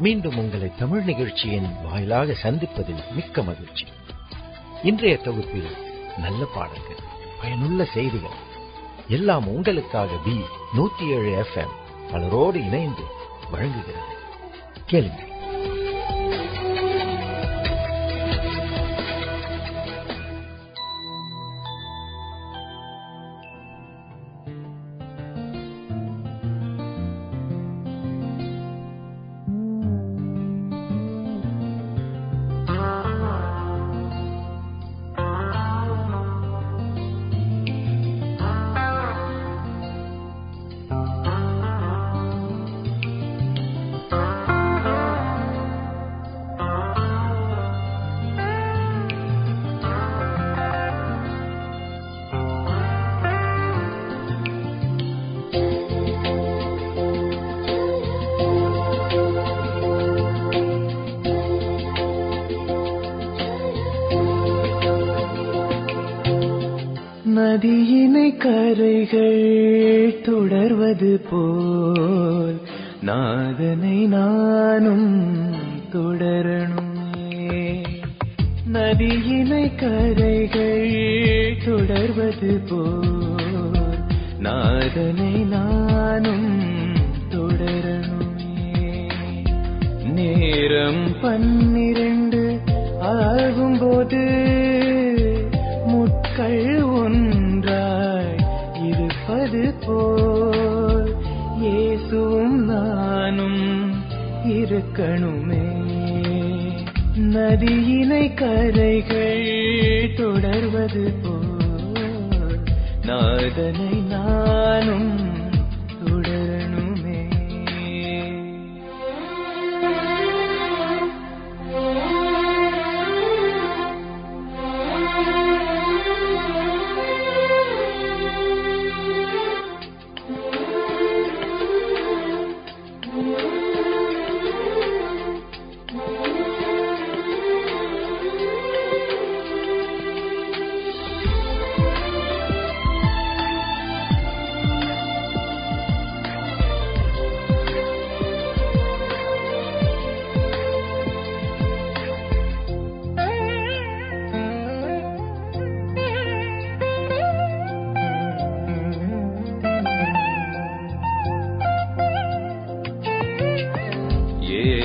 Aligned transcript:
மீண்டும் 0.00 0.36
உங்களை 0.36 0.70
தமிழ் 0.78 1.02
நிகழ்ச்சியின் 1.02 1.82
வாயிலாக 1.82 2.32
சந்திப்பதில் 2.42 3.12
மிக்க 3.12 3.42
மகிழ்ச்சி. 3.42 3.86
இன்றைய 4.82 5.16
தொகுப்பில் 5.16 5.70
நல்ல 6.16 6.44
பாடல்கள் 6.54 7.04
பயனுள்ள 7.40 7.84
செய்திகள் 7.84 8.38
எல்லாம் 9.08 9.48
உங்களுக்காக 9.48 10.16
பி 10.24 10.40
நூத்தி 10.76 11.10
ஏழு 11.10 11.32
எஃப் 11.32 11.56
எம் 11.56 11.74
பலரோடு 12.10 12.64
இணைந்து 12.64 13.02
வழங்குகிறது. 13.50 14.14
கேளுங்கள். 14.86 15.29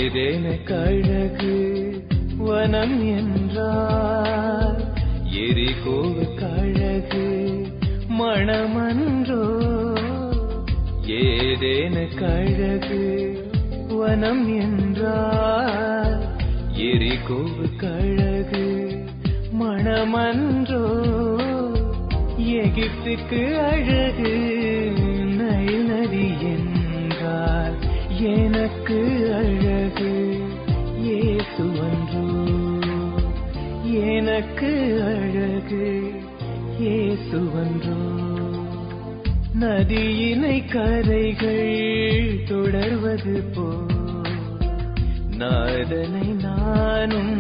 ஏதேன 0.06 0.64
கழகு 0.64 1.54
வனம் 2.38 3.06
என்றார் 3.06 4.82
எரிகோவு 5.26 6.34
கழகு 6.36 7.58
மணமன்றோ? 8.10 9.44
ஏதேன 11.06 12.16
கழகு 12.16 13.38
வனம் 13.88 14.60
என்றார் 14.60 16.24
எரிகோவு 16.74 17.76
கழகு 17.78 18.66
மணமன்றோ? 19.60 20.86
எகிப்துக்கு 22.38 23.58
அழகு 23.58 24.64
இயேசு 37.36 37.94
நதியினை 39.56 40.58
கரைகள் 40.68 41.74
தொடர்வது 42.46 43.36
போ 43.56 43.66
நாதனை 45.38 46.28
நானும் 46.44 47.36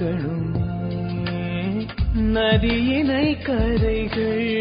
இருக்கணுமே 0.00 0.66
நதியினை 2.34 3.24
கரைகள் 3.42 4.52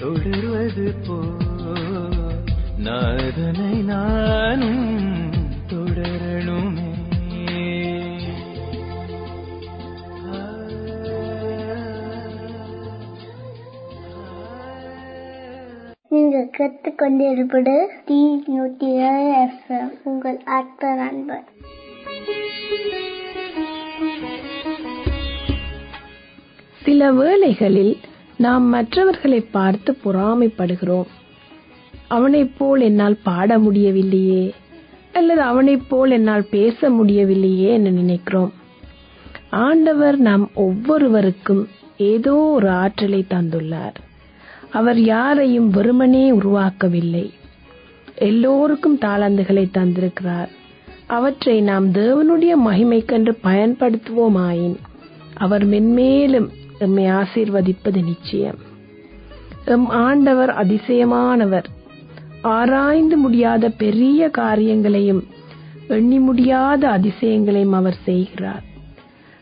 தொடர்வது 0.00 0.86
போ 1.06 1.16
நாதனை 2.86 3.72
நானும் 3.82 4.84
தொடரணுமே. 5.70 6.90
நீங்கள் 16.10 16.50
கற்றுக்கொண்டிருப்பது 16.58 17.74
டி 18.06 18.20
நூற்றி 18.46 18.90
ஏழு 19.08 19.28
எஃப்எம் 19.40 19.92
உங்கள் 20.04 20.40
அற்ப 20.56 20.94
நண்பர் 20.94 21.46
சில 26.86 27.12
வேளைகளில் 27.12 27.96
நாம் 28.36 28.64
மற்றவர்களை 28.64 29.40
பார்த்து 29.40 29.96
பொறாமைப்படுகிறோம். 30.04 31.06
அவனைப் 32.06 32.52
போல் 32.58 32.80
என்னால் 32.80 33.18
பாட 33.22 33.58
முடியவில்லையே 33.58 34.54
அல்லது 35.12 35.40
அவனைப் 35.40 35.88
போல் 35.88 36.10
என்னால் 36.10 36.46
பேச 36.50 36.90
முடியவில்லையே 36.90 37.72
என 37.72 37.90
நினைக்கிறோம். 37.90 38.52
ஆண்டவர் 39.50 40.18
நாம் 40.18 40.50
ஒவ்வொருவருக்கும் 40.54 41.68
ஏதோ 41.96 42.34
ஒரு 42.34 42.68
ஆற்றலை 42.70 43.24
தந்துள்ளார். 43.30 43.94
அவர் 44.70 45.00
யாரையும் 45.00 45.70
வெறுமனே 45.70 46.30
உருவாக்கவில்லை. 46.30 47.30
எல்லோருக்கும் 48.14 48.98
தாளந்துகளை 48.98 49.64
தந்திருக்கிறார். 49.78 50.48
அவற்றை 51.06 51.60
நாம் 51.60 51.92
தேவனுடைய 51.92 52.54
மகிமைக்கென்று 52.66 53.34
பயன்படுத்துவோமாயின் 53.44 54.76
அவர் 55.34 55.66
மென்மேலும் 55.66 56.48
எம்மை 56.78 57.04
ஆசீர்வதிப்பது 57.04 58.04
நிச்சயம். 58.04 58.58
எம் 59.64 59.88
ஆண்டவர் 59.88 60.50
அதிசயமானவர். 60.50 61.64
ஆராய்ந்து 62.42 63.16
முடியாத 63.16 63.68
பெரிய 63.68 64.28
காரியங்களையும் 64.28 65.26
எண்ணி 65.88 66.18
முடியாத 66.18 66.88
அதிசயங்களையும் 66.88 67.72
அவர் 67.72 67.96
செய்கிறார். 68.04 68.62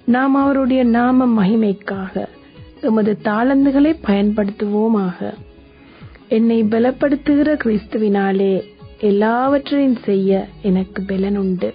நாம் 0.04 0.34
அவருடைய 0.34 0.84
நாம 0.84 1.46
மகிமைக்காக 1.46 2.26
எமது 2.81 3.19
தாளந்துகளை 3.25 3.96
பயன்படுத்துவோமாக. 4.06 5.34
என்னை 6.28 6.64
பலப்படுத்துகிற 6.64 7.56
கிறிஸ்துவினாலே 7.64 8.62
எல்லாவற்றையும் 9.00 9.98
செய்ய 10.04 10.48
எனக்கு 10.62 11.02
பலனுண்டு. 11.02 11.75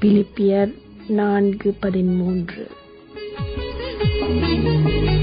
பிலிப்பியர் 0.00 0.74
நான்கு 1.06 1.74
பதிமூன்று. 1.80 2.68
Thank 3.96 5.04
you. 5.04 5.13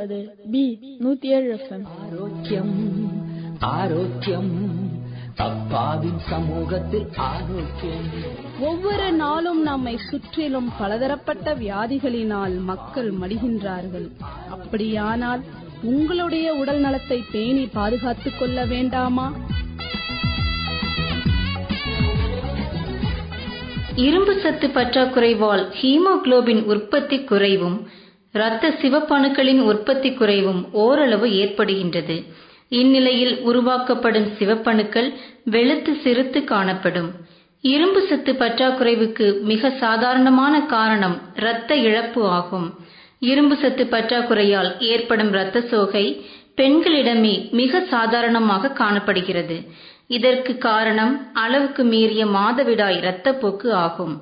கேட்டுக்கொண்டிருப்பது 0.00 0.48
பி 0.50 0.78
நூத்தி 1.00 1.24
ஏழு 1.24 1.60
ஆரோக்கியம் 2.10 2.98
ஆரோக்கியம் 3.58 4.78
சமூகத்தில் 6.18 7.06
ஆரோக்கியம். 7.16 8.08
ஒவ்வொரு 8.60 9.12
நாளும் 9.12 9.62
நம்மை 9.62 9.96
சுற்றிலும் 9.96 10.72
பலதரப்பட்ட 10.78 11.54
வியாதிகளினால் 11.54 12.60
மக்கள் 12.60 13.12
மடிகின்றார்கள். 13.12 14.08
அப்படியானால் 14.50 15.40
உங்களுடைய 15.82 16.52
உடல் 16.52 16.80
நலத்தை 16.80 17.24
பேணி 17.32 17.66
பாதுகாத்துக் 17.66 18.38
கொள்ள 18.38 18.64
வேண்டாமா? 18.64 19.32
இரும்பு 23.94 24.40
சத்து 24.40 24.68
பற்றாக்குறைவால் 24.68 25.66
ஹீமோகுளோபின் 25.82 26.64
உற்பத்தி 26.64 27.24
குறைவும் 27.24 27.88
இரத்த 28.32 28.68
சிவப்பணுக்களின் 28.68 29.60
உற்பத்தி 29.60 30.12
குறைவும் 30.12 30.72
ஓரளவு 30.72 31.26
ஏற்படுகின்றது. 31.26 32.24
இந்நிலையில் 32.68 33.40
உருவாக்கப்படும் 33.40 34.28
சிவப்பணுக்கள் 34.38 35.08
வெளுத்து 35.44 35.92
சிறுத்து 36.04 36.44
காணப்படும். 36.44 37.10
இரும்பு 37.60 38.00
சத்து 38.00 38.32
பற்றாக்குறைவுக்கு 38.32 39.42
மிக 39.42 39.70
சாதாரணமான 39.70 40.60
காரணம் 40.66 41.20
இரத்த 41.36 41.76
இழப்பு 41.76 42.28
ஆகும். 42.28 42.68
இரும்பு 43.18 43.56
சத்து 43.56 43.84
பற்றாக்குறையால் 43.84 44.80
ஏற்படும் 44.80 45.28
இரத்த 45.28 45.60
சோகை 45.60 46.04
பெண்களிடமே 46.56 47.50
மிக 47.50 47.80
சாதாரணமாக 47.80 48.68
காணப்படுகிறது. 48.68 49.58
இதற்கு 50.06 50.58
காரணம் 50.58 51.12
அளவுக்கு 51.34 51.84
மீறிய 51.84 52.26
மாதவிடாய் 52.26 52.98
இரத்தப்போக்கு 53.02 53.70
ஆகும். 53.70 54.14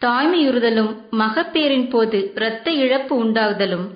தாய்மையுறுதலும் 0.00 0.90
மகப்பேறின் 1.18 1.88
போது 1.88 2.18
இரத்த 2.34 2.68
இழப்பு 2.84 3.14
உண்டாகுதலும் 3.24 3.86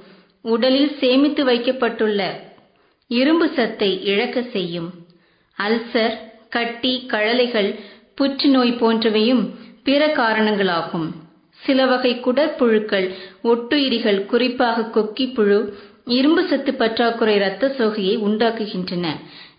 உடலில் 0.45 0.93
சேமித்து 1.01 1.43
வைக்கப்பட்டுள்ள 1.45 2.21
இரும்பு 3.11 3.47
சத்தை 3.49 3.91
இழக்க 4.03 4.39
செய்யும். 4.55 4.89
அல்சர் 5.59 6.15
கட்டி 6.49 6.93
கழலைகள் 7.07 7.71
புற்றுநோய் 8.15 8.79
போன்றவையும் 8.81 9.43
பிற 9.83 10.03
காரணங்களாகும். 10.21 11.09
சில 11.61 11.87
வகை 11.87 12.13
குடற்புழுக்கள் 12.21 13.07
ஒட்டுயிரிகள் 13.43 14.21
குறிப்பாக 14.27 14.89
கொக்கிப்புழு 14.97 15.59
இரும்பு 16.11 16.43
சத்து 16.45 16.73
பற்றாக்குறை 16.75 17.35
இரத்த 17.35 17.75
சோகையை 17.79 18.15
உண்டாக்குகின்றன. 18.27 19.07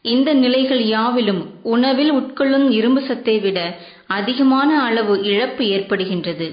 இந்த 0.03 0.29
நிலைகள் 0.33 0.83
யாவிலும் 0.87 1.41
உணவில் 1.73 2.11
உட்கொள்ளும் 2.11 2.67
இரும்பு 2.69 3.01
சத்தை 3.01 3.35
விட 3.39 3.59
அதிகமான 4.17 4.69
அளவு 4.87 5.15
இழப்பு 5.31 5.63
ஏற்படுகின்றது. 5.75 6.47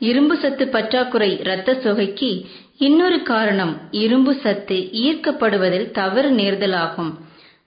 இரும்பு 0.00 0.36
சத்து 0.42 0.64
பற்றாக்குறை 0.68 1.30
இரத்த 1.44 1.76
சோகைக்கு 1.84 2.30
இன்னொரு 2.86 3.18
காரணம் 3.32 3.74
இரும்பு 4.02 4.32
சத்து 4.44 4.78
ஈர்க்கப்படுவதில் 5.04 5.90
தவறு 5.98 6.30
நேர்தலாகும். 6.40 7.12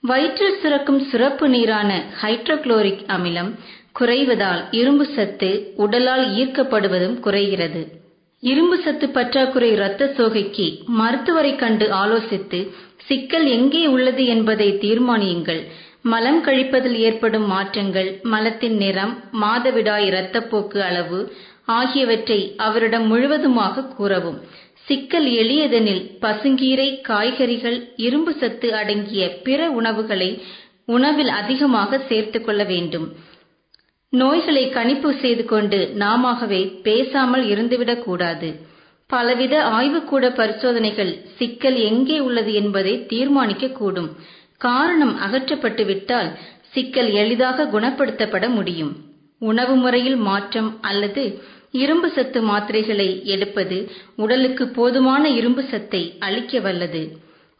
வயிற்றில் 0.10 0.58
சுரக்கும் 0.62 1.02
சுரப்பு 1.12 1.46
நீரான 1.50 1.92
ஹைட்ரோகுளோரிக் 2.22 3.04
அமிலம் 3.16 3.52
குறைவதால் 4.00 4.62
இரும்பு 4.80 5.06
சத்து 5.16 5.50
உடலால் 5.86 6.26
ஈர்க்கப்படுவதும் 6.42 7.18
குறைகிறது. 7.26 7.82
இரும்பு 8.44 8.78
சத்து 8.84 9.06
பற்றாக்குறை 9.10 9.70
இரத்த 9.78 10.12
சோகைக்கு 10.18 10.66
மருத்துவரை 11.00 11.54
கண்டு 11.56 11.86
ஆலோசித்து 12.02 12.60
சிக்கல் 13.08 13.48
எங்கே 13.58 13.84
உள்ளது 13.96 14.24
என்பதை 14.36 14.68
தீர்மானியுங்கள். 14.84 15.62
மலம் 16.06 16.42
கழிப்பதில் 16.44 16.98
ஏற்படும் 17.00 17.46
மாற்றங்கள் 17.46 18.20
மலத்தின் 18.24 18.78
நிறம் 18.78 19.14
மாதவிடாய் 19.42 20.06
இரத்தப்போக்கு 20.10 20.80
அளவு 20.80 21.20
ஆகியவற்றை 21.72 22.54
அவரிடம் 22.58 23.08
முழுவதுமாக 23.08 23.88
கூறவும். 23.90 24.38
சிக்கல் 24.88 25.28
எளியதெனில் 25.34 26.04
பசுங்கீரை 26.22 27.02
காய்கறிகள் 27.02 27.78
இரும்பு 27.98 28.34
சத்து 28.34 28.74
அடங்கிய 28.74 29.24
பிற 29.42 29.70
உணவுகளை 29.72 30.30
உணவில் 30.88 31.32
அதிகமாக 31.32 32.00
சேர்த்துக் 32.10 32.46
கொள்ள 32.46 32.64
வேண்டும். 32.64 33.08
நோய்களை 34.14 34.70
கணிப்பு 34.70 35.14
செய்து 35.16 35.46
கொண்டு 35.46 35.80
நாமவே 36.00 36.62
பேசாமல் 36.82 37.46
இருந்துவிடக் 37.50 38.04
கூடாது. 38.04 38.50
பலவித 39.10 39.56
ஆய்வுக்கூட 39.72 40.26
பரிசோதனைகள் 40.32 41.12
சிக்கல் 41.38 41.78
எங்கே 41.84 42.20
உள்ளது 42.20 42.54
என்பதை 42.54 43.06
தீர்மானிக்கக்கூடும் 43.10 44.10
காரணம் 44.62 45.14
அகற்றப்பட்டு 45.26 45.84
விட்டால் 45.86 46.30
சிக்கல் 46.74 47.12
எளிதாக 47.14 47.68
குணப்படுத்தப்பட 47.74 48.46
முடியும். 48.50 48.94
உணவு 49.42 49.76
முறையில் 49.76 50.20
மாற்றம் 50.30 50.70
அல்லது 50.82 51.24
இரும்பு 51.72 52.10
சத்து 52.12 52.40
மாத்திரைகளை 52.42 53.08
எடுப்பது 53.34 53.78
உடலுக்கு 54.16 54.66
போதுமான 54.68 55.24
இரும்பு 55.30 55.64
சத்தை 55.64 56.02
அளிக்க 56.20 56.60
வல்லது. 56.60 57.02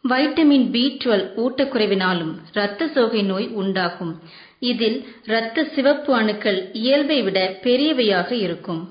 வைட்டமின் 0.04 0.66
பி 0.70 0.84
டுவெல் 1.02 1.26
ஊட்டக்குறைவினாலும் 1.44 2.32
இரத்த 2.52 2.88
சோகை 2.88 3.22
நோய் 3.22 3.48
உண்டாகும். 3.62 4.12
இதில் 4.70 4.98
இரத்த 5.24 5.64
சிவப்பு 5.74 6.14
அணுக்கள் 6.14 6.60
இயல்பை 6.72 7.18
விட 7.22 7.38
பெரியவையாக 7.62 8.30
இருக்கும். 8.46 8.82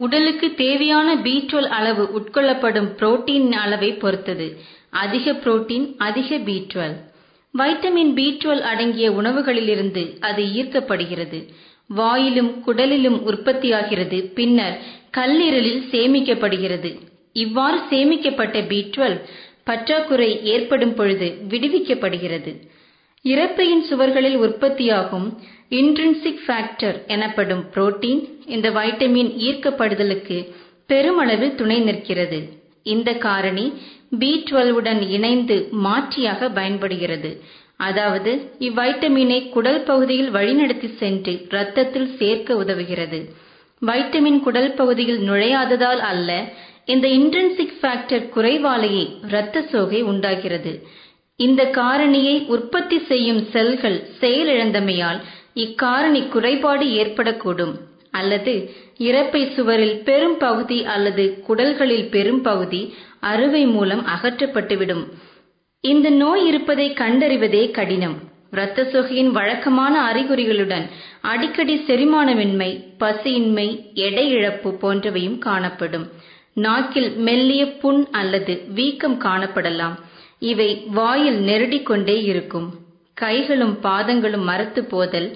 உடலுக்கு 0.00 0.54
தேவையான 0.54 1.08
பி 1.16 1.34
டுவெல் 1.50 1.70
அளவு 1.78 2.04
உட்கொள்ளப்படும் 2.18 2.88
புரோட்டீன் 2.98 3.52
அளவை 3.64 3.90
பொறுத்தது. 3.92 4.48
அதிக 5.02 5.32
புரோட்டீன் 5.44 5.86
அதிக 6.08 6.38
B 6.48 6.56
twelve 6.72 6.96
vitamin 7.54 8.12
B 8.18 8.26
twelve 8.40 8.64
அடங்கிய 8.70 9.06
உணவுகளிலிருந்து 9.20 10.02
அது 10.28 10.42
ஈர்க்கப்படுகிறது. 10.60 11.38
வாயிலும் 11.90 12.52
குடலிலும் 12.66 13.18
உற்பத்தியாகிறது. 13.30 14.18
பின்னர் 14.38 14.76
கல்லீரலில் 15.16 15.82
சேமிக்கப்படுகிறது. 15.92 16.90
இவ்வாறு 17.44 17.78
சேமிக்கப்பட்ட 17.90 18.58
பி 18.70 18.80
டுவெல் 18.94 19.18
பற்றாக்குறை 19.68 20.30
ஏற்படும் 20.54 20.94
பொழுது 20.94 21.28
விடுவிக்கப்படுகிறது. 21.52 22.52
இறப்பையின் 23.24 23.84
சுவர்களில் 23.88 24.38
உற்பத்தியாகும் 24.44 25.28
இன்ட்ரின்சிக் 25.78 26.42
ஃபேக்டர் 26.44 26.98
எனப்படும் 27.14 27.64
புரோட்டீன் 27.74 28.20
இந்த 28.54 28.68
வைட்டமின் 28.76 29.30
ஈர்க்கப்படுதலுக்கு 29.46 30.38
பெருமளவில் 30.90 31.56
துணை 31.60 31.78
நிற்கிறது. 31.88 32.38
இந்த 32.94 33.10
காரணி 33.26 33.64
பி 34.10 34.30
உடன் 34.72 35.02
இணைந்து 35.08 35.68
மாற்றியாக 35.84 36.54
பயன்படுகிறது. 36.54 37.30
அதாவது 37.76 38.32
இவ்வைட்டமினை 38.58 39.48
குடல் 39.48 39.82
பகுதியில் 39.82 40.30
வழிநடத்தி 40.32 40.96
சென்று 40.96 41.46
இரத்தத்தில் 41.48 42.16
சேர்க்க 42.16 42.54
உதவுகிறது. 42.54 43.20
வைட்டமின் 43.82 44.40
குடல் 44.40 44.72
பகுதியில் 44.72 45.30
நுழையாததால் 45.30 45.98
அல்ல 46.10 46.30
இந்த 46.84 47.08
இன்ட்ரின்சிக் 47.08 47.76
ஃபேக்டர் 47.80 48.24
குறைவாலேயே 48.36 49.16
இரத்த 49.28 49.62
சோகை 49.62 50.02
உண்டாகிறது. 50.02 50.72
இந்த 51.36 51.64
காரணியை 51.64 52.46
உற்பத்தி 52.46 52.98
செய்யும் 53.08 53.42
செல்கள் 53.50 54.02
செயலிழந்தமையால் 54.20 55.20
இக்காரணி 55.54 56.28
குறைபாடு 56.28 56.86
ஏற்படக்கூடும். 56.86 57.74
அல்லது 58.10 58.54
இறப்பை 59.00 59.52
சுவரில் 59.54 60.02
பெரும் 60.02 60.38
பகுதி 60.38 60.84
அல்லது 60.84 61.24
குடல்களில் 61.48 62.08
பெரும் 62.08 62.42
பகுதி 62.42 62.80
அறுவை 63.20 63.66
மூலம் 63.66 64.06
அகற்றப்பட்டுவிடும். 64.14 65.04
இந்த 65.84 66.10
நோய் 66.22 66.44
இருப்பதை 66.46 66.86
கண்டறிவதே 66.92 67.70
கடினம். 67.70 68.16
இரத்த 68.52 68.82
சோகையின் 68.92 69.30
வழக்கமான 69.30 69.94
அறிகுறிகளுடன் 70.10 70.84
அடிக்கடி 71.20 71.74
செரிமானமின்மை 71.86 72.70
பசியின்மை 73.00 73.68
எடை 74.06 74.26
இழப்பு 74.30 74.70
போன்றவையும் 74.82 75.38
காணப்படும். 75.38 76.06
நாக்கில் 76.56 77.10
மெல்லிய 77.18 77.62
புண் 77.80 78.06
அல்லது 78.10 78.54
வீக்கம் 78.68 79.18
காணப்படலாம். 79.20 79.96
இவை 80.42 80.70
வாயில் 80.90 81.40
நெருடிக்கொண்டே 81.40 82.16
இருக்கும். 82.22 82.68
கைகளும் 83.16 83.76
பாதங்களும் 83.82 84.44
மரத்து 84.44 84.84
போதல் 84.84 85.28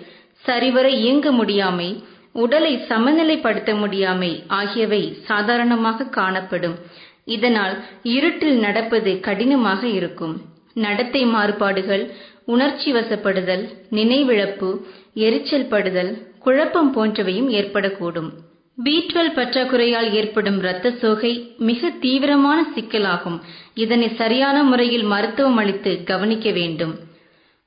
சரிவர 0.44 0.88
இயங்க 1.02 1.32
முடியாமை 1.32 1.90
உடலை 2.32 2.76
சமநிலைப்படுத்த 2.88 3.70
முடியாமை 3.82 4.42
ஆகியவை 4.46 5.16
சாதாரணமாக 5.24 6.04
காணப்படும். 6.04 6.76
இதனால் 7.24 7.84
இருட்டில் 8.02 8.58
நடப்பது 8.58 9.20
கடினமாக 9.20 9.86
இருக்கும். 9.86 10.40
நடத்தை 10.74 11.24
மாறுபாடுகள் 11.24 12.10
உணர்ச்சி 12.44 12.92
வசப்படுதல் 12.92 13.68
நினைவிழப்பு 13.90 14.80
எரிச்சல் 15.14 15.66
படுதல் 15.66 16.12
குழப்பம் 16.38 16.96
போன்றவையும் 16.96 17.50
ஏற்படக்கூடும். 17.60 18.30
பி 18.76 19.06
டுவெல் 19.06 19.34
பற்றாக்குறையால் 19.34 20.12
ஏற்படும் 20.12 20.58
இரத்த 20.58 20.90
சோகை 20.90 21.54
மிக 21.58 21.90
தீவிரமான 21.90 22.66
சிக்கலாகும். 22.74 23.38
இதனை 23.74 24.14
சரியான 24.14 24.62
முறையில் 24.62 25.02
மருத்துவம் 25.02 25.56
அளித்து 25.56 26.02
கவனிக்க 26.04 26.50
வேண்டும். 26.50 26.94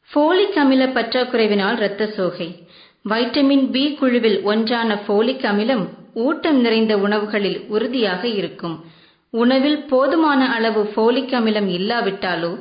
ஃபோலிக் 0.10 0.58
அமில 0.64 0.86
பற்றாக்குறைவினால் 0.86 1.76
இரத்த 1.76 2.08
சோகை. 2.08 2.63
வைட்டமின் 3.06 3.64
பி 3.72 3.84
குழுவில் 4.00 4.38
ஒன்றான 4.42 4.92
ஃபோலிக் 5.06 5.46
அமிலம் 5.50 5.84
ஊட்டம் 6.26 6.60
நிறைந்த 6.66 6.94
உணவுகளில் 6.98 7.58
உறுதியாக 7.68 8.22
இருக்கும். 8.40 8.76
உணவில் 9.34 9.80
போதுமான 9.86 10.42
அளவு 10.56 10.82
ஃபோலிக் 10.94 11.34
அமிலம் 11.40 11.70
இல்லாவிட்டாலோ 11.78 12.52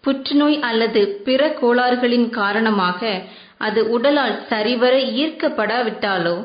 புற்றுநோய் 0.00 0.58
அல்லது 0.68 1.00
பிற 1.26 1.42
கோளாறுகளின் 1.60 2.28
காரணமாக 2.30 3.10
அது 3.66 3.80
உடலால் 3.96 4.36
சரிவர 4.50 4.94
ஈர்க்கப்படாவிட்டாலோ 5.22 6.36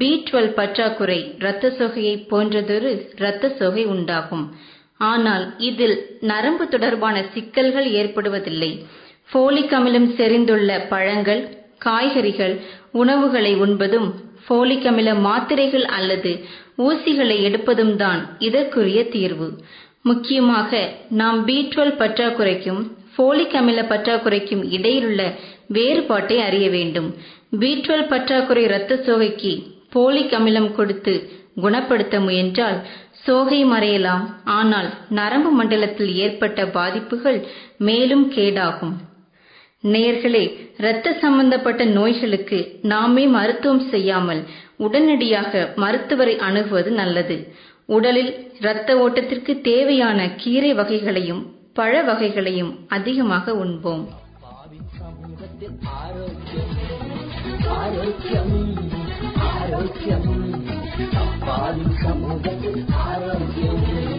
பி 0.00 0.10
டுவெல் 0.26 0.52
பற்றாக்குறை 0.58 1.20
இரத்த 1.38 1.70
சொகையை 1.78 2.16
போன்றதொரு 2.32 2.90
இரத்த 3.20 3.52
சொகை 3.60 3.84
உண்டாகும். 3.94 4.44
ஆனால் 5.10 5.44
இதில் 5.68 5.96
நரம்பு 6.30 6.64
தொடர்பான 6.68 7.16
சிக்கல்கள் 7.34 7.88
ஏற்படுவதில்லை. 8.00 8.70
ஃபோலிக் 9.30 9.74
அமிலம் 9.78 10.10
செறிந்துள்ள 10.18 10.70
பழங்கள் 10.92 11.42
காய்கறிகள் 11.78 12.54
உணவுகளை 12.92 13.52
உண்பதும் 13.64 14.08
ஃபோலிக் 14.44 14.86
அமில 14.90 15.08
மாத்திரைகள் 15.26 15.86
அல்லது 15.96 16.32
ஊசிகளை 16.86 17.36
எடுப்பதும் 17.48 17.94
தான் 17.96 18.20
இதற்குரிய 18.38 19.00
தீர்வு. 19.08 19.48
முக்கியமாக 20.02 20.70
நாம் 21.20 21.44
பி 21.44 21.58
பற்றாக்குறைக்கும் 22.00 22.82
ஃபோலிக் 23.14 23.56
அமில 23.60 23.80
பற்றாக்குறைக்கும் 23.92 24.62
இடையிலுள்ள 24.76 25.22
வேறுபாட்டை 25.76 26.36
அறிய 26.40 26.66
வேண்டும். 26.70 27.08
பி 27.60 27.72
பற்றாக்குறை 28.12 28.62
இரத்த 28.62 29.00
சோகைக்கு 29.06 29.52
ஃபோலிக் 29.92 30.34
அமிலம் 30.38 30.70
கொடுத்து 30.72 31.14
குணப்படுத்த 31.60 32.16
முயன்றால் 32.20 32.78
சோகை 33.24 33.60
மறையலாம். 33.64 34.24
ஆனால் 34.58 34.88
நரம்பு 35.08 35.50
மண்டலத்தில் 35.50 36.12
ஏற்பட்ட 36.24 36.66
பாதிப்புகள் 36.76 37.38
மேலும் 37.88 38.26
கேடாகும். 38.32 38.94
நேயர்களே 39.84 40.56
இரத்த 40.78 41.16
சம்பந்தப்பட்ட 41.20 41.84
நோய்களுக்கு 41.84 42.78
நாமே 42.82 43.26
மருத்துவம் 43.26 43.90
செய்யாமல் 43.90 44.44
உடனடியாக 44.76 45.72
மருத்துவரை 45.76 46.46
அணுகுவது 46.46 46.90
நல்லது. 46.90 47.54
உடலில் 47.96 48.50
இரத்த 48.60 49.04
ஓட்டத்திற்கு 49.04 49.60
தேவையான 49.60 50.36
கீரை 50.36 50.74
வகைகளையும் 50.74 51.54
பழ 51.72 52.02
வகைகளையும் 52.02 52.86
அதிகமாக 52.88 53.54
உண்போம். 53.54 54.08
ஆரோக்கியம் 56.00 56.68
ஆரோக்கியம் 59.48 59.52
ஆரோக்கியம் 59.52 60.22
சமூகத்தில் 62.02 62.84
ஆரோக்கியம். 63.06 64.17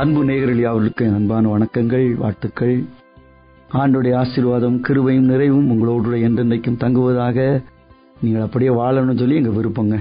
அன்பு 0.00 0.24
நேயர்கள் 0.28 0.58
யாவர்களுக்கு 0.62 1.04
அன்பான 1.18 1.50
வணக்கங்கள் 1.52 2.06
வாழ்த்துக்கள். 2.22 2.74
ஆண்டுடைய 3.80 4.14
ஆசீர்வாதம் 4.22 4.76
கிருவையும் 4.86 5.30
நிறைவும் 5.30 5.70
உங்களோடு 5.72 6.18
என்றென்றைக்கும் 6.26 6.76
தங்குவதாக 6.82 7.38
நீங்கள் 8.22 8.44
அப்படியே 8.46 8.70
வாழணும்னு 8.80 9.20
சொல்லி 9.22 9.40
எங்க 9.40 9.52
விருப்பங்க. 9.58 9.96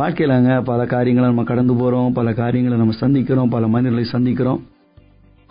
வாழ்க்கையிலாங்க 0.00 0.62
பல 0.70 0.86
காரியங்களை 0.94 1.28
நம்ம 1.30 1.44
கடந்து 1.52 1.74
போறோம் 1.74 2.10
பல 2.18 2.32
காரியங்களை 2.42 2.78
நம்ம 2.82 2.98
சந்திக்கிறோம் 3.04 3.54
பல 3.56 3.66
மனிதர்களை 3.74 4.06
சந்திக்கிறோம். 4.12 4.60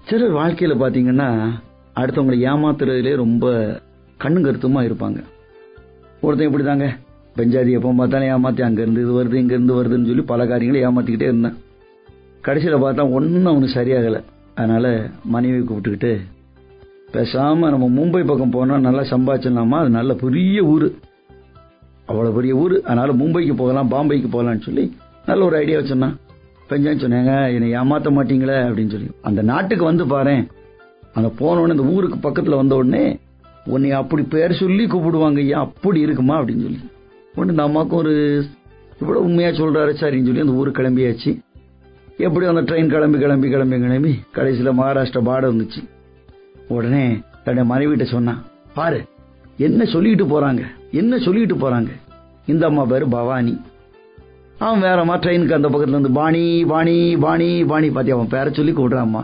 சிலர் 0.07 0.37
வாழ்க்கையில 0.41 0.79
பாத்தீங்கன்னா 0.83 1.29
அடுத்தவங்களை 2.01 2.39
ஏமாத்துறதுலே 2.51 3.15
ரொம்ப 3.15 3.55
கண்ணு 4.25 4.41
கருத்துமாக 4.41 4.87
இருப்பாங்க. 4.89 5.19
ஒருத்தன் 6.21 6.49
இப்படி 6.51 6.63
தாங்க 6.63 6.89
பெஞ்சாதி 7.37 7.71
எப்போ 7.79 7.93
பார்த்தாலும் 8.01 8.31
ஏமாத்தி 8.35 8.63
அங்க 8.69 8.81
இருந்து 8.81 9.05
இது 9.05 9.23
வருது 9.23 9.43
இங்க 9.43 9.53
இருந்து 9.59 9.81
வருதுன்னு 9.81 10.11
சொல்லி 10.13 10.31
பல 10.33 10.47
காரியங்களை 10.47 10.81
ஏமாத்திக்கிட்டே 10.87 11.31
இருந்தேன். 11.33 11.57
கடைசியில் 12.43 12.77
பார்த்தா 12.77 13.11
ஒன்றும் 13.11 13.45
அவனுக்கு 13.45 13.79
சரியாகலை. 13.79 14.23
அதனால 14.55 15.09
மனைவி 15.25 15.57
கூப்பிட்டுக்கிட்டு 15.57 16.19
பேசாம 17.11 17.57
நம்ம 17.57 18.01
மும்பை 18.01 18.25
பக்கம் 18.25 18.49
போனால் 18.49 18.81
நல்லா 18.81 19.01
சம்பாதிச்சிடலாமா? 19.01 19.69
அது 19.69 19.89
நல்ல 19.89 20.13
பெரிய 20.13 20.63
ஊர். 20.63 20.91
அவ்வளோ 22.07 22.33
பெரிய 22.33 22.55
ஊர். 22.55 22.81
அதனால 22.81 23.13
மும்பைக்கு 23.13 23.55
போகலாம் 23.55 23.91
பாம்பேக்கு 23.91 24.29
போகலாம்னு 24.31 24.61
சொல்லி 24.61 24.95
நல்ல 25.25 25.45
ஒரு 25.45 25.55
ஐடியா 25.55 25.79
வச்சிருந்தான். 25.79 26.15
பெஞ்சான்னு 26.69 27.01
சொன்னாங்க 27.03 27.53
என்னை 27.53 27.73
ஏமாத்த 27.73 28.11
மாட்டீங்களே? 28.11 28.57
அப்படின்னு 28.65 28.91
சொல்லி. 28.91 29.11
அந்த 29.21 29.41
நாட்டுக்கு 29.41 29.85
வந்து 29.85 30.05
பாரேன். 30.05 30.47
அந்த 31.13 31.31
போனோடனே 31.39 31.69
இந்த 31.69 31.83
ஊருக்கு 31.83 32.17
பக்கத்தில் 32.17 32.55
வந்த 32.55 32.75
உடனே 32.75 33.19
உன்னை 33.65 33.91
அப்படி 33.91 34.23
பேர் 34.23 34.53
சொல்லி 34.53 34.85
கூப்பிடுவாங்க 34.85 35.35
ஐயா 35.35 35.59
அப்படி 35.59 35.99
இருக்குமா? 35.99 36.39
அப்படின்னு 36.39 36.61
சொல்லி. 36.61 36.79
ஒன்று 37.35 37.51
இந்த 37.51 37.63
அம்மாவுக்கும் 37.63 37.99
ஒரு 37.99 38.45
இவ்வளோ 39.01 39.13
உண்மையாக 39.13 39.57
சொல்கிறாரு 39.57 39.91
சரின்னு 39.91 39.97
சொல்லி 39.97 40.39
அந்த 40.39 40.51
ஊருக்கு 40.51 40.81
கிளம்பியாச்சு. 40.81 41.42
எப்படி 42.17 42.45
அந்த 42.45 42.61
ட்ரெயின் 42.61 42.89
கிளம்பி 42.89 43.19
கிளம்பி 43.19 43.49
கிளம்பி 43.49 43.79
கிளம்பி 43.79 44.19
கடைசியில 44.35 44.73
மகாராஷ்டிரா 44.73 45.23
பாடம் 45.23 45.51
வந்துச்சு 45.53 45.81
உடனே 46.67 47.21
தன்னுடைய 47.43 47.65
மனைவிட்ட 47.73 48.03
சொன்னான் 48.03 48.43
பாரு 48.73 49.05
என்ன 49.57 49.85
சொல்லிட்டு 49.85 50.25
போறாங்க? 50.25 50.61
என்ன 50.91 51.17
சொல்லிட்டு 51.17 51.55
போறாங்க? 51.55 51.87
இந்த 52.45 52.65
அம்மா 52.65 52.83
பேரு 52.83 53.07
பவானி. 53.07 53.57
அவன் 54.59 54.81
வேறம்மா 54.81 55.15
ட்ரெயினுக்கு 55.19 55.51
அந்த 55.51 55.69
பக்கத்துல 55.69 55.87
இருந்து 55.87 56.11
பாணி 56.11 56.63
பாணி 56.63 57.17
பாணி 57.17 57.63
பாணி 57.63 57.89
பாத்தி 57.89 58.11
அவன் 58.11 58.27
பேரை 58.27 58.53
சொல்லி 58.53 58.71
கூடுறான்மா 58.71 59.23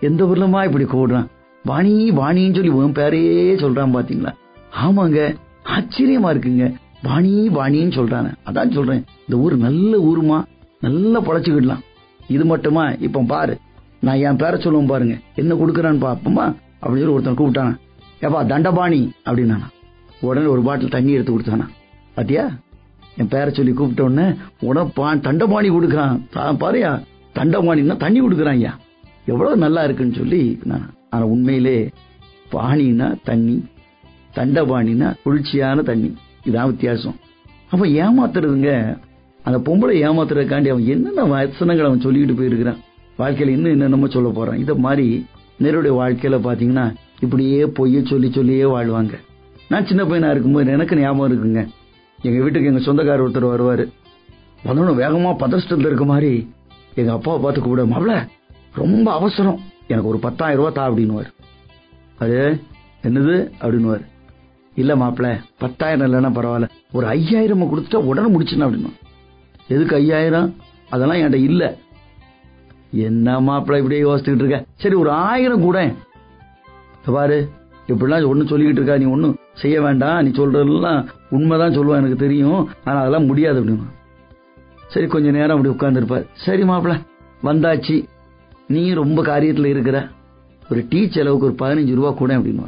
எந்த 0.00 0.24
ஊர்லமா 0.24 0.64
இப்படி 0.64 0.84
கூடுறான் 0.84 1.26
பாணி 1.64 2.12
பாணின்னு 2.12 2.54
சொல்லி 2.54 2.68
உன் 2.68 2.92
பேரையே 2.92 3.54
சொல்றான் 3.54 3.94
பாத்தீங்களா? 3.96 4.32
ஆமாங்க 4.84 5.36
ஆச்சரியமா 5.64 6.30
இருக்குங்க. 6.32 6.74
பாணி 7.02 7.48
பாணின்னு 7.48 7.92
சொல்றானே. 7.92 8.32
அதான் 8.46 8.72
சொல்றேன் 8.72 9.04
இந்த 9.28 9.42
ஊர் 9.42 9.56
நல்ல 9.56 9.96
ஊருமா? 9.98 10.44
நல்லா 10.80 11.20
பொழைச்சுக்கிடலாம். 11.20 11.82
இது 12.28 12.44
மட்டுமா? 12.44 12.88
இப்ப 12.90 13.22
பாரு. 13.22 13.58
நான் 14.00 14.16
என் 14.16 14.36
பேரை 14.36 14.60
சொல்லுவேன் 14.60 14.86
பாருங்க. 14.86 15.18
என்ன 15.34 15.54
கொடுக்கறான்னு 15.54 15.96
பாப்போமா? 15.96 16.54
அப்படின்னு 16.82 16.98
சொல்லி 16.98 17.04
ஒருத்தன் 17.04 17.36
கூப்பிட்டானா. 17.36 17.76
ஏப்பா 18.20 18.42
தண்டபாணி 18.42 19.12
அப்படின்னா 19.24 19.58
உடனே 20.20 20.46
ஒரு 20.46 20.62
பாட்டில் 20.62 20.88
தண்ணி 20.88 21.12
எடுத்து 21.12 21.38
கொடுத்தானா. 21.38 21.66
பாத்தியா? 22.14 22.50
என் 23.16 23.28
பேரை 23.28 23.54
சொல்லி 23.54 23.72
கூப்பிட்ட 23.72 24.04
உடனே 24.04 24.34
உடனே 24.60 24.90
பா- 24.96 25.20
தண்டபாணி 25.20 25.70
கொடுக்கறான். 25.70 26.20
பாருயா. 26.34 27.00
தண்டபாணின்னா 27.34 27.96
தண்ணி 27.96 28.20
கொடுக்கறான் 28.20 28.48
ஐயா 28.48 28.78
எவ்வளவு 29.26 29.56
நல்லா 29.56 29.84
இருக்குன்னு 29.84 30.14
சொல்லி 30.14 30.58
நான் 30.64 30.94
ஆனா 31.10 31.24
உண்மையிலே 31.24 31.90
பாணின்னா 32.52 33.16
தண்ணி 33.24 33.64
தண்டபாணின்னா 34.34 35.14
குளிர்ச்சியான 35.22 35.82
தண்ணி. 35.82 36.16
இதான் 36.44 36.66
வித்தியாசம். 36.66 37.14
அப்ப 37.70 37.86
ஏமாத்துறதுங்க. 37.86 38.98
அந்த 39.46 39.58
பொம்பளை 39.66 39.94
ஏமாத்துறதுக்காண்டி 40.06 40.68
அவன் 40.68 40.86
என்னென்ன 40.86 41.24
வசனங்கள் 41.24 41.86
அவன் 41.86 42.00
சொல்லிக்கிட்டு 42.00 42.36
போயிருக்கிறான்? 42.36 42.78
வாழ்க்கையில 43.18 43.48
இன்னும் 43.48 43.70
என்னென்னமோ 43.70 44.06
சொல்ல 44.06 44.28
போறான். 44.28 44.58
இதை 44.58 44.74
மாதிரி 44.76 45.26
நேருடைய 45.62 45.92
வாழ்க்கையில 46.00 46.38
பாத்தீங்கன்னா 46.46 46.94
இப்படியே 47.20 47.64
பொய்ய 47.64 48.06
சொல்லி 48.06 48.30
சொல்லியே 48.32 48.62
வாழ்வாங்க. 48.62 49.14
நான் 49.68 49.86
சின்ன 49.86 50.02
பையனா 50.04 50.30
இருக்கும்போது 50.30 50.72
எனக்கு 50.72 50.96
ஞாபகம் 50.96 51.30
இருக்குங்க. 51.30 51.62
எங்க 52.22 52.42
வீட்டுக்கு 52.42 52.68
எங்க 52.68 52.80
சொந்தக்காரர் 52.80 53.24
ஒருத்தர் 53.26 53.52
வருவாரு. 53.52 53.84
வந்தோன்னு 54.66 54.98
வேகமா 55.02 55.32
பதஷ்டத்துல 55.44 55.88
இருக்க 55.90 56.04
மாதிரி 56.04 56.32
எங்க 56.94 57.12
அப்பாவை 57.12 57.40
பார்த்து 57.42 57.60
கூட 57.60 57.84
மாப்ள 57.84 58.28
ரொம்ப 58.74 59.12
அவசரம். 59.12 59.60
எனக்கு 59.86 60.08
ஒரு 60.08 60.18
பத்தாயிரம் 60.18 60.64
ரூபா 60.64 60.72
தா 60.78 60.92
அப்படின்னுவார். 60.92 61.30
அது 62.18 62.60
என்னது? 63.02 63.34
அப்படின்னுவார். 63.60 64.04
இல்ல 64.74 64.96
மாப்பிள 64.96 65.26
பத்தாயிரம் 65.58 66.06
இல்லைன்னா 66.06 66.30
பரவாயில்ல. 66.38 66.68
ஒரு 66.92 67.06
ஐயாயிரம் 67.06 67.62
கொடுத்துட்டா 67.62 68.00
உடனே 68.10 68.28
முடிச்சுனா 68.36 68.66
அப்படின்னு 68.66 68.92
எதுக்கு 69.68 69.96
ஐயாயிரம்? 69.96 70.54
அதெல்லாம் 70.90 71.16
என்கிட்ட 71.16 71.34
இல்ல. 71.34 71.76
என்ன 72.90 73.40
மாப்பிள 73.40 73.60
இப்படியே 73.60 74.02
யோசிச்சுக்கிட்டு 74.02 74.34
இருக்க? 74.34 74.64
சரி 74.74 74.94
ஒரு 74.94 75.10
ஆயிரம் 75.10 75.60
கூட. 75.60 75.92
பாரு 77.04 77.48
இப்படிலாம் 77.88 78.26
ஒன்னும் 78.26 78.46
சொல்லிக்கிட்டு 78.46 78.70
இருக்கா? 78.70 78.96
நீ 78.96 79.04
ஒன்னும் 79.04 79.36
செய்ய 79.54 79.82
வேண்டாம். 79.82 80.22
நீ 80.22 80.28
சொல்றதெல்லாம் 80.30 81.06
உண்மைதான் 81.30 81.78
சொல்லுவா 81.78 81.96
எனக்கு 81.96 82.16
தெரியும். 82.16 82.68
ஆனா 82.84 82.98
அதெல்லாம் 82.98 83.24
முடியாது 83.24 83.64
அப்படின்னு 83.64 83.82
சரி 84.86 85.06
கொஞ்ச 85.06 85.30
நேரம் 85.30 85.62
அப்படி 85.62 85.74
உட்கார்ந்துருப்பார். 85.74 86.26
சரி 86.32 86.62
மாப்பிள 86.62 87.00
வந்தாச்சு. 87.42 88.04
நீ 88.66 88.92
ரொம்ப 88.92 89.22
காரியத்துல 89.22 89.64
இருக்கிற. 89.64 90.08
ஒரு 90.70 90.86
டீ 90.88 91.08
செலவுக்கு 91.08 91.64
ஒரு 91.64 91.74
பதினஞ்சு 91.74 91.94
ரூபா 91.94 92.10
கூட 92.10 92.38
அப்படின்னு 92.38 92.66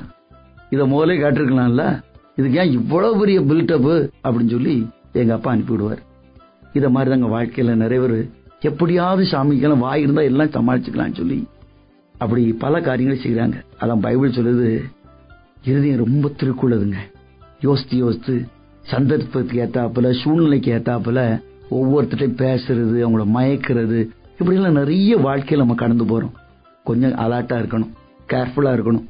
இதை 0.70 0.92
முதல்ல 0.92 1.22
கேட்டிருக்கலாம்ல? 1.22 2.02
இதுக்கு 2.36 2.58
ஏன் 2.58 2.72
இவ்வளவு 2.72 3.18
பெரிய 3.18 3.40
பில்டப் 3.40 4.08
அப்படின்னு 4.24 4.50
சொல்லி 4.50 4.88
எங்க 5.12 5.34
அப்பா 5.34 5.52
அனுப்பிவிடுவார். 5.52 6.06
இத 6.72 6.88
மாதிரி 6.88 7.10
தாங்க 7.10 7.28
வாழ்க்கையில 7.36 7.74
நிறைய 7.74 8.06
பேர் 8.06 8.30
எப்படியாவது 8.60 9.22
சாமிக்கெல்லாம் 9.30 9.78
வாய் 9.78 10.02
இருந்தா 10.02 10.22
எல்லாம் 10.22 10.48
சமாளிச்சுக்கலாம்னு 10.48 11.16
சொல்லி 11.16 11.46
அப்படி 12.18 12.52
பல 12.52 12.80
காரியங்களை 12.80 13.18
செய்யறாங்க 13.24 13.56
அதான் 13.80 14.00
பைபிள் 14.00 14.30
சொல்லுது 14.30 14.82
இருதயம் 15.64 16.04
ரொம்ப 16.04 16.28
திருக்குள்ளதுங்க. 16.28 16.96
யோசித்து 17.60 17.96
யோசித்து 17.96 18.46
சந்தர்ப்பத்துக்கு 18.82 19.62
ஏத்தாப்புல 19.64 20.22
சூழ்நிலைக்கு 20.22 20.72
ஏத்தாப்புல 20.74 21.42
ஒவ்வொருத்தரையும் 21.70 22.40
பேசுறது 22.42 22.98
அவங்கள 23.06 23.24
மயக்கிறது 23.36 24.08
இப்படிலாம் 24.38 24.78
நிறைய 24.80 25.16
வாழ்க்கையில 25.18 25.56
நம்ம 25.56 25.74
கடந்து 25.74 26.04
போறோம். 26.04 26.34
கொஞ்சம் 26.84 27.10
அலர்ட்டா 27.10 27.56
இருக்கணும் 27.62 27.90
கேர்ஃபுல்லா 28.28 28.72
இருக்கணும். 28.78 29.04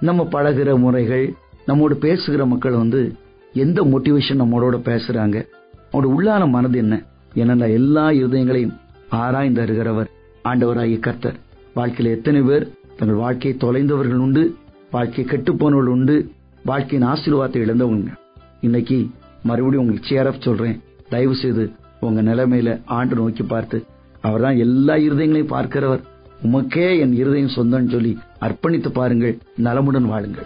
நம்ம 0.00 0.28
பழகிற 0.32 0.78
முறைகள் 0.78 1.34
நம்மோட 1.66 1.92
பேசுகிற 1.92 2.46
மக்கள் 2.46 2.72
வந்து 2.72 3.14
எந்த 3.52 3.82
மோட்டிவேஷன் 3.82 4.40
நம்மளோட 4.42 4.76
பேசுறாங்க? 4.90 5.46
அவனோட 5.92 6.10
உள்ளான 6.18 6.48
மனது 6.48 6.78
என்ன? 6.78 7.02
ஏன்னா 7.34 7.72
எல்லா 7.72 8.08
இருதயங்களையும் 8.08 8.74
ஆராய்ந்து 9.08 9.62
அருகிறவர் 9.62 10.08
ஆண்டவராகிய 10.44 10.98
கர்த்தர் 10.98 11.38
வாழ்க்கையில 11.76 12.04
எத்தனை 12.04 12.40
பேர் 12.40 12.70
தங்கள் 12.96 13.16
வாழ்க்கையை 13.16 13.60
தொலைந்தவர்கள் 13.60 14.22
உண்டு 14.26 14.56
வாழ்க்கையை 14.90 15.26
கெட்டுப்போனவர்கள் 15.32 15.96
உண்டு 15.96 16.30
வாழ்க்கையின் 16.64 17.08
ஆசீர்வாதத்தை 17.08 17.60
இழந்தவங்க. 17.64 18.10
இன்னைக்கு 18.60 19.10
மறுபடியும் 19.42 19.84
உங்களுக்கு 19.84 20.08
சேரப் 20.08 20.40
சொல்றேன். 20.40 20.82
தயவு 21.08 21.36
செய்து 21.36 21.70
உங்க 22.00 22.22
நிலைமையில 22.22 22.80
ஆண்டு 22.84 23.14
நோக்கி 23.14 23.42
பார்த்து 23.42 23.84
அவர்தான் 24.20 24.56
எல்லா 24.56 24.94
இருதயங்களையும் 24.94 25.54
பார்க்கிறவர். 25.54 26.02
உமக்கே 26.46 26.98
என் 26.98 27.12
இருதயம் 27.12 27.56
சொந்தம்னு 27.56 27.90
சொல்லி 27.90 28.18
அர்ப்பணித்து 28.40 28.88
பாருங்கள். 28.88 29.38
நலமுடன் 29.56 30.04
வாழுங்கள். 30.04 30.44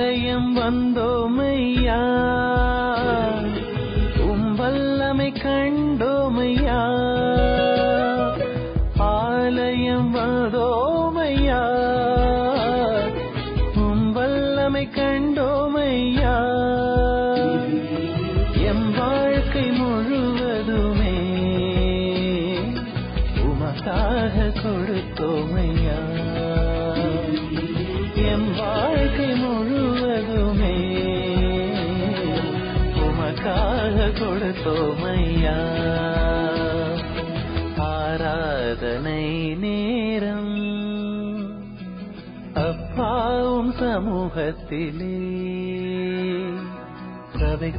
நிலையம் 0.00 0.52
வந்தோமையா 0.56 1.98
சமூகத்திலே 44.70 45.14
சபை 47.34 47.70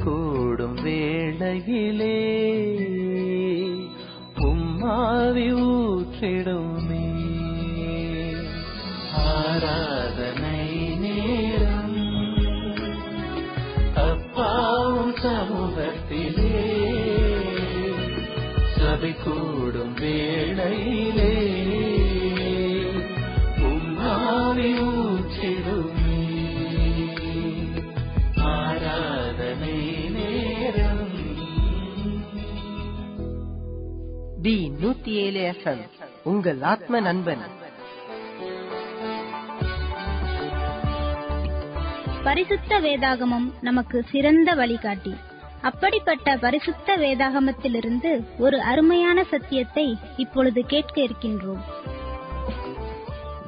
நூத்தி 35.02 35.10
ஏழு 35.10 35.40
எஃப்எம் 35.52 35.88
உங்கள் 36.24 36.62
ஆத்ம 36.62 37.00
நண்பன். 37.00 37.38
பரிசுத்த 42.24 42.80
வேதாகமம் 42.80 43.54
நமக்கு 43.62 44.04
சிறந்த 44.12 44.54
வழிகாட்டி. 44.54 45.16
அப்படிப்பட்ட 45.62 46.38
பரிசுத்த 46.38 46.98
வேதாகமத்திலிருந்து 46.98 48.26
ஒரு 48.38 48.62
அருமையான 48.62 49.24
சத்தியத்தை 49.24 49.98
இப்பொழுது 50.18 50.66
கேட்க 50.66 51.02
இருக்கின்றோம். 51.02 51.62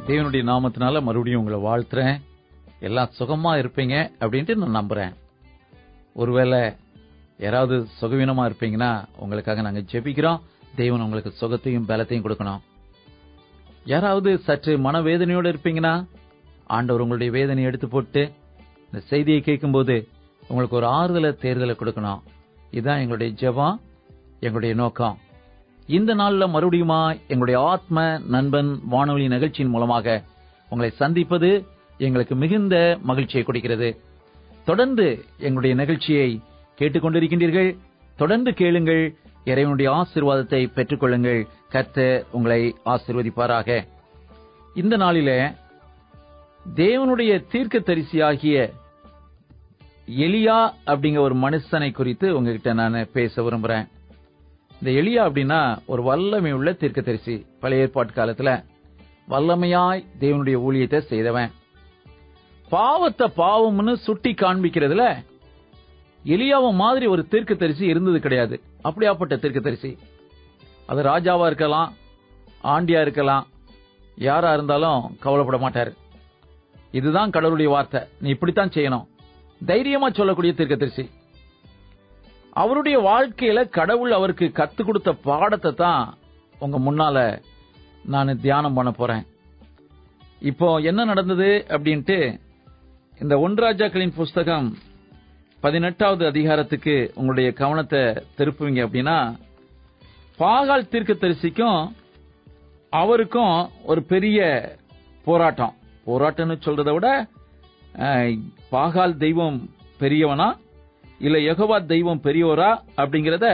தேவனுடைய 0.07 0.43
நாமத்தினால 0.51 1.01
மறுபடியும் 1.01 1.45
உங்களை 1.45 1.59
வாழ்த்துறேன். 1.59 2.21
எல்லாம் 2.79 3.11
சுகமா 3.19 3.53
இருப்பீங்க 3.61 4.11
அப்படின்ட்டு 4.19 4.55
நான் 4.55 4.85
நம்புறேன். 4.85 5.13
ஒருவேளை 6.13 6.75
யாராவது 7.37 7.87
சுகவீனமா 8.01 8.49
இருப்பீங்கன்னா 8.49 9.05
உங்களுக்காக 9.17 9.61
நாங்க 9.61 9.79
ஜெபிக்கிறோம். 9.79 10.39
தேவன் 10.75 11.01
உங்களுக்கு 11.01 11.33
சுகத்தையும் 11.41 11.87
பலத்தையும் 11.87 12.25
கொடுக்கணும். 12.25 12.61
யாராவது 13.85 14.37
சற்று 14.37 14.77
மனவேதனையோடு 14.77 15.49
இருப்பீங்கன்னா 15.53 16.05
ஆண்டவர் 16.65 17.01
உங்களுடைய 17.01 17.33
வேதனையை 17.33 17.65
எடுத்து 17.65 17.87
போட்டு 17.87 18.31
இந்த 18.85 19.05
செய்தியை 19.05 19.41
கேட்கும்போது 19.41 20.07
உங்களுக்கு 20.47 20.75
ஒரு 20.75 20.85
ஆறுதலை 20.85 21.31
தேர்தலை 21.43 21.75
கொடுக்கணும். 21.75 22.21
இதுதான் 22.71 22.99
எங்களுடைய 22.99 23.33
ஜெபம் 23.41 23.77
எங்களுடைய 24.39 24.75
நோக்கம். 24.75 25.17
இந்த 25.87 26.13
நாளில் 26.13 26.53
மறுபடியுமா 26.55 27.19
எங்களுடைய 27.27 27.59
ஆத்ம 27.59 28.17
நண்பன் 28.27 28.79
வானொலி 28.85 29.27
நிகழ்ச்சியின் 29.27 29.71
மூலமாக 29.71 30.23
உங்களை 30.69 30.93
சந்திப்பது 30.95 31.65
எங்களுக்கு 31.97 32.35
மிகுந்த 32.35 32.97
மகிழ்ச்சியை 33.01 33.43
கொடுக்கிறது. 33.45 33.89
தொடர்ந்து 34.65 35.25
எங்களுடைய 35.37 35.75
நிகழ்ச்சியை 35.75 36.41
கேட்டுக்கொண்டிருக்கின்றீர்கள். 36.79 37.77
தொடர்ந்து 38.17 38.53
கேளுங்கள். 38.53 39.17
இறைவனுடைய 39.45 39.91
ஆசீர்வாதத்தை 39.91 40.61
பெற்றுக்கொள்ளுங்கள். 40.75 41.47
கர்த்த 41.71 42.25
உங்களை 42.31 42.75
ஆசீர்வதிப்பாராக. 42.85 43.87
இந்த 44.73 44.97
நாளிலே 44.97 45.37
தேவனுடைய 46.75 47.43
தீர்க்க 47.51 47.79
தரிசியாகிய 47.79 48.57
எலியா 50.07 50.59
அப்படிங்கிற 50.85 51.17
ஒரு 51.17 51.35
மனுஷனை 51.35 51.91
குறித்து 51.91 52.35
உங்ககிட்ட 52.37 52.73
நான் 52.73 53.11
பேச 53.11 53.41
விரும்புறேன். 53.41 53.85
இந்த 54.79 54.91
எலியா 55.01 55.21
அப்படின்னா 55.27 55.77
ஒரு 55.85 56.03
வல்லமை 56.03 56.51
உள்ள 56.51 56.71
தீர்க்கதரிசி. 56.71 57.45
பழைய 57.59 57.83
ஏற்பாட்டு 57.83 58.13
காலத்துல 58.13 58.63
வல்லமையாய் 59.29 60.03
தேவனுடைய 60.19 60.57
ஊழியத்தை 60.67 60.99
செய்தவன். 60.99 61.51
பாவத்தை 62.69 63.27
பாவம்னு 63.37 63.93
சுட்டி 63.93 64.31
காண்பிக்கிறதுல 64.31 65.23
எலியாவும் 66.25 66.81
மாதிரி 66.83 67.05
ஒரு 67.05 67.27
தீர்க்கதரிசி 67.27 67.85
இருந்தது 67.85 68.19
கிடையாது. 68.19 68.61
அப்படியாப்பட்ட 68.83 69.39
தீர்க்கதரிசி. 69.39 69.97
அது 70.85 71.03
ராஜாவா 71.03 71.45
இருக்கலாம் 71.45 71.95
ஆண்டியா 72.63 73.01
இருக்கலாம் 73.01 73.47
யாரா 74.15 74.53
இருந்தாலும் 74.53 75.17
கவலைப்பட 75.19 75.57
மாட்டாரு. 75.63 75.91
இதுதான் 76.91 77.29
கடவுளுடைய 77.29 77.71
வார்த்தை. 77.71 78.01
நீ 78.19 78.29
இப்படித்தான் 78.29 78.75
செய்யணும். 78.77 79.05
தைரியமா 79.65 80.09
சொல்லக்கூடிய 80.09 80.53
தீர்க்கதரிசி. 80.53 81.09
அவருடைய 82.49 82.99
வாழ்க்கையில 82.99 83.69
கடவுள் 83.69 84.11
அவருக்கு 84.11 84.51
கத்து 84.53 84.83
கொடுத்த 84.85 85.13
பாடத்தை 85.13 85.71
தான் 85.73 86.17
உங்க 86.59 86.77
முன்னால 86.79 87.41
நான் 88.05 88.41
தியானம் 88.41 88.73
பண்ண 88.73 88.91
போறேன். 88.91 89.23
இப்போ 90.39 90.77
என்ன 90.77 91.03
நடந்தது 91.03 91.65
அப்படின்ட்டு 91.67 92.17
இந்த 93.21 93.35
ஒன்ராஜாக்களின் 93.37 94.13
புஸ்தகம் 94.15 94.77
பதினெட்டாவது 95.63 96.23
அதிகாரத்துக்கு 96.31 96.95
உங்களுடைய 97.17 97.49
கவனத்தை 97.59 98.01
திருப்புவீங்க 98.37 98.81
அப்படின்னா 98.85 99.17
பாகால் 100.39 100.89
தீர்க்க 100.91 101.13
தரிசிக்கும் 101.13 101.79
அவருக்கும் 103.01 103.55
ஒரு 103.91 104.01
பெரிய 104.11 104.39
போராட்டம். 105.27 105.73
போராட்டம்னு 106.07 106.55
சொல்றதை 106.65 106.93
விட 106.95 107.09
பாகால் 108.75 109.13
தெய்வம் 109.23 109.57
பெரியவனா 110.01 110.47
இல்ல 111.25 111.37
யெகோவா 111.49 111.77
தெய்வம் 111.93 112.21
பெரியவரா 112.27 112.71
அப்படிங்கறத 113.01 113.47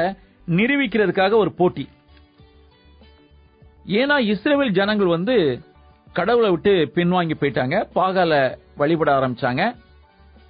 நிரூபிக்கிறதுக்காக 0.47 1.34
ஒரு 1.43 1.51
போட்டி. 1.60 1.86
ஏன்னா 3.99 4.16
இஸ்ரேல் 4.32 4.78
ஜனங்கள் 4.80 5.16
வந்து 5.18 5.36
கடவுளை 6.18 6.49
விட்டு 6.55 6.74
பின்வாங்கி 6.95 7.36
போயிட்டாங்க 7.41 7.76
பாகால 7.99 8.34
வழிபட 8.82 9.10
ஆரம்பிச்சாங்க. 9.18 9.64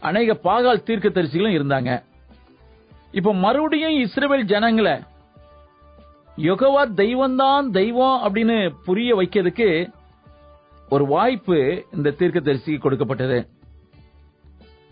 அநேக 0.07 0.33
பாகால் 0.47 0.85
தீர்க்க 0.87 1.07
தரிசிகளும் 1.09 1.55
இருந்தாங்க. 1.57 1.91
இப்ப 3.11 3.33
மறுபடியும் 3.33 3.95
இஸ்ரேல் 4.03 4.49
ஜனங்களை 4.51 4.95
யோகவா 6.37 6.83
தெய்வம்தான் 7.01 7.65
தெய்வம் 7.79 8.17
அப்படின்னு 8.25 8.57
புரிய 8.85 9.15
வைக்கிறதுக்கு 9.19 9.69
ஒரு 10.89 11.05
வாய்ப்பு 11.05 11.57
இந்த 11.95 12.13
தீர்க்கதரிசிக்கு 12.19 12.83
கொடுக்கப்பட்டது. 12.83 13.39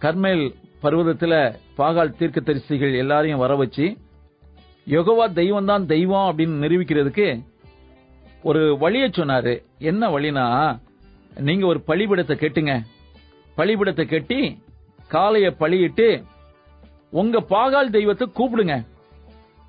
கர்மேல் 0.01 0.43
பர்வதத்தில் 0.83 1.55
பாகால் 1.77 2.17
தீர்க்கதரிசிகள் 2.19 2.93
எல்லாரையும் 3.03 3.43
வர 3.43 3.55
வச்சு 3.55 3.85
யோகவா 4.95 5.25
தெய்வம் 5.33 5.69
தான் 5.71 5.85
தெய்வம் 5.85 6.27
அப்படின்னு 6.29 6.61
நிரூபிக்கிறதுக்கு 6.63 7.27
ஒரு 8.49 8.77
வழியை 8.77 9.09
சொன்னாரு. 9.09 9.53
என்ன 9.77 10.09
வழினா 10.09 10.45
நீங்க 11.47 11.65
ஒரு 11.65 11.79
பழிபிடத்தை 11.87 12.35
கெட்டுங்க. 12.43 12.73
பலிபிடத்தை 13.57 14.05
கட்டி 14.07 14.41
காளைய 15.09 15.47
பழியிட்டு 15.59 16.23
உங்க 17.11 17.39
பாகால் 17.49 17.89
தெய்வத்தை 17.89 18.27
கூப்பிடுங்க. 18.35 18.75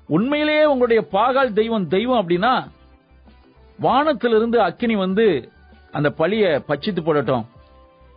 உண்மையிலேயே 0.09 0.63
உங்களுடைய 0.65 1.01
பாகால் 1.11 1.53
தெய்வம் 1.53 1.87
தெய்வம் 1.87 2.21
அப்படின்னா 2.21 2.53
வானத்திலிருந்து 3.79 4.57
அக்கினி 4.61 4.95
வந்து 4.95 5.27
அந்த 5.91 6.09
பழிய 6.17 6.45
பச்சித்து 6.67 7.01
போடட்டும். 7.03 7.45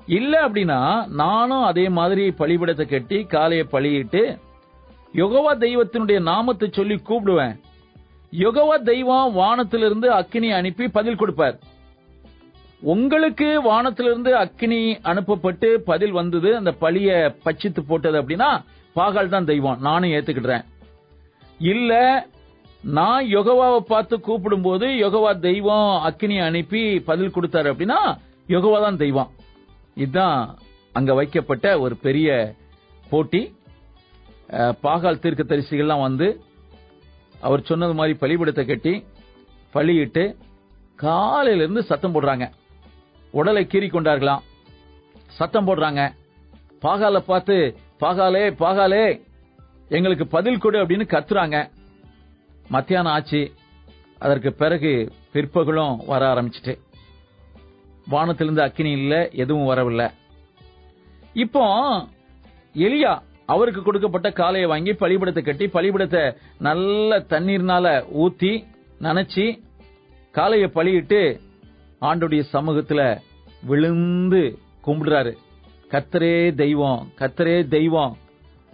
இல்ல 0.07 0.49
அப்படின்னா 0.49 0.79
நானும் 1.15 1.63
அதே 1.63 1.89
மாதிரி 1.89 2.25
பழிபடத்தை 2.39 2.89
கட்டி 2.89 3.25
காலையை 3.25 3.67
பழியிட்டு 3.73 4.23
யுகவா 5.15 5.53
தெய்வத்தினுடைய 5.59 6.21
நாமத்தை 6.21 6.69
சொல்லி 6.71 6.95
கூப்பிடுவேன். 7.09 7.55
யுகவா 8.33 8.83
தெய்வம் 8.83 9.33
வானத்திலிருந்து 9.33 10.09
அக்கினி 10.13 10.51
அனுப்பி 10.53 10.89
பதில் 10.89 11.17
கொடுப்பார். 11.17 11.59
உங்களுக்கு 12.93 13.49
வானத்திலிருந்து 13.67 14.31
அக்கினி 14.43 14.79
அனுப்பப்பட்டு 15.11 15.69
பதில் 15.91 16.15
வந்தது 16.19 16.51
அந்த 16.61 16.71
பழிய 16.81 17.11
பச்சித்து 17.45 17.81
போட்டது 17.91 18.17
அப்படின்னா 18.21 18.49
பாகால் 18.97 19.35
தான் 19.35 19.49
தெய்வம். 19.51 19.79
நானும் 19.87 20.13
ஏத்துக்கிடுறேன். 20.17 20.65
இல்ல 21.73 21.93
நான் 22.99 23.25
யோகவாவை 23.37 23.81
பார்த்து 23.93 24.15
கூப்பிடும்போது 24.29 24.87
யோகவா 25.03 25.31
தெய்வம் 25.49 25.91
அக்கினி 26.09 26.37
அனுப்பி 26.47 26.83
பதில் 27.11 27.35
கொடுத்தாரு 27.35 27.71
அப்படின்னா 27.73 28.01
யோகவா 28.55 28.79
தான் 28.87 29.01
தெய்வம். 29.05 29.31
இதுதான் 30.03 30.39
அங்க 30.99 31.13
வைக்கப்பட்ட 31.19 31.67
ஒரு 31.85 31.95
பெரிய 32.07 32.29
போட்டி. 33.11 33.43
பாகால் 34.87 35.23
தீர்க்க 35.23 35.45
தரிசிகள்லாம் 35.53 36.07
வந்து 36.09 36.29
அவர் 37.47 37.69
சொன்னது 37.69 37.95
மாதிரி 37.99 38.17
பலிபீடத்தை 38.23 38.65
கட்டி 38.67 38.95
பழியிட்டு 39.75 40.25
காலையிலிருந்து 41.05 41.83
சத்தம் 41.91 42.15
போடுறாங்க. 42.15 42.47
உடலை 43.33 43.63
கீறி 43.65 43.89
கொண்டார்களாம். 43.91 44.43
சத்தம் 45.39 45.67
போடுறாங்க. 45.67 46.03
பாகால 46.83 47.19
பார்த்து 47.19 47.57
பாகாலே 48.01 48.45
பாகாலே 48.63 49.05
எங்களுக்கு 49.89 50.27
பதில் 50.27 50.59
கொடு 50.59 50.79
அப்படின்னு 50.85 51.07
கத்துறாங்க. 51.15 51.71
மத்தியானம் 52.69 53.13
ஆச்சு. 53.13 53.43
அதற்கு 54.19 54.53
பிறகு 54.53 55.13
பிற்பகலும் 55.33 56.03
வர 56.07 56.23
ஆரம்பிச்சிட்டு. 56.35 56.75
வானத்திலிருந்து 58.09 58.63
அக்கினி 58.63 58.91
இல்ல 58.91 59.29
எதுவும் 59.43 59.65
வரவில்லை. 59.65 60.09
இப்போ 61.33 61.65
எலியா 62.75 63.13
அவருக்கு 63.47 63.83
கொடுக்கப்பட்ட 63.83 64.29
காளையை 64.31 64.67
வாங்கி 64.67 64.93
பழிபடத்தை 64.93 65.43
கட்டி 65.43 65.67
பழிபடத்தை 65.67 66.37
நல்ல 66.59 67.19
தண்ணீர்னால 67.29 67.87
ஊத்தி 68.23 68.53
நனைச்சி 69.01 69.47
காளையை 70.35 70.69
பழியிட்டு 70.69 71.41
ஆண்டுடைய 72.03 72.43
சமூகத்துல 72.53 73.21
விழுந்து 73.63 74.59
கும்பிடுறாரு. 74.87 75.33
கத்தரே 75.89 76.55
தெய்வம் 76.55 77.09
கத்தரே 77.19 77.69
தெய்வம். 77.69 78.17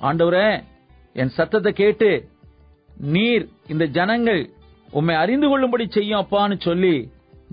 ஆண்டவரே 0.02 0.64
என் 1.12 1.28
சத்தத்தை 1.28 1.72
கேட்டு 1.72 2.28
நீர் 2.96 3.48
இந்த 3.68 3.84
ஜனங்கள் 3.84 4.50
உண்மை 4.90 5.14
அறிந்து 5.14 5.48
கொள்ளும்படி 5.48 5.86
செய்யும் 5.88 6.20
அப்பான்னு 6.20 6.60
சொல்லி 6.60 7.10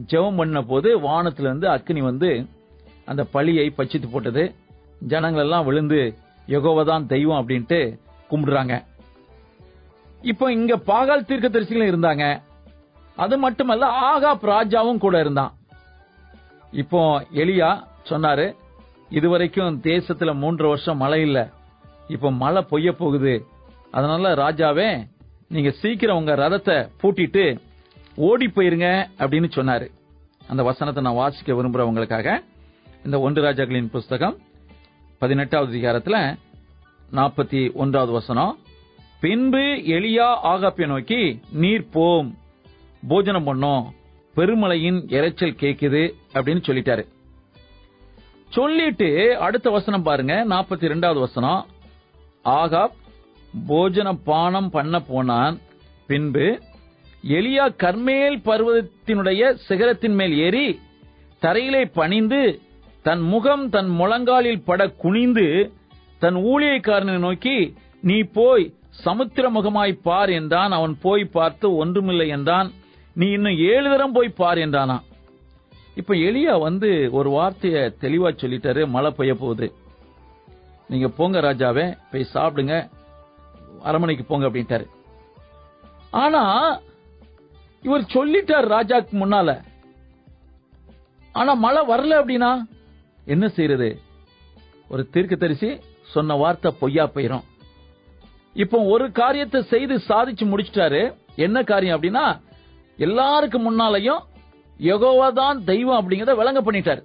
ஜெபம் 0.07 0.38
பண்ண 0.38 0.61
போது 0.61 0.99
வானத்துல 0.99 1.39
இருந்து 1.39 1.67
அக்னி 1.67 1.99
வந்து 1.99 2.45
அந்த 3.05 3.23
பழியை 3.23 3.73
பச்சித்து 3.78 4.09
போட்டது. 4.11 4.55
ஜனங்கள் 5.07 5.43
எல்லாம் 5.43 5.65
விழுந்து 5.65 6.13
யகோவதான் 6.47 7.05
தெய்வம் 7.05 7.41
அப்படின்ட்டு 7.41 7.99
கும்பிடுறாங்க. 8.32 8.84
இப்போ 10.21 10.51
இங்க 10.51 10.78
பாகால் 10.78 11.26
தீர்க்க 11.26 11.49
தரிசிகளும் 11.49 11.91
இருந்தாங்க. 11.91 12.41
அது 13.15 13.38
மட்டுமல்ல 13.38 13.86
ஆகாப் 14.13 14.45
ராஜாவும் 14.45 14.97
கூட 14.97 15.19
இருந்தான். 15.19 15.53
இப்போ 16.82 17.01
எலியா 17.34 17.69
சொன்னாரு 18.09 18.45
இதுவரைக்கும் 19.09 19.82
தேசத்துல 19.82 20.32
மூன்று 20.43 20.67
வருஷம் 20.67 20.97
மழை 20.97 21.19
இல்ல. 21.21 21.39
இப்போ 22.07 22.32
மழை 22.32 22.61
பொய்ய 22.71 22.91
போகுது. 22.91 23.36
அதனால 23.91 24.34
ராஜாவே 24.36 24.89
நீங்க 25.47 25.69
சீக்கிரம் 25.82 26.17
உங்க 26.17 26.34
ரதத்தை 26.36 26.78
பூட்டிட்டு 27.01 27.45
ஓடி 28.15 28.47
போயிருங்க 28.55 28.88
அப்படின்னு 29.23 29.49
சொன்னாரு. 29.57 29.88
அந்த 30.47 30.63
வசனத்தை 30.63 31.03
நான் 31.03 31.19
வாசிக்க 31.21 31.53
விரும்புறேன் 31.53 31.89
உங்களுக்காக 31.91 32.41
இந்த 33.05 33.19
ஒன்று 33.19 33.41
ராஜாக்களின் 33.43 33.93
புஸ்தகம் 33.95 34.36
பதினெட்டாவது 35.21 35.71
அதிகாரத்துல 35.73 36.17
நாற்பத்தி 37.11 37.61
ஒன்றாவது 37.73 38.11
வசனம் 38.11 38.53
பின்பு 39.19 39.63
எளியா 39.95 40.28
ஆகாப்பிய 40.51 40.88
நோக்கி 40.88 41.21
நீர் 41.51 41.89
போம் 41.89 42.30
போஜனம் 43.07 43.47
பண்ணோம். 43.47 43.86
பெருமலையின் 44.36 44.99
இறைச்சல் 45.17 45.59
கேக்குது 45.61 46.01
அப்படின்னு 46.33 46.63
சொல்லிட்டாரு. 46.67 47.03
சொல்லிட்டு 48.49 49.38
அடுத்த 49.38 49.69
வசனம் 49.69 50.03
பாருங்க 50.03 50.45
நாற்பத்தி 50.49 50.89
ரெண்டாவது 50.91 51.19
வசனம். 51.19 51.65
ஆகாப் 52.43 52.95
போஜன 53.69 54.09
பானம் 54.23 54.69
பண்ண 54.69 54.99
போனான். 54.99 55.55
பின்பு 56.07 56.47
எலியா 57.27 57.65
கர்மேல் 57.83 58.38
பர்வதத்தினுடைய 58.45 59.53
சிகரத்தின் 59.67 60.13
மேல் 60.13 60.36
ஏறி 60.38 60.79
தரையிலே 61.41 61.83
பணிந்து 61.93 62.59
தன் 63.03 63.21
முகம் 63.21 63.69
தன் 63.69 63.89
முழங்காலில் 63.99 64.63
பட 64.65 64.88
குனிந்து 65.03 65.47
தன் 66.19 66.36
ஊழியக்காரனை 66.36 67.17
நோக்கி 67.17 67.57
நீ 68.01 68.17
போய் 68.38 68.73
சமுத்திர 68.89 69.49
முகமாய் 69.49 69.93
பார் 70.03 70.29
என்றான். 70.29 70.71
அவன் 70.71 70.97
போய் 71.01 71.25
பார்த்து 71.38 71.75
ஒன்றுமில்லை 71.75 72.27
என்றான். 72.27 72.71
நீ 73.20 73.28
இன்னும் 73.36 73.57
ஏழு 73.72 73.89
தரம் 73.89 74.16
போய் 74.16 74.38
பார் 74.39 74.57
என்றானா 74.57 74.97
இப்ப 75.99 76.13
எளியா 76.13 76.53
வந்து 76.59 76.89
ஒரு 77.11 77.30
வார்த்தைய 77.30 77.76
தெளிவா 78.03 78.30
சொல்லிட்டாரு 78.41 78.82
மழை 78.88 79.11
பெய்ய 79.11 79.34
போகுது. 79.36 79.68
நீங்க 80.88 81.07
போங்க 81.07 81.39
ராஜாவே 81.39 81.86
போய் 82.11 82.32
சாப்பிடுங்க 82.34 82.76
அரமனைக்கு 83.89 84.24
போங்க 84.24 84.47
அப்படின்ட்டாரு. 84.47 84.86
ஆனா 86.24 86.43
இவர் 87.82 88.11
சொல்லிட்டார் 88.16 88.68
ராஜாக்கு 88.76 89.13
முன்னால. 89.22 89.49
ஆனா 91.32 91.53
மழை 91.66 91.82
வரல 91.91 92.20
அப்படின்னா 92.22 92.51
என்ன 93.26 93.45
செய்யறது 93.47 93.89
ஒரு 94.88 95.03
தீர்க்கதரிசி 95.13 95.70
சொன்ன 96.13 96.36
வார்த்தை 96.36 96.72
பொய்யா 96.80 97.05
போயிரும். 97.13 97.45
இப்போ 98.53 98.78
ஒரு 98.93 99.11
காரியத்தை 99.11 99.61
செய்து 99.74 99.95
சாதிச்சு 100.09 100.45
முடிச்சிட்டாரு. 100.51 101.01
என்ன 101.36 101.63
காரியம் 101.63 101.95
அப்படின்னா 101.97 102.26
எல்லாருக்கு 102.97 103.57
முன்னாலையும் 103.67 104.21
யெகோவா 104.79 105.27
தான் 105.33 105.57
தெய்வம் 105.63 105.99
அப்படிங்கறத 105.99 106.33
விளங்க 106.39 106.61
பண்ணிட்டாரு. 106.61 107.01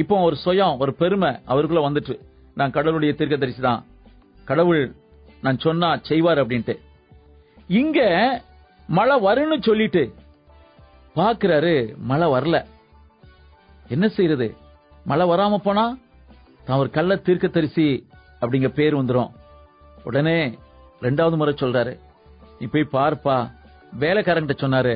இப்போ 0.00 0.16
ஒரு 0.26 0.36
சுயம் 0.44 0.78
ஒரு 0.82 0.92
பெருமை 1.00 1.30
அவருக்குள்ள 1.50 1.82
வந்துட்டு 1.86 2.14
நான் 2.58 2.74
கடவுளுடைய 2.76 3.12
தீர்க்கதரிசி 3.18 3.60
தான். 3.60 3.80
கடவுள் 4.44 4.82
நான் 5.44 5.62
சொன்னா 5.64 5.88
செய்வார் 6.08 6.40
அப்படின்ட்டு. 6.42 6.74
இங்க 7.80 8.00
மழை 8.88 9.16
வரும்னு 9.26 9.58
சொல்லிட்டு 9.68 10.02
பாக்குறாரு 11.18 11.74
மழை 12.10 12.26
வரல. 12.34 12.56
என்ன 13.94 14.08
செய்யறது? 14.16 14.48
மழை 15.10 15.24
வராம 15.30 15.58
போனா 15.66 15.84
தான் 16.66 16.80
ஒரு 16.82 16.90
கள்ள 16.96 17.16
தீர்க்கதரிசி 17.16 17.86
அப்படிங்க 18.40 18.68
பேர் 18.78 18.98
வந்துடும் 19.00 19.30
உடனே 20.08 20.38
ரெண்டாவது 21.06 21.36
முறை 21.40 21.54
சொல்றாரு. 21.62 21.94
நீ 22.58 22.66
போய் 22.66 22.94
பார்ப்பா. 22.96 23.36
வேலைக்காரங்கிட்ட 24.02 24.56
சொன்னாரு 24.64 24.94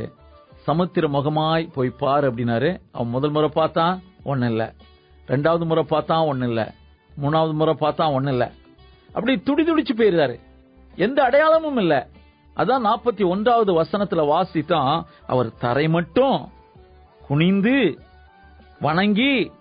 சமுத்திர 0.67 1.09
முகமாய் 1.09 1.73
போய் 1.73 1.89
பார் 1.89 2.35
அப்படின்னாரு. 2.35 2.81
அவன் 2.93 3.09
முதல் 3.09 3.31
முறை 3.31 3.49
பார்த்தான் 3.49 4.03
ஒண்ணு 4.25 4.45
இல்லை. 4.45 4.67
ரெண்டாவது 5.29 5.65
முறை 5.65 5.83
பார்த்தான் 5.83 6.27
ஒண்ணு 6.27 6.49
இல்லை. 6.49 6.65
மூணாவது 7.23 7.53
முறை 7.53 7.75
பார்த்தான் 7.75 8.13
ஒன்றும் 8.13 8.33
இல்லை. 8.33 8.49
அப்படி 9.07 9.41
துடி 9.41 9.65
துடிச்சு 9.65 9.97
போயிருந்தாரு. 9.97 10.41
எந்த 10.97 11.23
அடையாளமும் 11.23 11.77
இல்லை. 11.77 11.97
அதான் 12.57 12.85
நாற்பத்தி 12.85 13.27
ஒன்றாவது 13.27 13.83
வசனத்துல 13.83 14.25
வாசித்தான் 14.25 15.03
அவர் 15.27 15.55
தரை 15.55 15.89
மட்டும் 15.89 16.49
குனிந்து 17.27 17.99
வணங்கி 18.81 19.53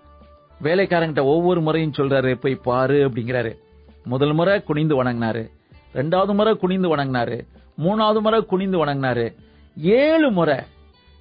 வேலைக்காரங்கிட்ட 0.64 1.24
ஒவ்வொரு 1.24 1.62
முறையும் 1.62 1.93
சொல்றாரு 1.97 2.34
போய் 2.34 2.56
பாரு 2.56 3.10
அப்படிங்கிறாரு. 3.10 3.58
முதல் 4.04 4.34
முறை 4.34 4.64
குனிந்து 4.64 5.04
வணங்கினாரு. 5.04 5.49
ரெண்டாவது 5.93 6.34
முறை 6.34 6.56
குனிந்து 6.56 6.95
வணங்கினாரு. 6.95 7.47
மூணாவது 7.78 8.20
முறை 8.20 8.45
குனிந்து 8.45 8.86
வணங்கினாரு. 8.86 9.36
ஏழு 9.78 10.32
முறை 10.32 10.58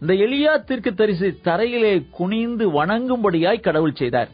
இந்த 0.03 0.15
எளியா 0.15 0.65
தீர்க்க 0.65 0.91
தரிசி 0.91 1.27
தரையிலே 1.27 2.07
குனிந்து 2.11 2.85
வணங்கும்படியாய் 2.85 3.61
கடவுள் 3.61 3.95
செய்தார். 3.95 4.29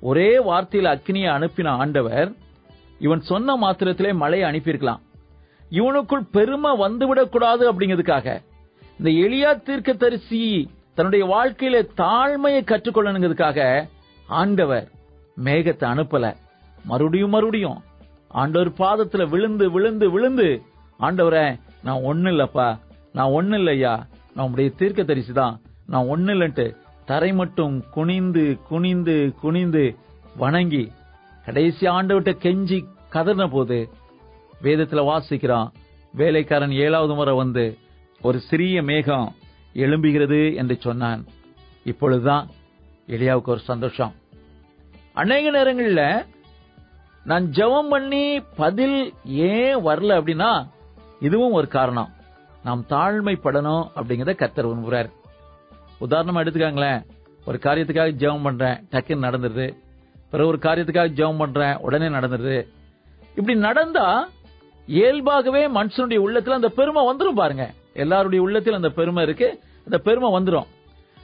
ஒரே 0.00 0.38
வார்த்தையில 0.38 0.94
அக்னியை 0.94 1.28
அனுப்பின 1.30 1.68
ஆண்டவர் 1.68 2.32
இவன் 2.98 3.20
சொன்ன 3.20 3.56
மாத்திரத்திலே 3.56 4.14
மழையை 4.14 4.50
அனுப்பியிருக்கலாம். 4.50 5.00
இவனுக்குள் 5.70 6.26
பெருமை 6.32 6.78
வந்துவிடக் 6.78 7.28
கூடாது 7.28 7.72
அப்படிங்கிறதுக்காக. 7.72 8.42
இந்த 8.98 9.10
எளியா 9.10 9.62
தீர்க்க 9.62 9.92
தரிசி 9.92 10.70
தன்னுடைய 10.94 11.26
வாழ்க்கையில 11.26 11.88
தாழ்மையை 11.96 12.62
கற்றுக்கொள்ளணுங்கிறதுக்காக 12.64 13.88
ஆண்டவர் 14.26 14.88
மேகத்தை 15.44 15.90
அனுப்பல. 15.90 16.34
மறுபடியும் 16.84 17.30
மறுபடியும் 17.30 17.82
ஆண்டவர் 18.28 18.70
பாதத்துல 18.70 19.28
விழுந்து 19.28 19.70
விழுந்து 19.70 20.10
விழுந்து 20.10 20.62
ஆண்டவரே 21.00 21.60
நான் 21.82 21.96
ஒண்ணு 21.96 22.30
இல்லப்பா 22.30 22.78
நான் 23.12 23.30
ஒண்ணு 23.30 23.54
இல்லையா? 23.54 24.06
நம்முடைய 24.34 24.70
தீர்க்க 24.70 25.02
தரிசி 25.02 25.32
தான் 25.32 25.60
நான் 25.86 26.04
ஒண்ணு 26.04 26.30
இல்லன்ட்டு 26.34 26.76
தரை 27.06 27.32
மட்டும் 27.32 27.84
குனிந்து 27.90 28.58
குனிந்து 28.68 29.34
குனிந்து 29.40 29.96
வணங்கி 30.36 30.92
கடைசி 31.44 31.86
ஆண்டவர்கிட்ட 31.86 32.32
கெஞ்சி 32.44 32.84
கதறின 33.12 33.50
போது 33.50 33.88
வேதத்துல 34.62 35.00
வாசிக்கிறான். 35.10 35.68
வேலைக்காரன் 36.14 36.70
ஏழாவது 36.70 37.14
முறை 37.14 37.34
வந்து 37.34 37.78
ஒரு 38.22 38.40
சிறிய 38.40 38.82
மேகம் 38.82 39.34
எழும்புகிறது 39.74 40.54
என்று 40.54 40.76
சொன்னான். 40.80 41.26
இப்பொழுதுதான் 41.84 42.48
எலியாவுக்கு 43.08 43.54
ஒரு 43.54 43.58
சந்தோஷம். 43.58 44.14
அநேக 45.12 45.50
நேரங்களில் 45.50 46.24
நான் 47.24 47.44
ஜெபம் 47.44 47.88
பண்ணி 47.88 48.40
பதில் 48.40 49.14
ஏன் 49.24 49.76
வரல 49.76 50.12
அப்படின்னா 50.18 50.68
இதுவும் 51.20 51.52
ஒரு 51.52 51.68
காரணம். 51.68 52.13
நாம் 52.64 52.84
தாழ்மைப்படணும் 52.88 53.84
அப்படிங்கறத 53.96 54.32
கத்தர் 54.36 54.68
விரும்புறார். 54.68 55.10
உதாரணமா 56.00 56.40
எடுத்துக்காங்களேன் 56.42 57.02
ஒரு 57.46 57.58
காரியத்துக்காக 57.62 58.12
ஜெபம் 58.22 58.42
பண்றேன் 58.42 58.76
டக்குன்னு 58.90 59.26
நடந்துருது. 59.28 59.66
பிறகு 60.30 60.48
ஒரு 60.48 60.58
காரியத்துக்காக 60.62 61.08
ஜெபம் 61.18 61.38
பண்றேன் 61.38 61.76
உடனே 61.76 62.06
நடந்துருது. 62.06 62.66
இப்படி 63.36 63.58
நடந்தா 63.58 64.28
இயல்பாகவே 64.86 65.68
மனுஷனுடைய 65.68 66.18
உள்ளத்துல 66.24 66.58
அந்த 66.58 66.68
பெருமை 66.68 67.02
வந்துடும் 67.10 67.34
பாருங்க. 67.34 67.72
எல்லாருடைய 67.94 68.44
உள்ளத்தில் 68.44 68.74
அந்த 68.74 68.88
பெருமை 68.88 69.22
இருக்கு 69.22 69.60
அந்த 69.84 69.98
பெருமை 69.98 70.28
வந்துடும் 70.30 70.66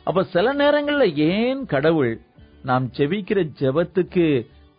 அப்ப 0.04 0.22
சில 0.24 0.52
நேரங்களில் 0.52 1.16
ஏன் 1.16 1.66
கடவுள் 1.66 2.20
நாம் 2.64 2.86
ஜெபிக்கிற 2.96 3.40
ஜெபத்துக்கு 3.60 4.26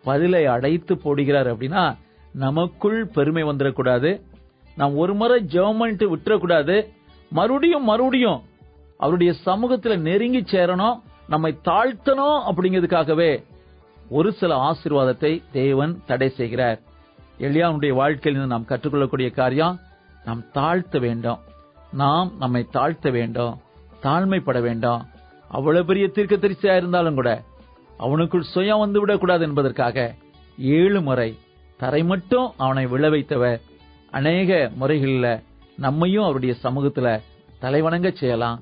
பதிலை 0.04 0.46
அடைத்து 0.46 0.96
போடுகிறார் 0.96 1.50
அப்படின்னா 1.54 1.84
நமக்குள் 2.34 3.00
பெருமை 3.06 3.44
வந்துடக்கூடாது. 3.44 4.12
நாம் 4.82 4.96
ஒரு 4.96 5.14
முறை 5.14 5.44
ஜெபம் 5.44 5.78
பண்ணிட்டு 5.78 6.16
விட்டுறக்கூடாது. 6.16 6.76
மறுபடியும் 7.30 7.84
மறுபடியும் 7.84 8.42
அவருடைய 8.98 9.34
சமூகத்துல 9.46 9.98
நெருங்கி 9.98 10.40
சேரணும் 10.40 11.00
நம்மை 11.28 11.58
தாழ்த்தணும் 11.66 12.40
அப்படிங்கிறதுக்காகவே 12.50 13.44
ஒரு 14.10 14.34
சில 14.34 14.56
ஆசீர்வாதத்தை 14.56 15.42
தேவன் 15.52 16.02
தடை 16.06 16.30
செய்கிறார். 16.30 16.80
எளியாவுடைய 17.40 17.94
வாழ்க்கையில் 17.94 18.46
நாம் 18.46 18.66
கற்றுக்கொள்ளக்கூடிய 18.68 19.32
காரியம் 19.32 19.80
நாம் 20.26 20.44
தாழ்த்த 20.54 21.00
வேண்டும். 21.00 21.40
நாம் 21.94 22.32
நம்மை 22.40 22.68
தாழ்த்த 22.74 23.12
வேண்டும். 23.12 23.58
தாழ்மைப்பட 24.04 24.62
வேண்டும். 24.62 25.06
அவ்வளவு 25.50 25.86
பெரிய 25.86 26.08
தீர்க்க 26.08 26.36
தரிசியா 26.36 26.76
இருந்தாலும் 26.76 27.16
கூட 27.16 27.42
அவனுக்குள் 28.00 28.50
சுயம் 28.56 28.80
வந்து 28.80 29.00
விடக்கூடாது 29.00 29.44
என்பதற்காக 29.44 30.16
ஏழு 30.58 31.02
முறை 31.02 31.38
தரை 31.78 32.04
மட்டும் 32.04 32.54
அவனை 32.58 32.86
விழ 32.86 33.10
வைத்தவர். 33.10 33.60
அநேக 34.12 34.72
முறைகளில் 34.76 35.42
நம்மையும் 35.78 36.24
அவருடைய 36.24 36.54
சமூகத்துல 36.64 37.08
தலைவணங்க 37.62 38.10
செய்யலாம். 38.14 38.60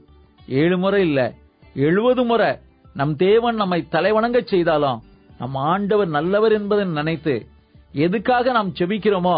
ஏழு 0.48 0.78
முறை 0.78 1.02
இல்ல 1.08 1.34
எழுபது 1.74 2.24
முறை 2.24 2.58
நம் 2.94 3.16
தேவன் 3.16 3.56
நம்மை 3.56 3.80
தலைவணங்க 3.92 4.40
செய்தாலும் 4.46 5.00
நம் 5.38 5.56
ஆண்டவர் 5.56 6.08
நல்லவர் 6.08 6.52
என்பதை 6.52 6.86
நினைத்து 6.86 7.36
எதுக்காக 7.92 8.52
நாம் 8.52 8.76
செபிக்கிறோமோ 8.80 9.38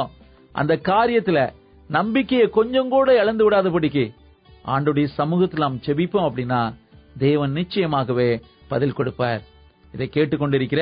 அந்த 0.52 0.74
காரியத்துல 0.84 1.40
நம்பிக்கையை 1.90 2.48
கொஞ்சம் 2.50 2.90
கூட 2.90 3.14
இழந்து 3.22 3.44
விடாதபடிக்கு 3.46 4.06
ஆண்டுடைய 4.66 5.08
சமூகத்தில் 5.14 5.60
நாம் 5.60 5.78
செபிப்போம் 5.78 6.28
அப்படின்னா 6.30 6.62
தேவன் 7.18 7.54
நிச்சயமாகவே 7.54 8.42
பதில் 8.68 8.94
கொடுப்பார். 8.94 9.42
இதை 9.94 10.10
கேட்டுக்கொண்டிருக்கிற 10.14 10.82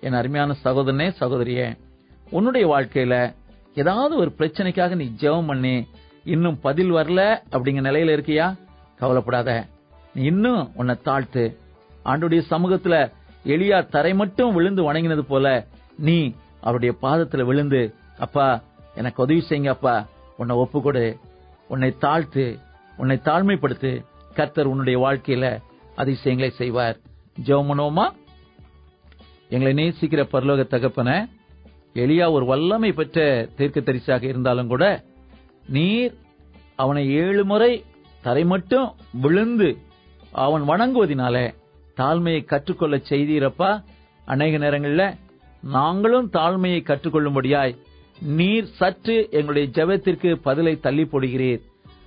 என் 0.00 0.12
அருமையான 0.12 0.56
சகோதரனே 0.64 1.08
சகோதரியே 1.20 1.66
உன்னுடைய 2.30 2.64
வாழ்க்கையில 2.68 3.14
ஏதாவது 3.74 4.16
ஒரு 4.16 4.34
பிரச்சனைக்காக 4.38 4.94
நீ 4.94 5.04
ஜெபம் 5.04 5.46
பண்ணி. 5.46 5.86
இன்னும் 6.24 6.60
பதில் 6.60 6.92
வரல 6.92 7.38
அப்படிங்கிற 7.50 7.80
நிலையில 7.80 8.18
இருக்கியா? 8.18 8.56
கவலைப்படாத. 8.96 9.66
நீ 10.14 10.22
இன்னும் 10.22 10.72
உன்னை 10.74 10.96
தாழ்த்து. 11.04 11.56
ஆண்டுடைய 12.04 12.42
சமூகத்துல 12.50 13.12
எளியா 13.44 13.88
தரை 13.88 14.14
மட்டும் 14.14 14.54
விழுந்து 14.54 14.92
வணங்கினது 14.92 15.20
போல 15.20 15.66
நீ 15.98 16.34
அவருடைய 16.60 16.94
பாதத்துல 17.02 17.42
விழுந்து 17.42 17.94
அப்பா 18.18 18.62
எனக்கு 18.94 19.22
உதவி 19.22 19.44
செய்யுங்க 19.48 19.68
அப்பா. 19.68 20.06
உன்னை 20.36 20.56
ஒப்புக்கொடு. 20.56 21.18
உன்னை 21.68 21.94
தாழ்த்து. 22.00 22.58
உன்னை 22.96 23.20
தாழ்மைப்படுத்து. 23.24 24.04
கர்த்தர் 24.34 24.66
உன்னுடைய 24.66 24.98
வாழ்க்கையில 24.98 25.60
அதிசயங்களை 25.96 26.52
செய்வார். 26.54 26.96
ஜெவமனோமா 27.44 28.10
எங்களை 29.48 29.74
நேசிக்கிற 29.74 30.26
பரலோக 30.32 30.66
தகப்பன 30.66 31.28
எலியா 31.94 32.30
ஒரு 32.30 32.44
வல்லமை 32.44 32.92
பெற்ற 32.92 33.48
தீர்க்க 33.56 33.80
தரிசாக 33.80 34.22
இருந்தாலும் 34.22 34.66
கூட 34.66 35.04
நீர் 35.68 36.14
அவனை 36.76 37.12
ஏழு 37.12 37.44
முறை 37.44 37.84
தரை 38.22 38.44
மட்டும் 38.44 38.94
விழுந்து 39.12 39.76
அவன் 40.30 40.62
வணங்குவதினால 40.62 41.36
தாழ்மையை 41.96 42.44
கற்றுக்கொள்ள 42.44 42.96
செய்தீரப்பா. 42.96 43.82
அநேக 44.24 44.58
நேரங்களில் 44.58 45.16
நாங்களும் 45.62 46.30
தாழ்மையை 46.32 46.80
கற்றுக்கொள்ளும்படியாய் 46.84 47.74
நீர் 48.20 48.68
சற்று 48.78 49.28
எங்களுடைய 49.30 49.68
ஜெபத்திற்கு 49.68 50.34
பதிலை 50.34 50.80
தள்ளி 50.80 51.02
போடுகிறீர். 51.02 51.60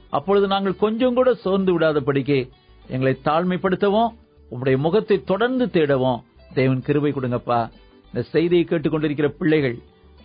அப்பொழுது 0.10 0.48
நாங்கள் 0.48 0.76
கொஞ்சம் 0.76 1.14
கூட 1.14 1.34
சோர்ந்து 1.34 1.80
விடாதபடிக்கு 1.80 2.50
எங்களை 2.88 3.18
தாழ்மைப்படுத்தவும் 3.26 4.12
உங்களுடைய 4.50 4.78
முகத்தை 4.78 5.24
தொடர்ந்து 5.24 5.66
தேடவும் 5.66 6.20
தேவன் 6.54 6.82
கிருபை 6.82 7.12
கொடுங்கப்பா. 7.12 7.70
இந்த 8.14 8.24
செய்தியை 8.32 8.64
கேட்டுக்கொண்டிருக்கிற 8.64 9.28
பிள்ளைகள் 9.40 9.78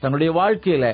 தங்களுடைய 0.02 0.30
வாழ்க்கையில 0.38 0.86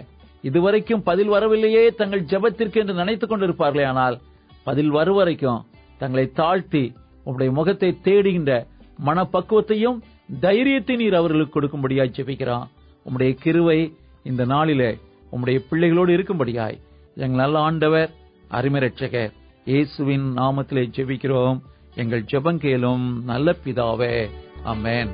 இதுவரைக்கும் 0.45 1.03
பதில் 1.03 1.29
வரவில்லையே 1.29 1.91
தங்கள் 1.91 2.29
ஜெபத்திற்கு 2.31 2.81
என்று 2.81 2.95
நினைத்துக் 2.95 3.31
கொண்டிருப்பார்களே 3.31 3.85
ஆனால் 3.85 4.17
பதில் 4.65 4.91
வரும் 4.91 5.17
வரைக்கும் 5.17 5.61
தங்களை 5.99 6.27
தாழ்த்தி 6.33 6.85
உங்களுடைய 7.27 7.53
முகத்தை 7.53 7.91
தேடுகின்ற 8.05 8.53
மனப்பக்குவத்தையும் 8.99 9.99
தைரியத்தை 10.41 10.97
நீர் 10.97 11.15
அவர்களுக்கு 11.15 11.55
கொடுக்கும்படியாய் 11.55 12.17
ஜெபிக்கிறான் 12.19 12.69
உம்முடைய 13.07 13.33
கிருவை 13.45 13.79
இந்த 14.23 14.45
நாளிலே 14.45 14.91
உம்முடைய 15.33 15.59
பிள்ளைகளோடு 15.71 16.13
இருக்கும்படியாய் 16.17 16.79
எங்கள் 17.17 17.43
நல்ல 17.43 17.59
ஆண்டவர் 17.61 18.11
அருமரட்சகர் 18.51 19.33
இயேசுவின் 19.67 20.27
நாமத்திலே 20.37 20.85
ஜெபிக்கிறோம். 20.97 21.59
எங்கள் 21.95 22.25
ஜெபங்கேலும் 22.33 23.07
நல்ல 23.25 23.57
பிதாவே. 23.65 24.15
அமேன் 24.65 25.13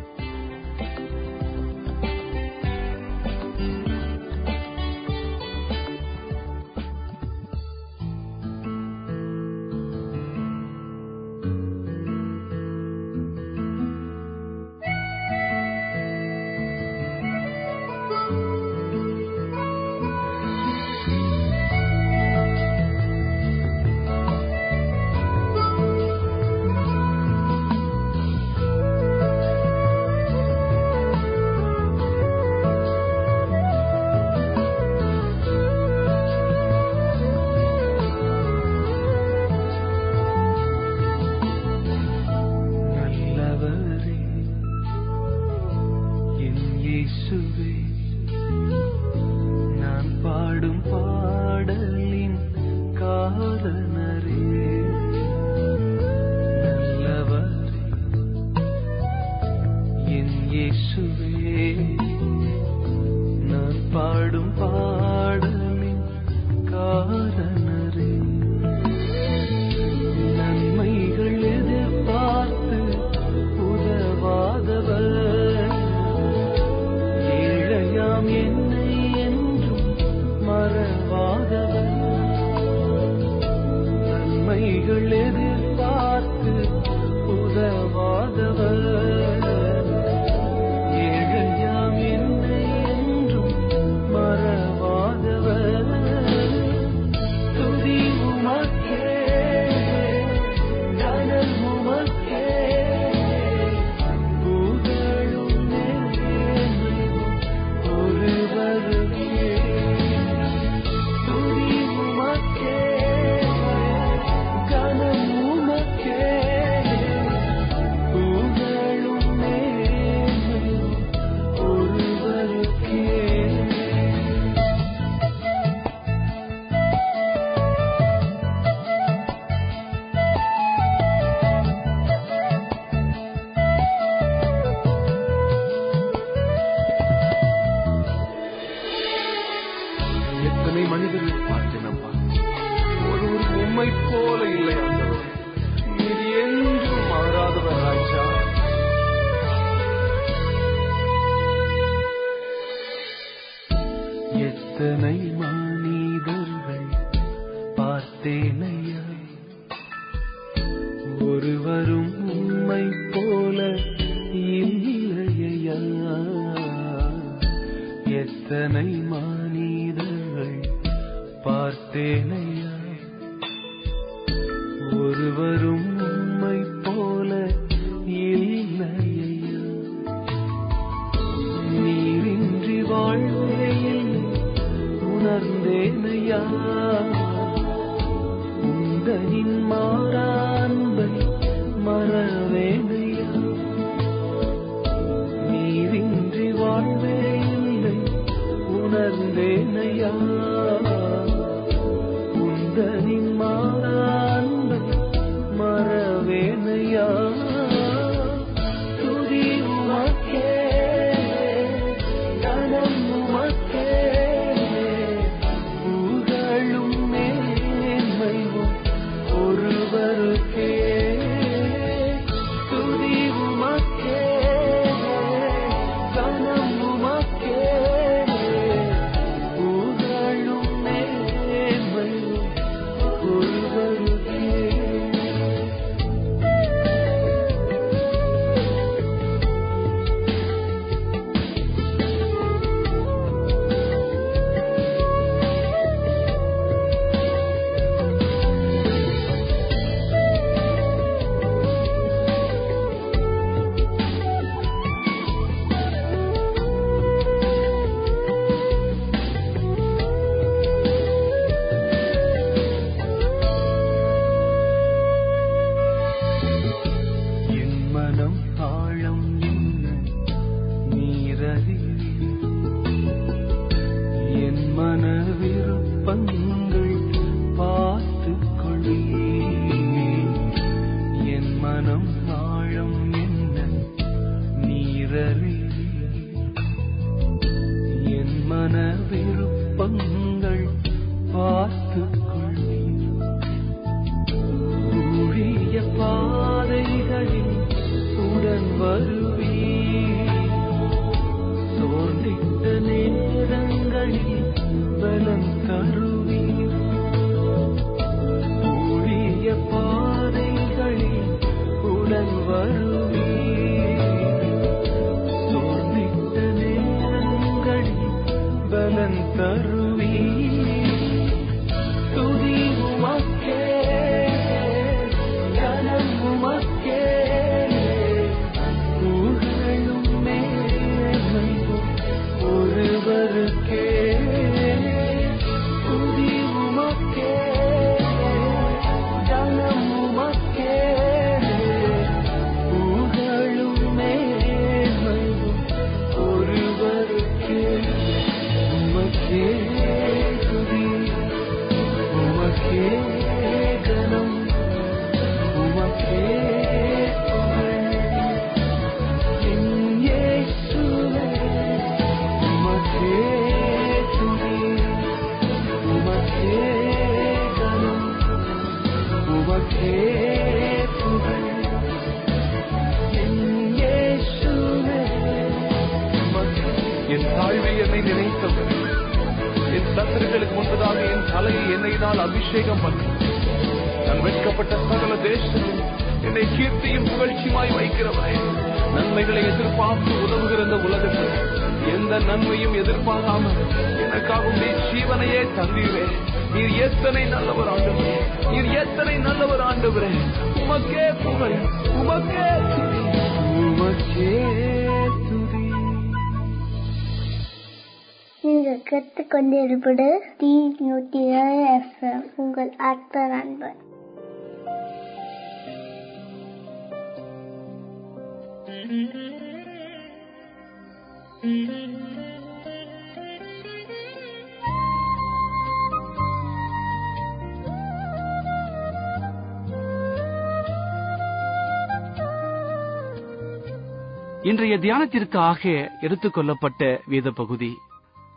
இன்றைய 434.51 434.79
தியானத்திற்காக 434.79 435.89
எடுத்துக்கொள்ளப்பட்ட 436.01 437.01
வேத 437.07 437.31
பகுதி. 437.31 437.77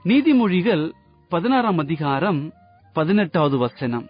நீதிமொழிகள் 0.03 0.91
பதினாறாம் 1.29 1.77
அதிகாரம் 1.77 2.51
பதினெட்டாவது 2.93 3.57
வசனம். 3.57 4.07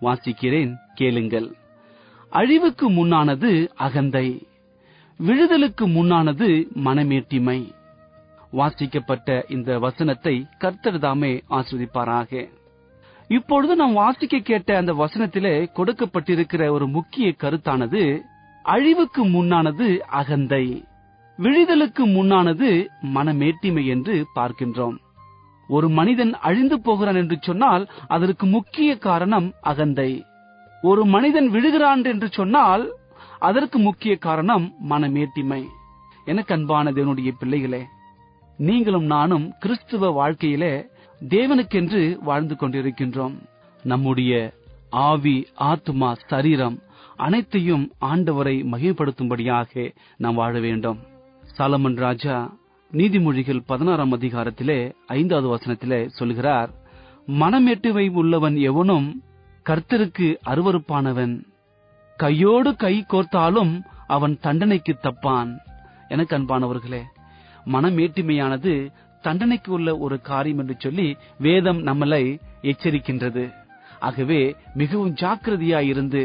வாசிக்கிறேன் 0.00 0.74
கேளுங்கள். 0.94 1.54
அழிவுக்கு 2.30 2.90
முன்னானது 2.90 3.68
அகந்தை 3.74 4.46
விழுதலுக்கு 5.26 5.86
முன்னானது 5.86 6.66
மனமேட்டிமை. 6.84 7.72
வாசிக்கப்பட்ட 8.50 9.44
இந்த 9.48 9.78
வசனத்தை 9.78 10.46
கர்த்தர்தாமே 10.58 11.40
ஆஸ்வதிப்பாராக. 11.50 12.48
இப்பொழுது 13.28 13.76
நாம் 13.76 13.92
வாசிக்க 13.92 14.38
கேட்ட 14.38 14.76
அந்த 14.76 14.92
வசனத்திலே 14.92 15.68
கொடுக்கப்பட்டிருக்கிற 15.74 16.70
ஒரு 16.70 16.88
முக்கிய 16.88 17.34
கருத்தானது 17.40 18.20
அழிவுக்கு 18.62 19.26
முன்னானது 19.26 19.98
அகந்தை. 19.98 20.84
விழிதலுக்கு 21.42 22.02
முன்னானது 22.16 22.68
மனமேட்டிமை 23.14 23.86
என்று 23.86 24.26
பார்க்கின்றோம். 24.34 24.96
ஒரு 25.68 25.88
மனிதன் 25.88 26.32
அழிந்து 26.34 26.80
போகிறான் 26.80 27.14
என்று 27.14 27.36
சொன்னால் 27.40 27.90
அதற்கு 28.06 28.46
முக்கிய 28.46 28.98
காரணம் 28.98 29.52
அகந்தை. 29.60 30.24
ஒரு 30.82 31.04
மனிதன் 31.04 31.48
விழுகிறான் 31.50 32.04
என்று 32.04 32.28
சொன்னால் 32.28 32.84
அதற்கு 33.38 33.78
முக்கிய 33.78 34.16
காரணம் 34.16 34.74
மனமேட்டிமை. 34.88 35.62
எனக்கு 36.24 36.54
அன்பான 36.54 36.90
தேவனுடைய 36.90 37.30
பிள்ளைகளே 37.38 37.82
நீங்களும் 38.58 39.04
நானும் 39.04 39.46
கிறிஸ்துவ 39.58 40.10
வாழ்க்கையிலே 40.10 40.86
தேவனுக்கென்று 41.20 42.02
வாழ்ந்து 42.22 42.54
கொண்டிருக்கின்றோம். 42.54 43.36
நம்முடைய 43.82 44.52
ஆவி 44.90 45.36
ஆத்மா 45.54 46.14
சரீரம் 46.26 46.78
அனைத்தையும் 47.16 47.92
ஆண்டவரை 48.00 48.56
மகிழ்படுத்தும்படியாக 48.72 49.92
நாம் 50.16 50.34
வாழ 50.34 50.60
வேண்டும். 50.60 51.00
சாலமன் 51.60 51.96
ராஜா 51.96 52.34
நீதிமொழிகள் 52.92 53.58
பதினாறாம் 53.66 54.12
அதிகாரத்திலே 54.16 54.76
ஐந்தாவது 55.06 55.48
வசனத்திலே 55.54 55.98
சொல்கிறார் 56.18 56.70
மனமேட்டுவை 57.40 58.04
உள்ளவன் 58.20 58.56
எவனும் 58.70 59.08
கர்த்தருக்கு 59.66 60.28
அருவருப்பானவன். 60.52 61.34
கையோடு 62.18 62.76
கை 62.76 62.94
கோர்த்தாலும் 63.02 63.74
அவன் 64.06 64.38
தண்டனைக்கு 64.40 64.94
தப்பான். 65.02 65.50
எனக்கு 66.08 66.34
அன்பானவர்களே 66.38 67.02
மனமேட்டுமையானது 67.66 68.74
தண்டனைக்கு 69.22 69.72
உள்ள 69.72 69.98
ஒரு 69.98 70.20
காரியம் 70.20 70.58
என்று 70.58 70.76
சொல்லி 70.78 71.08
வேதம் 71.38 71.86
நம்மளை 71.86 72.24
எச்சரிக்கின்றது. 72.62 73.44
ஆகவே 73.98 74.40
மிகவும் 74.74 75.16
ஜாக்கிரதையாயிருந்து 75.22 76.22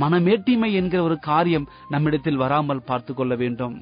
மனமேட்டிமை 0.00 0.72
என்கிற 0.72 1.02
ஒரு 1.02 1.18
காரியம் 1.18 1.68
நம்மிடத்தில் 1.88 2.36
வராமல் 2.36 2.86
பார்த்து 2.86 3.14
கொள்ள 3.14 3.34
வேண்டும். 3.34 3.76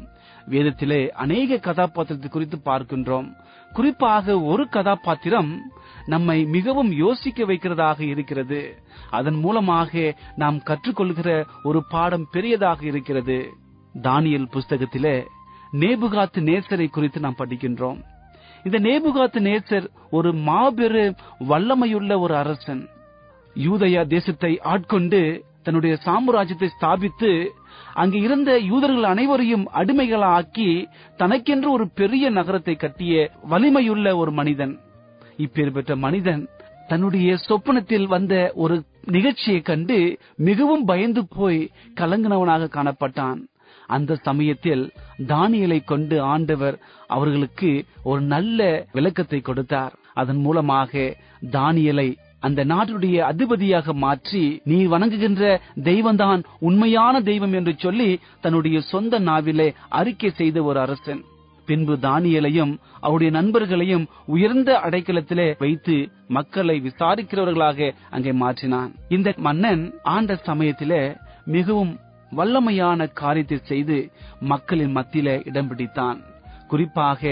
வேதத்திலே 0.51 1.09
அநேக 1.09 1.59
கதாபாத்திரத்தை 1.59 2.31
குறித்து 2.31 2.59
பார்க்கின்றோம். 2.65 3.29
குறிப்பாக 3.73 4.41
ஒரு 4.41 4.69
கதாபாத்திரம் 4.69 5.51
நம்மை 6.07 6.45
மிகவும் 6.45 6.93
யோசிக்க 6.93 7.45
வைக்கிறதாக 7.45 8.01
இருக்கிறது. 8.01 8.61
அதன் 9.11 9.39
மூலமாக 9.39 10.15
நாம் 10.37 10.59
கற்றுக்கொள்கிற 10.59 11.47
ஒரு 11.63 11.83
பாடம் 11.89 12.27
பெரியதாக 12.31 12.81
இருக்கிறது. 12.87 13.39
தானியல் 14.03 14.51
புஸ்தகத்திலே 14.55 15.17
நேபுகாத்து 15.73 16.41
நேசரை 16.41 16.89
குறித்து 16.91 17.21
நாம் 17.21 17.39
படிக்கின்றோம். 17.39 17.99
இந்த 18.65 18.79
நேபுகாத்து 18.79 19.41
நேசர் 19.49 19.87
ஒரு 20.11 20.33
மாபெரும் 20.33 21.17
வல்லமையுள்ள 21.49 22.19
ஒரு 22.21 22.37
அரசன். 22.37 22.83
யூதயா 23.57 24.03
தேசத்தை 24.07 24.59
ஆட்கொண்டு 24.63 25.21
தன்னுடைய 25.63 25.99
சாம்ராஜ்யத்தை 26.05 26.69
ஸ்தாபித்து 26.75 27.31
அங்கு 27.95 28.21
இருந்த 28.21 28.59
யூதர்கள் 28.59 29.05
அனைவரையும் 29.05 29.69
அடிமைகளாக்கி 29.69 30.89
தனக்கென்று 31.17 31.71
ஒரு 31.71 31.89
பெரிய 31.89 32.31
நகரத்தை 32.31 32.77
கட்டிய 32.77 33.31
வலிமையுள்ள 33.49 34.17
ஒரு 34.17 34.33
மனிதன். 34.33 34.79
இப்பேற்பட்ட 35.37 35.97
மனிதன் 35.97 36.49
தன்னுடைய 36.89 37.37
சொப்பனத்தில் 37.37 38.07
வந்த 38.07 38.53
ஒரு 38.55 38.85
நிகழ்ச்சியை 39.05 39.61
கண்டு 39.61 40.19
மிகவும் 40.37 40.85
பயந்து 40.85 41.27
போய் 41.29 41.71
கலங்கினவனாக 42.01 42.71
காணப்பட்டான். 42.73 43.41
அந்த 43.87 44.17
சமயத்தில் 44.17 44.93
தானியலை 45.29 45.85
கொண்டு 45.85 46.23
ஆண்டவர் 46.23 46.79
அவர்களுக்கு 47.07 47.85
ஒரு 48.03 48.21
நல்ல 48.21 48.87
விளக்கத்தை 48.93 49.41
கொடுத்தார். 49.41 49.95
அதன் 50.15 50.37
மூலமாக 50.37 51.17
தானியலை 51.51 52.17
அந்த 52.41 52.61
நாட்டுடைய 52.65 53.17
அதிபதியாக 53.31 53.93
மாற்றி 54.05 54.43
நீ 54.71 54.79
வணங்குகின்ற 54.93 55.43
தெய்வம்தான் 55.89 56.43
உண்மையான 56.69 57.15
தெய்வம் 57.31 57.55
என்று 57.59 57.75
சொல்லி 57.79 58.11
தன்னுடைய 58.45 58.81
சொந்த 58.93 59.21
நாவிலே 59.29 59.69
அறிக்கை 59.99 60.31
செய்த 60.31 60.59
ஒரு 60.63 60.81
அரசன். 60.81 61.21
பின்பு 61.69 61.95
தானியலையும் 62.07 62.73
அவருடைய 63.01 63.31
நண்பர்களையும் 63.37 64.07
உயர்ந்த 64.35 64.71
அடைக்கலத்திலே 64.87 65.49
வைத்து 65.59 65.97
மக்களை 66.37 66.77
விசாரிக்கிறவர்களாக 66.87 67.91
அங்கே 68.11 68.33
மாற்றினான். 68.43 68.91
இந்த 69.17 69.35
மன்னன் 69.47 69.85
ஆண்ட 70.15 70.39
சமயத்திலே 70.49 71.03
மிகவும் 71.57 71.93
வல்லமையான 72.33 73.07
காரியத்தை 73.21 73.59
செய்து 73.71 73.99
மக்களின் 74.53 74.97
மத்தியில 74.97 75.29
இடம் 75.49 75.69
பிடித்தான். 75.71 76.19
குறிப்பாக 76.69 77.23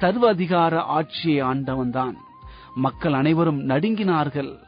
சர்வ 0.00 0.24
அதிகார 0.28 0.74
ஆட்சியை 0.96 1.40
ஆண்டவன் 1.50 1.92
தான் 1.98 2.16
மக்கள் 2.76 3.12
அனைவரும் 3.12 3.60
நடுங்கினார்கள். 3.68 4.58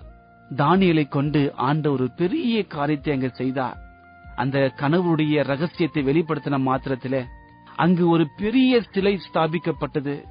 தானியலை 0.59 1.09
கொண்டு 1.09 1.55
ஆண்ட 1.57 1.91
ஒரு 1.91 2.11
பெரிய 2.17 2.63
காரியத்தை 2.67 3.13
அங்கு 3.13 3.31
செய்தார். 3.35 3.77
அந்த 4.37 4.73
கனவுடைய 4.81 5.45
ரகசியத்தை 5.45 6.03
வெளிப்படுத்தின 6.05 6.59
மாத்திரத்தில 6.59 7.25
அங்கு 7.77 8.09
ஒரு 8.09 8.27
பெரிய 8.37 8.83
சிலை 8.93 9.21
ஸ்தாபிக்கப்பட்டது. 9.27 10.25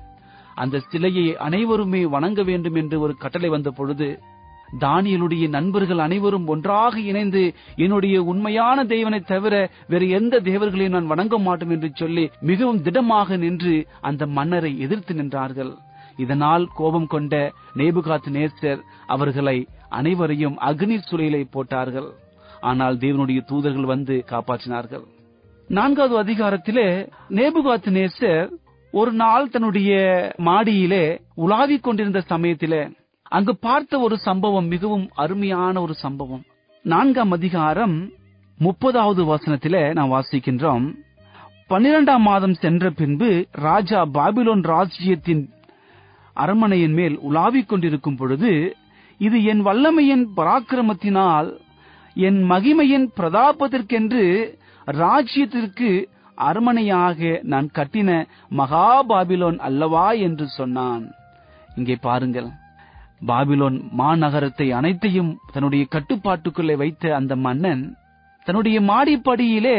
அந்த 0.55 0.79
சிலையை 0.79 1.37
அனைவருமே 1.37 2.05
வணங்க 2.05 2.43
வேண்டும் 2.43 2.75
என்று 2.75 2.99
ஒரு 2.99 3.15
கட்டளை 3.17 3.49
வந்த 3.49 3.71
பொழுது 3.71 4.19
தானியலுடைய 4.81 5.49
நண்பர்கள் 5.49 5.97
அனைவரும் 5.97 6.47
ஒன்றாக 6.47 6.99
இணைந்து 6.99 7.53
என்னுடைய 7.75 8.23
உண்மையான 8.23 8.83
தெய்வனை 8.83 9.19
தவிர 9.19 9.71
வேறு 9.87 10.09
எந்த 10.09 10.39
தேவர்களையும் 10.39 10.91
நான் 10.91 11.07
வணங்க 11.07 11.37
மாட்டோம் 11.37 11.69
என்று 11.69 11.91
சொல்லி 11.93 12.29
மிகவும் 12.39 12.81
திடமாக 12.81 13.37
நின்று 13.37 13.87
அந்த 14.01 14.25
மன்னரை 14.27 14.79
எதிர்த்து 14.79 15.13
நின்றார்கள். 15.13 15.73
இதனால் 16.17 16.67
கோபம் 16.75 17.07
கொண்ட 17.07 17.53
நேபுகாத் 17.75 18.29
நேசர் 18.31 18.81
அவர்களை 19.07 19.67
அனைவரையும் 19.89 20.57
அக்னி 20.59 20.99
சுலையிலே 21.11 21.47
போட்டார்கள். 21.51 22.09
ஆனால் 22.61 22.97
தேவனுடைய 22.97 23.45
தூதர்கள் 23.45 23.85
வந்து 23.85 24.23
காப்பாற்றினார்கள். 24.29 25.03
நான்காவது 25.67 26.31
அதிகாரத்திலே 26.31 27.09
நேபுகாத் 27.29 27.89
நேசர் 27.89 28.49
ஒரு 28.91 29.11
நாள் 29.11 29.49
தன்னுடைய 29.49 29.91
மாடியிலே 30.37 31.21
உலாவிக் 31.37 31.83
கொண்டிருந்த 31.83 32.21
சமயத்திலே 32.21 32.89
அங்கு 33.21 33.57
பார்த்த 33.57 33.99
ஒரு 33.99 34.17
சம்பவம் 34.17 34.65
மிகவும் 34.65 35.09
அருமையான 35.15 35.81
ஒரு 35.81 35.93
சம்பவம். 35.93 36.43
நான்காம் 36.81 37.31
அதிகாரம் 37.31 38.09
முப்பதாவது 38.59 39.35
வசனத்திலே 39.35 39.93
நாம் 39.93 40.11
வாசிக்கின்றோம். 40.11 40.93
பன்னிரெண்டாம் 41.69 42.19
மாதம் 42.19 42.53
சென்ற 42.53 42.89
பின்பு 42.89 43.47
ராஜா 43.51 44.05
பாபிலோன் 44.05 44.61
ராஜ்யத்தின் 44.61 45.49
அரண்மனையின் 46.35 46.95
மேல் 46.99 47.15
உலாவிக் 47.27 47.69
கொண்டிருக்கும் 47.71 48.17
பொழுது 48.19 48.51
இது 49.19 49.37
என் 49.51 49.61
வல்லமையின் 49.67 50.25
பராக்கிரமத்தினால் 50.37 51.49
என் 52.15 52.39
மகிமையின் 52.51 53.07
பிரதாபத்திற்கென்று 53.17 54.23
ராஜ்யத்திற்கு 54.87 55.89
அரண்மனையாக 56.37 57.39
நான் 57.51 57.67
கட்டின 57.77 58.09
மகாபாபிலோன் 58.59 59.57
அல்லவா 59.67 60.07
என்று 60.27 60.45
சொன்னான். 60.57 61.03
இங்கே 61.75 61.95
பாருங்கள். 62.07 62.49
பாபிலோன் 63.27 63.77
மாநகரத்தை 63.99 64.67
அனைத்தையும் 64.79 65.31
தன்னுடைய 65.53 65.83
கட்டுப்பாட்டுக்குள்ளே 65.95 66.75
வைத்த 66.81 67.13
அந்த 67.19 67.33
மன்னன் 67.45 67.83
தன்னுடைய 68.47 68.77
மாடிப்படியிலே 68.81 69.77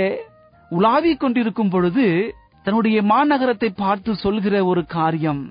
உலாவிக் 0.71 1.21
கொண்டிருக்கும் 1.23 1.73
பொழுது 1.75 2.07
தன்னுடைய 2.67 2.99
மாநகரத்தை 3.03 3.71
பார்த்து 3.83 4.11
சொல்கிற 4.17 4.55
ஒரு 4.65 4.83
காரியம். 4.97 5.43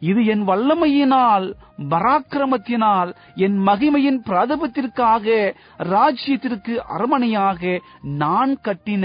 இது 0.00 0.24
என் 0.24 0.48
வல்லமையினால் 0.48 1.46
பராக்கிரமத்தினால் 1.90 3.14
என் 3.34 3.66
மகிமையின் 3.66 4.20
பிரதபத்திற்காக 4.26 5.54
ராஜ்யத்திற்கு 5.78 6.76
அரமனையாக 6.88 7.80
நான் 8.02 8.58
கட்டின 8.62 9.04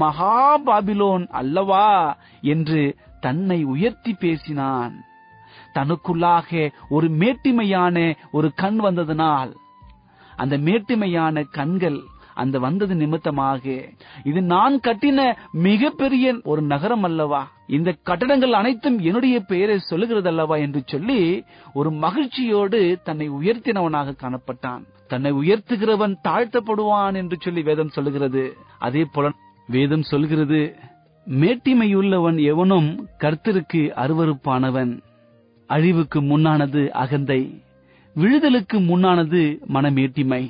மகாபாபிலோன் 0.00 1.28
அல்லவா? 1.30 2.16
என்று 2.40 2.82
தன்னை 3.20 3.64
உயர்த்தி 3.64 4.14
பேசினான். 4.14 5.04
தனக்குள்ளாக 5.74 6.50
ஒரு 6.88 7.08
மேட்டிமையான 7.08 8.16
ஒரு 8.30 8.52
கண் 8.54 8.76
வந்ததனால் 8.76 9.52
அந்த 10.36 10.58
மேட்டிமையான 10.58 11.44
கண்கள் 11.50 11.98
அந்த 12.42 12.56
வந்தது 12.64 12.94
நிமித்தமாக. 12.94 13.64
இது 14.30 14.40
நான் 14.52 14.76
கட்டின 14.86 15.20
மிகப்பெரிய 15.66 16.34
ஒரு 16.44 16.62
நகரம் 16.72 17.06
அல்லவா? 17.08 17.42
இந்த 17.76 17.90
கட்டடங்கள் 18.02 18.58
அனைத்தும் 18.60 18.98
என்னுடைய 19.08 19.36
பெயரை 19.50 19.76
சொல்லுகிறது 19.88 20.28
அல்லவா 20.28 20.56
என்று 20.66 20.80
சொல்லி 20.86 21.20
ஒரு 21.74 21.90
மகிழ்ச்சியோடு 22.04 22.80
தன்னை 23.04 23.26
உயர்த்தினவனாக 23.38 24.14
காணப்பட்டான். 24.22 24.84
தன்னை 25.12 25.30
உயர்த்துகிறவன் 25.40 26.14
தாழ்த்தப்படுவான் 26.28 27.18
என்று 27.20 27.36
சொல்லி 27.40 27.62
வேதம் 27.62 27.94
சொல்லுகிறது. 27.96 28.44
அதே 28.78 29.02
போல 29.12 29.32
வேதம் 29.68 30.06
சொல்கிறது 30.12 30.60
மேட்டிமையுள்ளவன் 31.26 32.38
எவனும் 32.50 32.90
கர்த்தருக்கு 33.22 33.82
அருவருப்பானவன். 34.02 34.92
அழிவுக்கு 35.70 36.18
முன்னானது 36.30 36.82
அகந்தை 37.02 37.40
விழுதலுக்கு 38.16 38.76
முன்னானது 38.90 39.42
மனமேட்டிமை. 39.74 40.44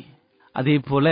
அதே 0.54 0.76
போல 0.90 1.06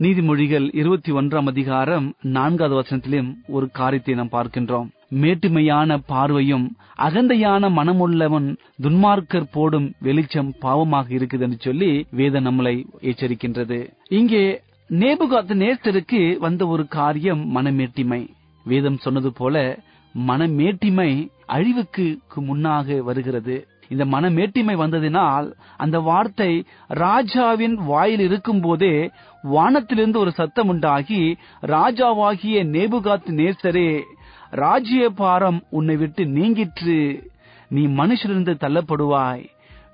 நீதிமொழிகள் 0.00 0.64
இருபத்தி 0.72 1.10
ஒன்றாம் 1.12 1.46
அதிகாரம் 1.46 2.06
நான்காவது 2.34 2.74
வசனத்திலும் 2.74 3.28
ஒரு 3.46 3.66
காரியத்தை 3.70 4.14
நாம் 4.14 4.32
பார்க்கின்றோம். 4.32 4.88
மேட்டுமையான 5.22 5.96
பார்வையும் 6.06 6.66
அகந்தையான 7.06 7.70
மனமுள்ளவன் 7.78 8.48
துன்மார்க்கர் 8.82 9.48
போடும் 9.52 9.88
வெளிச்சம் 9.98 10.50
பாவமாக 10.60 11.08
இருக்குது 11.18 11.40
என்று 11.40 11.58
சொல்லி 11.58 11.90
வேதம் 12.10 12.46
நம்மளை 12.46 12.74
எச்சரிக்கின்றது. 13.02 13.78
இங்கே 14.08 14.42
நேபுகாத்து 14.90 15.56
நேசருக்கு 15.64 16.20
வந்த 16.38 16.66
ஒரு 16.66 16.86
காரியம் 16.98 17.44
மனமேட்டிமை. 17.56 18.22
வேதம் 18.66 19.00
சொன்னது 19.06 19.32
போல 19.32 19.56
மனமேட்டிமை 20.14 21.10
அழிவுக்கு 21.46 22.06
முன்னாக 22.48 23.02
வருகிறது. 23.02 23.56
இந்த 23.88 24.04
மனமேட்டிமை 24.04 24.74
வந்ததினால் 24.76 25.52
அந்த 25.76 26.00
வார்த்தை 26.00 26.64
ராஜாவின் 26.88 27.74
வாயில் 27.74 28.20
இருக்கும் 28.20 28.60
போதே 28.60 29.10
வானத்திலிருந்து 29.42 30.18
ஒரு 30.18 30.32
சத்தம் 30.32 30.68
உண்டாகி 30.68 31.22
ராஜாவாகிய 31.66 32.64
நேபுகாத் 32.76 33.28
நேசரே 33.32 33.90
ராஜ்ய 34.50 35.10
பாரம் 35.10 35.62
உன்னை 35.70 35.96
விட்டு 35.96 36.24
நீங்கிற்று. 36.26 36.98
நீ 37.68 37.86
மனுஷரிருந்து 37.86 38.54
தள்ளப்படுவாய். 38.62 39.44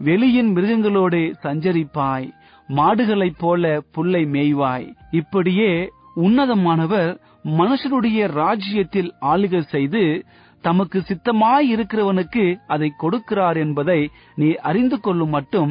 வெளியின் 0.04 0.50
மிருகங்களோடு 0.54 1.20
சஞ்சரிப்பாய். 1.42 2.28
மாடுகளைப் 2.68 3.38
போல 3.38 3.80
புல்லை 3.92 4.24
மேய்வாய். 4.24 4.86
இப்படியே 5.10 5.72
உன்னதமானவர் 6.16 7.10
மனுஷருடைய 7.58 8.26
ராஜ்யத்தில் 8.32 9.14
ஆளுகை 9.20 9.60
செய்து 9.60 10.02
தமக்கு 10.62 10.98
சித்தமாய் 11.08 11.68
இருக்கிறவனுக்கு 11.74 12.44
அதை 12.66 12.88
கொடுக்கிறார் 13.02 13.58
என்பதை 13.64 14.00
நீ 14.40 14.48
அறிந்து 14.68 14.96
கொள்ளும் 15.00 15.32
மட்டும் 15.36 15.70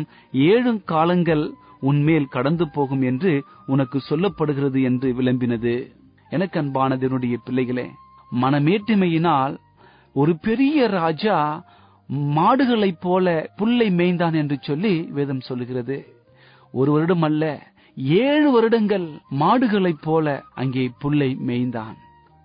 ஏழு 0.51 0.73
காலங்கள் 0.91 1.43
உன்மேல் 1.89 2.31
கடந்து 2.35 2.65
போகும் 2.69 3.03
என்று 3.09 3.31
உனக்கு 3.65 3.97
சொல்லப்படுகிறது 4.09 4.79
என்று 4.89 5.09
விளம்பினது. 5.19 5.75
எனக்கு 6.29 6.57
அன்பானதனுடைய 6.61 7.35
பிள்ளைகளே 7.45 7.87
மனமேட்டுமையினால் 8.41 9.55
ஒரு 10.15 10.33
பெரிய 10.47 10.87
ராஜா 10.99 11.37
மாடுகளைப் 12.37 13.01
போல 13.01 13.25
புல்லை 13.55 13.87
மேய்ந்தான் 13.99 14.35
என்று 14.41 14.57
சொல்லி 14.61 14.93
வேதம் 15.17 15.43
சொல்லுகிறது. 15.47 15.97
ஒரு 16.73 16.89
வருடம் 16.91 17.25
அல்ல 17.27 17.43
ஏழு 18.21 18.47
வருடங்கள் 18.51 19.07
மாடுகளைப் 19.39 20.03
போல 20.03 20.25
அங்கே 20.61 20.85
புல்லை 20.99 21.31
மேய்ந்தான். 21.47 21.97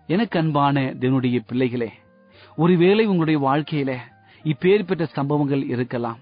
எனக்கு 0.09 0.37
அன்பான 0.39 0.83
தேவனுடைய 1.01 1.39
பிள்ளைகளே 1.47 1.91
ஒருவேளை 2.57 3.05
உங்களுடைய 3.07 3.39
வாழ்க்கையில 3.49 3.93
இப்பேர் 4.45 4.85
பெற்ற 4.87 5.05
சம்பவங்கள் 5.17 5.63
இருக்கலாம். 5.75 6.19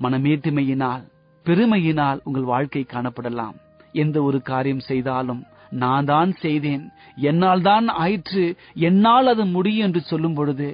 மனமேட்டுமையினால் 0.00 1.02
பெருமையினால் 1.46 2.20
உங்கள் 2.24 2.50
வாழ்க்கை 2.52 2.82
காணப்படலாம். 2.88 3.54
எந்த 3.92 4.16
ஒரு 4.22 4.42
காரியம் 4.42 4.86
செய்தாலும் 4.90 5.42
நான் 5.82 6.04
தான் 6.04 6.32
செய்தேன். 6.44 6.84
என்னால் 7.28 7.62
தான் 7.62 7.86
ஆயிற்று. 8.02 8.44
என்னால் 8.88 9.26
அது 9.26 9.44
முடியும் 9.46 9.86
என்று 9.86 10.00
சொல்லும் 10.00 10.34
பொழுது 10.34 10.68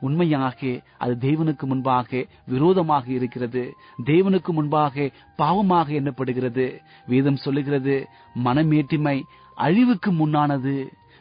உண்மையாக 0.00 0.60
அது 0.98 1.12
தேவனுக்கு 1.26 1.64
முன்பாக 1.70 2.26
விரோதமாக 2.46 3.06
இருக்கிறது. 3.10 3.62
தேவனுக்கு 4.04 4.50
முன்பாக 4.58 5.10
பாவமாக 5.38 5.88
எண்ணப்படுகிறது. 6.00 6.66
வேதம் 7.06 7.42
சொல்லுகிறது 7.44 7.96
மனமேட்டிமை 8.44 9.16
அழிவுக்கு 9.56 10.12
முன்னானது. 10.12 10.76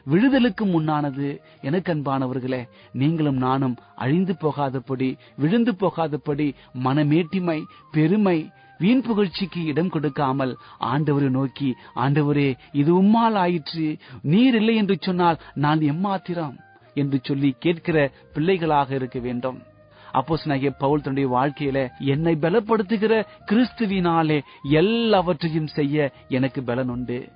விழுதலுக்கு 0.10 0.64
முன்னானது 0.64 1.38
எனக்கு 1.62 1.94
அன்பானவர்களே 1.94 2.68
நீங்களும் 2.92 3.38
நானும் 3.38 3.78
அழிந்து 3.96 4.36
போகாதபடி 4.42 5.18
விழுந்து 5.38 5.76
போகாதபடி 5.76 6.54
மனமேட்டிமை 6.84 7.64
பெருமை 7.92 8.50
வீண் 8.78 9.04
புகழ்ச்சிக்கு 9.06 9.66
இடம் 9.66 9.90
கொடுக்காமல் 9.90 10.58
ஆண்டவரை 10.80 11.30
நோக்கி 11.30 11.76
ஆண்டவரே 11.96 12.56
இது 12.72 13.04
உம்மால் 13.04 13.34
ஆயிற்று. 13.34 13.98
நீர் 14.22 14.56
இல்லை 14.56 14.76
என்று 14.76 14.98
சொன்னால் 15.00 15.40
நான் 15.54 15.80
எம்மாத்திரம்? 15.80 16.56
என்று 16.94 17.20
சொல்லி 17.24 17.56
கேட்கிற 17.60 18.12
பிள்ளைகளாக 18.34 18.96
இருக்க 18.96 19.20
வேண்டும். 19.20 19.62
அப்போஸ் 20.14 20.46
நகைய 20.46 20.76
பவுல் 20.78 21.02
தன்னுடைய 21.02 21.30
வாழ்க்கையில 21.38 21.90
என்னை 22.00 22.38
பலப்படுத்துகிற 22.42 23.26
கிறிஸ்துவினாலே 23.46 24.42
எல்லாவற்றையும் 24.62 25.68
செய்ய 25.68 26.12
எனக்கு 26.28 26.64
பலன் 26.64 26.90
உண்டு. 26.90 27.30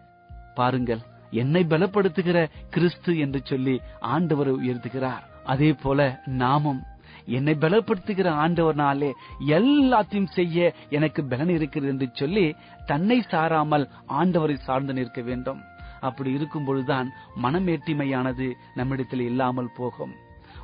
பாருங்கள். 0.56 1.02
என்னை 1.32 1.66
பலப்படுத்துகிற 1.70 2.48
கிறிஸ்து 2.70 3.18
என்று 3.18 3.42
சொல்லி 3.44 3.82
ஆண்டவரை 4.02 4.54
உயர்த்துகிறார். 4.62 5.24
அதே 5.44 5.74
போல 5.74 6.22
நாமும் 6.26 6.84
என்னை 7.26 7.54
பலப்படுத்துகிற 7.54 8.28
ஆண்டவர்னாலே 8.44 9.12
எல்லாத்தையும் 9.48 10.30
செய்ய 10.30 10.76
எனக்கு 10.90 11.24
பலன் 11.24 11.50
இருக்கிறது 11.50 11.92
என்று 11.92 12.08
சொல்லி 12.14 12.56
தன்னை 12.86 13.24
சாராமல் 13.32 13.90
ஆண்டவரை 14.08 14.58
சார்ந்து 14.58 14.94
நிற்க 14.94 15.22
வேண்டும். 15.22 15.62
அப்படி 16.02 16.32
இருக்கும் 16.32 16.66
பொழுதுதான் 16.66 17.12
மனமேட்டிமையானது 17.44 18.52
நம்மிடத்தில் 18.76 19.20
இல்லாமல் 19.20 19.76
போகும். 19.76 20.16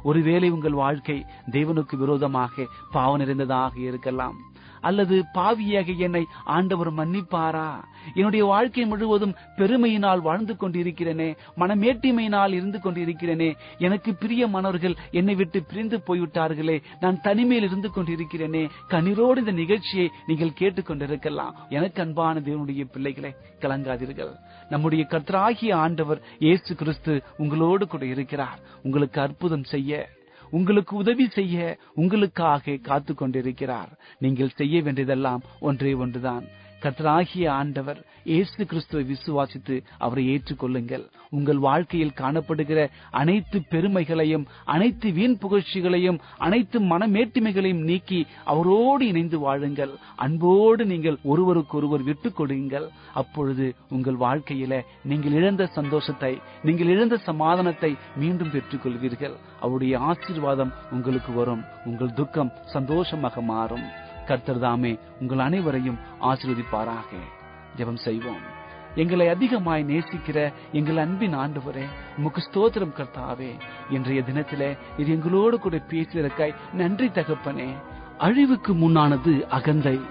ஒருவேளை 0.04 0.50
உங்கள் 0.50 0.74
வாழ்க்கை 0.74 1.26
தேவனுக்கு 1.52 1.96
விரோதமாக 1.96 2.66
பாவ 2.92 3.18
நிறைந்ததாக 3.18 3.80
இருக்கலாம். 3.80 4.38
அல்லது 4.90 5.16
பாவியாக 5.38 5.98
என்னை 6.06 6.24
ஆண்டவர் 6.56 6.92
மன்னிப்பாரா? 7.00 7.68
என்னுடைய 8.16 8.44
வாழ்க்கை 8.46 8.86
முழுவதும் 8.86 9.36
பெருமையினால் 9.58 10.26
வாழ்ந்து 10.28 10.54
கொண்டிருக்கிறேனே 10.62 11.30
மனமேட்டிமையினால் 11.62 12.56
இருந்து 12.60 12.80
கொண்டிருக்கிறேனே 12.84 13.50
எனக்கு 13.88 14.12
பிரியமானவர்கள் 14.24 14.96
என்னை 15.20 15.36
விட்டு 15.42 15.60
பிரிந்து 15.70 16.00
போய்விட்டார்களே 16.08 16.78
நான் 17.04 17.22
தனிமையில் 17.22 17.68
இருந்து 17.70 17.90
கொண்டிருக்கிறேனே 17.90 18.64
கண்ணீரோடு 18.94 19.42
இந்த 19.44 19.56
நிகழ்ச்சியை 19.62 20.08
நீங்கள் 20.28 20.58
கேட்டுக்கொண்டிருக்கலாம். 20.60 21.54
எனக்கு 21.78 22.02
அன்பான 22.02 22.42
தேவனுடைய 22.48 22.84
பிள்ளைகளை 22.94 23.32
கலங்காதீர்கள். 23.64 24.34
நம்முடைய 24.70 25.04
கர்த்தராகிய 25.10 25.74
ஆண்டவர் 25.86 26.20
இயேசு 26.40 26.72
கிறிஸ்து 26.82 27.14
உங்களோடு 27.38 27.86
கூட 27.88 28.04
இருக்கிறார். 28.06 28.60
உங்களுக்கு 28.84 29.20
அற்புதம் 29.22 29.68
செய்ய 29.74 29.92
உங்களுக்கு 30.58 30.94
உதவி 30.96 31.26
செய்ய 31.28 31.58
உங்களுக்காக 31.96 32.76
காத்து 32.82 33.14
கொண்டிருக்கிறார் 33.14 33.92
நீங்கள் 34.20 34.56
செய்ய 34.56 34.82
வேண்டியதெல்லாம் 34.82 35.42
ஒன்றே 35.60 35.94
ஒன்றுதான். 35.94 36.46
கத்தராகிய 36.84 37.48
ஆண்டவர் 37.50 38.00
இயேசு 38.24 38.66
கிறிஸ்துவை 38.66 39.04
விசுவாசித்து 39.12 39.76
அவரை 39.98 40.24
ஏற்றுக்கொள்ளுங்கள். 40.34 41.04
உங்கள் 41.30 41.58
வாழ்க்கையில் 41.58 42.18
காணப்படுகிற 42.22 42.80
அனைத்து 43.12 43.62
பெருமைகளையும் 43.70 44.46
அனைத்து 44.66 45.12
வீண் 45.12 45.38
புகழ்ச்சிகளையும் 45.42 46.20
அனைத்து 46.38 46.80
மனமேட்டுமைகளையும் 46.80 47.84
நீக்கி 47.84 48.20
அவரோடு 48.44 49.08
இணைந்து 49.08 49.40
வாழுங்கள். 49.40 49.94
அன்போடு 50.16 50.86
நீங்கள் 50.86 51.18
ஒருவருக்கொருவர் 51.24 52.04
விட்டுக் 52.04 52.36
கொடுங்கள். 52.36 52.88
அப்பொழுது 53.14 53.68
உங்கள் 53.90 54.22
வாழ்க்கையில 54.26 54.82
நீங்கள் 55.04 55.32
இழந்த 55.32 55.66
சந்தோஷத்தை 55.66 56.34
நீங்கள் 56.64 56.88
இழந்த 56.88 57.18
சமாதானத்தை 57.18 57.96
மீண்டும் 58.16 58.52
பெற்றுக் 58.52 58.86
கொள்வீர்கள் 58.86 59.36
அவருடைய 59.60 60.00
ஆசீர்வாதம் 60.00 60.74
உங்களுக்கு 60.92 61.34
வரும். 61.34 61.64
உங்கள் 61.86 62.14
துக்கம் 62.14 62.54
சந்தோஷமாக 62.66 63.42
மாறும். 63.42 63.86
கர்த்தர் 64.26 64.60
தாமே 64.60 64.98
உங்கள் 65.22 65.38
அனைவரையும் 65.38 65.98
ஆசீர்வதிப்பாராக. 66.22 67.16
ஜெபம் 67.78 67.96
செய்வோம். 67.96 68.62
எங்களை 68.96 69.28
அதிகமாய் 69.28 69.86
நேசிக்கிற 69.88 70.54
எங்கள் 70.72 70.98
அன்பின் 70.98 71.36
ஆண்டவரே 71.36 71.86
உமக்கு 72.18 72.44
ஸ்தோத்திரம் 72.52 72.96
கர்த்தாவே. 72.98 73.50
இன்றைய 73.90 74.22
தினத்திலே 74.22 74.78
இது 74.98 75.12
எங்களோடு 75.12 75.60
கூட 75.60 75.84
பேசியிருக்காய். 75.90 76.56
நன்றி 76.74 77.08
தகப்பனே. 77.08 77.68
அழிவுக்கு 78.18 78.74
முன்னானது 78.74 79.48
அகந்தை. 79.48 80.02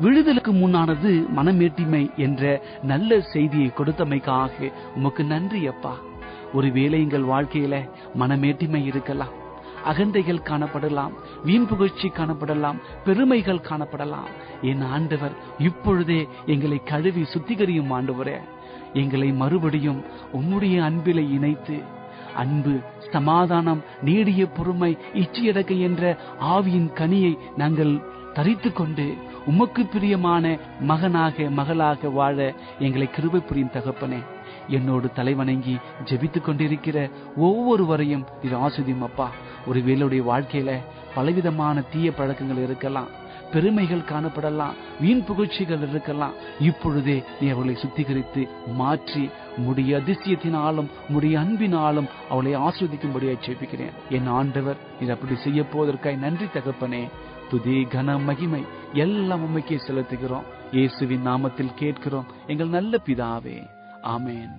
விழுதலுக்கு 0.00 0.52
முன்னானது 0.52 1.24
மனமேட்டிமை 1.36 2.14
என்ற 2.16 2.62
நல்ல 2.82 3.20
செய்தியை 3.20 3.72
கொடுத்தமைக்காக 3.76 4.72
உமக்கு 4.94 5.24
நன்றி 5.24 5.66
அப்பா. 5.66 5.96
ஒருவேளை 6.52 7.00
எங்கள் 7.00 7.22
வாழ்க்கையில 7.22 7.90
மனமேட்டிமை 8.18 8.84
இருக்கலாம். 8.84 9.44
அகந்தைகள் 9.90 10.46
காணப்படலாம் 10.48 11.14
வீண் 11.44 11.66
புகழ்ச்சி 11.66 12.08
காணப்படலாம் 12.08 12.78
பெருமைகள் 13.04 13.66
காணப்படலாம். 13.68 14.30
என் 14.62 14.84
ஆண்டவர் 14.94 15.34
இப்பொழுதே 15.58 16.20
எங்களை 16.46 16.78
கழுவி 16.82 17.24
சுத்திகரியும் 17.34 17.92
ஆண்டவரே. 17.98 18.38
எங்களை 18.92 19.28
மறுபடியும் 19.32 20.00
உம்முடைய 20.32 20.76
அன்பிலை 20.88 21.24
இணைத்து 21.30 21.76
அன்பு 22.34 22.74
சமாதானம் 23.12 23.80
நீடிய 24.02 24.42
பொறுமை 24.46 24.90
இச்சையடக்கை 25.14 25.78
என்ற 25.80 26.02
ஆவியின் 26.40 26.90
கனியை 26.94 27.32
நாங்கள் 27.56 27.94
தரித்து 28.34 28.70
கொண்டு 28.72 29.06
உமக்கு 29.46 29.82
பிரியமான 29.86 30.44
மகனாக 30.80 31.50
மகளாக 31.50 32.08
வாழ 32.08 32.38
எங்களை 32.78 33.06
கிருபை 33.10 33.40
புரியும் 33.40 33.74
தகப்பனே. 33.74 34.20
என்னோடு 34.68 35.08
தலைவணங்கி 35.16 35.76
ஜெபித்துக் 36.04 36.46
கொண்டிருக்கிற 36.46 36.96
ஒவ்வொருவரையும் 37.36 38.24
இது 38.42 38.56
ஆசுதியும் 38.58 39.06
அப்பா 39.08 39.28
ஒரு 39.66 39.80
வேலுடைய 39.80 40.22
வாழ்க்கையில 40.32 40.80
பலவிதமான 41.14 41.80
தீய 41.80 42.12
பழக்கங்கள் 42.12 42.62
இருக்கலாம் 42.62 43.24
பெருமைகள் 43.52 44.08
காணப்படலாம் 44.10 44.76
வீண் 45.00 45.24
புகழ்ச்சிகள் 45.24 45.88
இருக்கலாம் 45.88 46.32
இப்பொழுதே 46.60 47.22
நீ 47.40 47.48
அவளை 47.48 47.74
சுத்திகரித்து 47.74 48.48
மாற்றி 48.74 49.30
முடிய 49.56 49.96
அதிசயத்தினாலும் 49.96 50.90
முடிய 51.08 51.38
அன்பினாலும் 51.38 52.08
அவளை 52.30 52.56
ஆஸ்வதிக்கும்படியாக 52.56 53.44
ஜெபிக்கிறேன். 53.46 53.94
என் 54.10 54.26
ஆண்டவர் 54.26 54.76
இது 55.00 55.12
அப்படி 55.12 55.36
செய்ய 55.36 55.62
போவதற்காய் 55.62 56.18
நன்றி 56.18 56.44
தகப்பனே. 56.44 57.08
துதி 57.50 57.86
கன 57.90 58.24
மகிமை 58.24 58.62
எல்லாம் 58.92 59.42
உண்மைக்கே 59.42 59.78
செலுத்துகிறோம். 59.88 60.46
இயேசுவின் 60.72 61.26
நாமத்தில் 61.26 61.74
கேட்கிறோம். 61.74 62.26
எங்கள் 62.46 62.68
நல்ல 62.68 62.98
பிதாவே. 63.06 63.58
ஆமேன். 64.02 64.54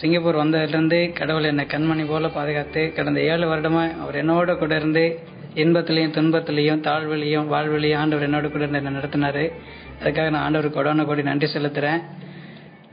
சிங்கப்பூர் 0.00 0.40
வந்ததுலேருந்து 0.40 0.98
கடவுள் 1.18 1.46
என்னை 1.48 1.64
கண்மணி 1.72 2.04
போல 2.10 2.26
பாதுகாத்து 2.36 2.82
கடந்த 2.96 3.20
ஏழு 3.30 3.46
வருடமா 3.50 3.82
அவர் 4.02 4.16
என்னோட 4.20 4.50
கூட 4.60 4.72
இருந்து 4.80 5.02
இன்பத்திலையும் 5.62 6.14
துன்பத்திலையும் 6.16 6.80
தாழ்விலையும் 6.86 7.48
வாழ்விலையும் 7.52 8.00
ஆண்டவர் 8.02 8.26
என்னோட 8.28 8.48
கூட 8.52 8.62
இருந்து 8.64 8.80
என்னை 8.80 8.92
நடத்தினாரு. 8.98 9.44
அதுக்காக 10.00 10.28
நான் 10.34 10.44
ஆண்டவருக்கு 10.46 10.78
கொடான 10.78 11.04
கோடி 11.08 11.22
நன்றி 11.28 11.48
செலுத்துறேன். 11.54 12.00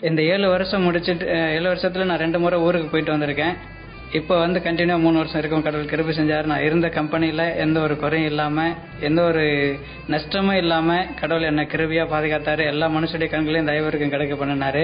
இந்த 0.10 0.22
ஏழு 0.34 0.48
வருஷம் 0.54 0.86
முடிச்சுட்டு 0.88 1.28
ஏழு 1.58 1.68
வருஷத்துல 1.74 2.08
நான் 2.10 2.22
ரெண்டு 2.24 2.40
முறை 2.44 2.58
ஊருக்கு 2.66 2.90
போயிட்டு 2.94 3.14
வந்திருக்கேன். 3.16 3.56
இப்போ 4.20 4.34
வந்து 4.44 4.60
கண்டினியூ 4.66 4.98
மூணு 5.06 5.18
வருஷம் 5.22 5.42
இருக்கும். 5.42 5.64
கடவுள் 5.68 5.92
கிருபி 5.94 6.14
செஞ்சார். 6.20 6.50
நான் 6.52 6.66
இருந்த 6.68 6.90
கம்பெனியில் 6.98 7.46
எந்த 7.66 7.78
ஒரு 7.86 7.96
குறையும் 8.04 8.30
இல்லாமல் 8.32 8.74
எந்த 9.10 9.22
ஒரு 9.30 9.46
நஷ்டமும் 10.16 10.60
இல்லாமல் 10.64 11.08
கடவுள் 11.22 11.50
என்னை 11.52 11.66
கிருபியாக 11.76 12.12
பாதுகாத்தாரு. 12.16 12.66
எல்லா 12.74 12.90
மனுஷுடைய 12.98 13.30
கண்களையும் 13.36 13.72
தயவருக்கும் 13.72 14.14
கிடைக்க 14.16 14.36
பண்ணினாரு. 14.44 14.84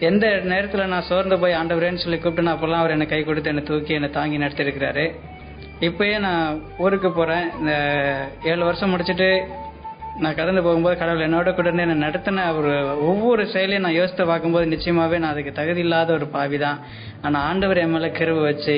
எந்த 0.00 0.26
நேரத்தில் 0.44 0.90
நான் 0.92 1.06
சோர்ந்து 1.08 1.36
போய் 1.38 1.58
ஆண்டவரேன்னு 1.58 2.02
சொல்லி 2.02 2.18
கூப்பிட்டு 2.18 2.46
நான் 2.46 2.56
அப்போல்லாம் 2.56 2.82
அவர் 2.82 2.94
என்னை 2.94 3.06
கை 3.06 3.20
கொடுத்து 3.24 3.52
என்னை 3.52 3.62
தூக்கி 3.62 3.92
என்னை 3.94 4.10
தாங்கி 4.10 4.38
நடத்திருக்கிறாரு 4.38 5.04
இப்போயே 5.80 6.18
நான் 6.18 6.58
ஊருக்கு 6.78 7.08
போகிறேன் 7.10 7.46
இந்த 7.58 7.72
ஏழு 8.44 8.62
வருஷம் 8.64 8.92
முடிச்சுட்டு 8.94 9.28
நான் 10.18 10.34
கடந்து 10.34 10.60
போகும்போது 10.62 10.96
கடவுள் 10.96 11.24
என்னோட 11.26 11.48
கூட 11.54 11.66
இருந்து 11.68 11.84
என்னை 11.86 11.96
நடத்தின 12.04 12.44
ஒரு 12.56 12.70
ஒவ்வொரு 13.00 13.42
செயலையும் 13.46 13.82
நான் 13.82 13.98
யோசித்து 13.98 14.24
பார்க்கும்போது 14.26 14.70
நிச்சயமாவே 14.74 15.18
நான் 15.18 15.32
அதுக்கு 15.32 15.52
தகுதி 15.52 15.80
இல்லாத 15.80 16.12
ஒரு 16.12 16.26
பாவி 16.26 16.58
தான் 16.58 16.78
ஆனால் 17.22 17.42
ஆண்டவர் 17.42 17.76
என் 17.76 17.90
மேலே 17.90 18.08
கருவு 18.12 18.40
வச்சு 18.40 18.76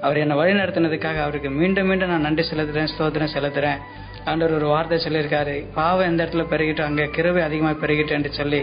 அவர் 0.00 0.16
என்னை 0.16 0.36
வழி 0.36 0.54
நடத்தினதுக்காக 0.60 1.16
அவருக்கு 1.16 1.50
மீண்டும் 1.50 1.86
மீண்டும் 1.86 2.08
நான் 2.08 2.20
நன்றி 2.20 2.44
செலுத்துறேன் 2.50 2.90
ஸ்தோத்திரம் 2.94 3.34
செலுத்துறேன். 3.34 3.80
ஆண்டவர் 4.24 4.56
ஒரு 4.56 4.66
வார்த்தை 4.66 4.96
சொல்லியிருக்காரு. 5.04 5.54
பாவம் 5.74 6.08
எந்த 6.10 6.24
இடத்துல 6.24 6.44
பெருகிட்டோ 6.52 6.82
அங்கே 6.88 7.06
கிருவை 7.16 7.42
அதிகமாக 7.48 7.86
பெருகிட்டு 7.86 8.16
என்று 8.16 8.32
சொல்லி 8.32 8.62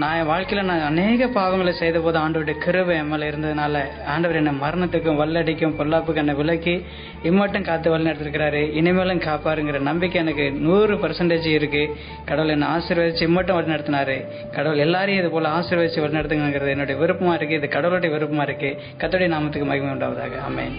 நான் 0.00 0.18
என் 0.18 0.28
வாழ்க்கையில் 0.30 0.68
நான் 0.68 0.84
அநேக 0.90 1.26
பாவங்களை 1.34 1.72
செய்த 1.80 1.98
போது 1.98 2.16
ஆண்டவருடைய 2.18 2.56
கிருவை 2.64 2.94
எம்எல்ஏ 3.00 3.26
இருந்ததுனால 3.30 3.82
ஆண்டவர் 4.12 4.38
என்னை 4.40 4.52
மரணத்துக்கும் 4.62 5.18
வல்லடிக்கும் 5.20 5.74
பொல்லாப்புக்கு 5.78 6.22
என்னை 6.22 6.34
விலக்கி 6.34 6.74
இம்மட்டும் 7.22 7.66
காத்து 7.68 7.90
வழி 7.90 8.08
நடத்திருக்கிறாரு. 8.08 8.62
இனிமேலும் 8.78 9.22
காப்பாருங்கிற 9.28 9.80
நம்பிக்கை 9.90 10.20
எனக்கு 10.22 10.46
நூறு 10.66 10.94
பர்சன்டேஜ் 11.02 11.48
இருக்கு. 11.58 11.96
கடவுள் 12.24 12.54
என்னை 12.54 12.68
ஆசீர்வதிச்சு 12.76 13.28
இம்மட்டும் 13.30 13.56
வழி 13.58 13.72
நடத்தினாரு. 13.74 14.16
கடவுள் 14.56 14.82
எல்லாரையும் 14.86 15.22
இது 15.22 15.32
போல 15.34 15.48
ஆசீர்வதிச்சு 15.58 16.00
வழி 16.04 16.18
நடத்துங்கிறது 16.18 16.74
என்னுடைய 16.76 16.98
விருப்பமா 17.02 17.34
இருக்கு. 17.34 17.54
இது 17.54 17.68
கடவுளுடைய 17.76 18.16
விருப்பமா 18.16 18.42
இருக்கு. 18.42 18.72
கத்தோடைய 19.02 19.30
நாமத்துக்கு 19.36 19.70
மகிமை 19.72 19.92
உண்டாவதாக. 19.96 20.34
அமேன் 20.50 20.76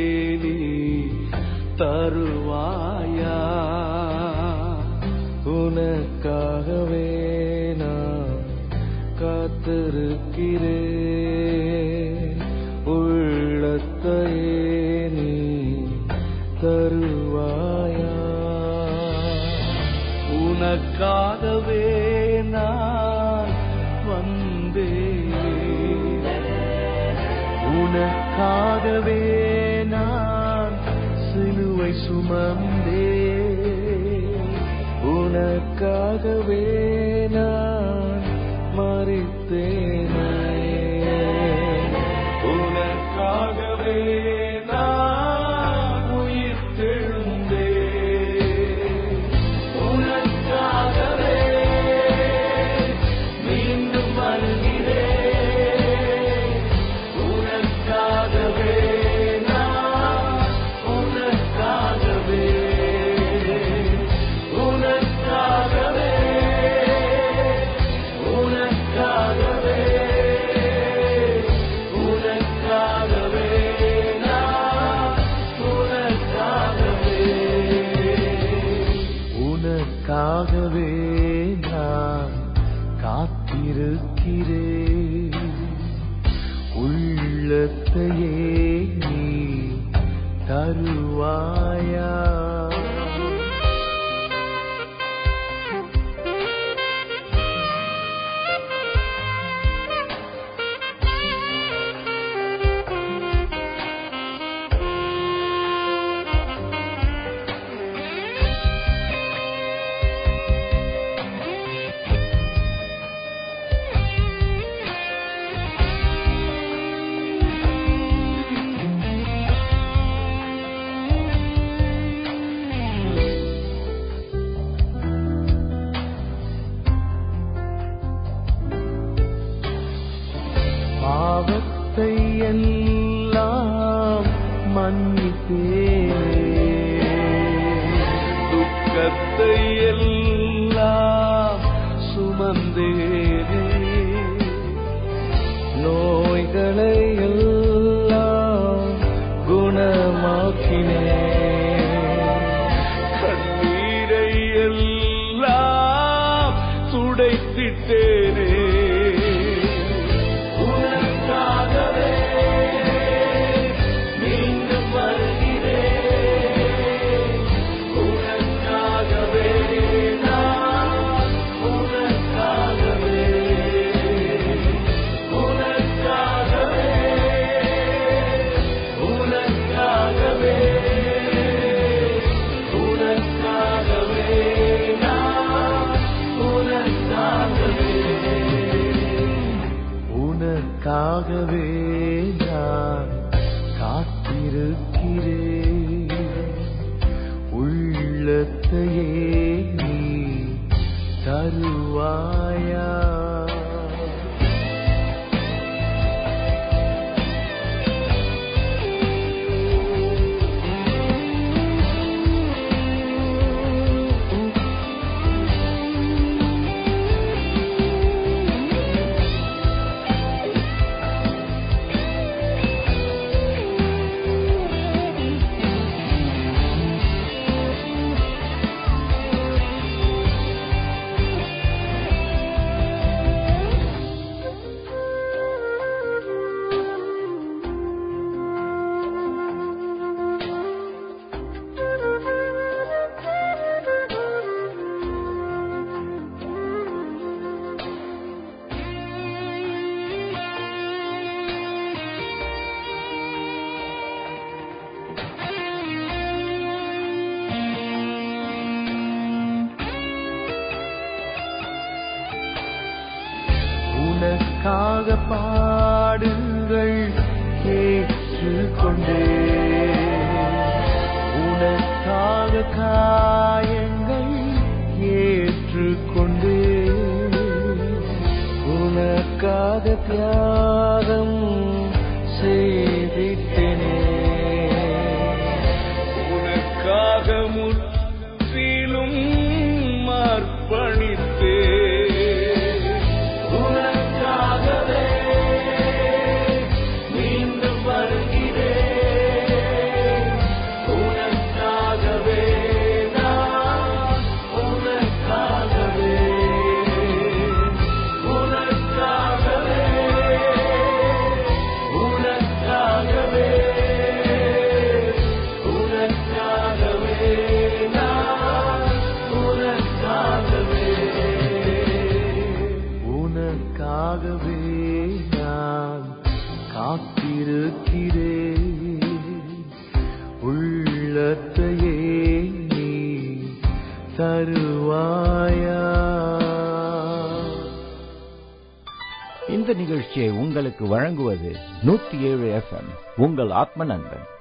உங்கள் 343.54 343.66
ஆத்ம 343.66 343.84
நண்பன் 343.84 344.32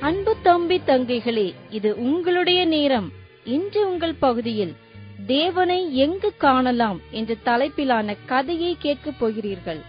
அன்பு 0.00 0.36
தம்பி 0.42 0.80
தங்கைகளே 0.86 1.54
இது 1.70 1.96
உங்களுடைய 1.96 2.64
நேரம். 2.64 3.12
இன்று 3.44 3.90
உங்கள் 3.90 4.14
பகுதியில் 4.14 4.76
தேவனை 5.26 5.96
எங்கு 5.96 6.36
காணலாம் 6.36 7.00
என்ற 7.10 7.34
தலைப்பிலான 7.44 8.16
கதையை 8.26 8.76
கேட்கப் 8.78 9.18
போகிறீர்கள். 9.18 9.80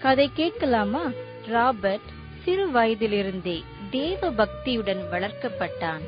கதை 0.00 0.30
கேட்கலாமா? 0.34 1.10
ராபர்ட் 1.46 2.08
சிறு 2.44 2.70
வயதிலிருந்தே 2.70 3.62
தேவ 3.90 4.30
பக்தியுடன் 4.30 5.02
வளர்க்கப்பட்டான். 5.12 6.04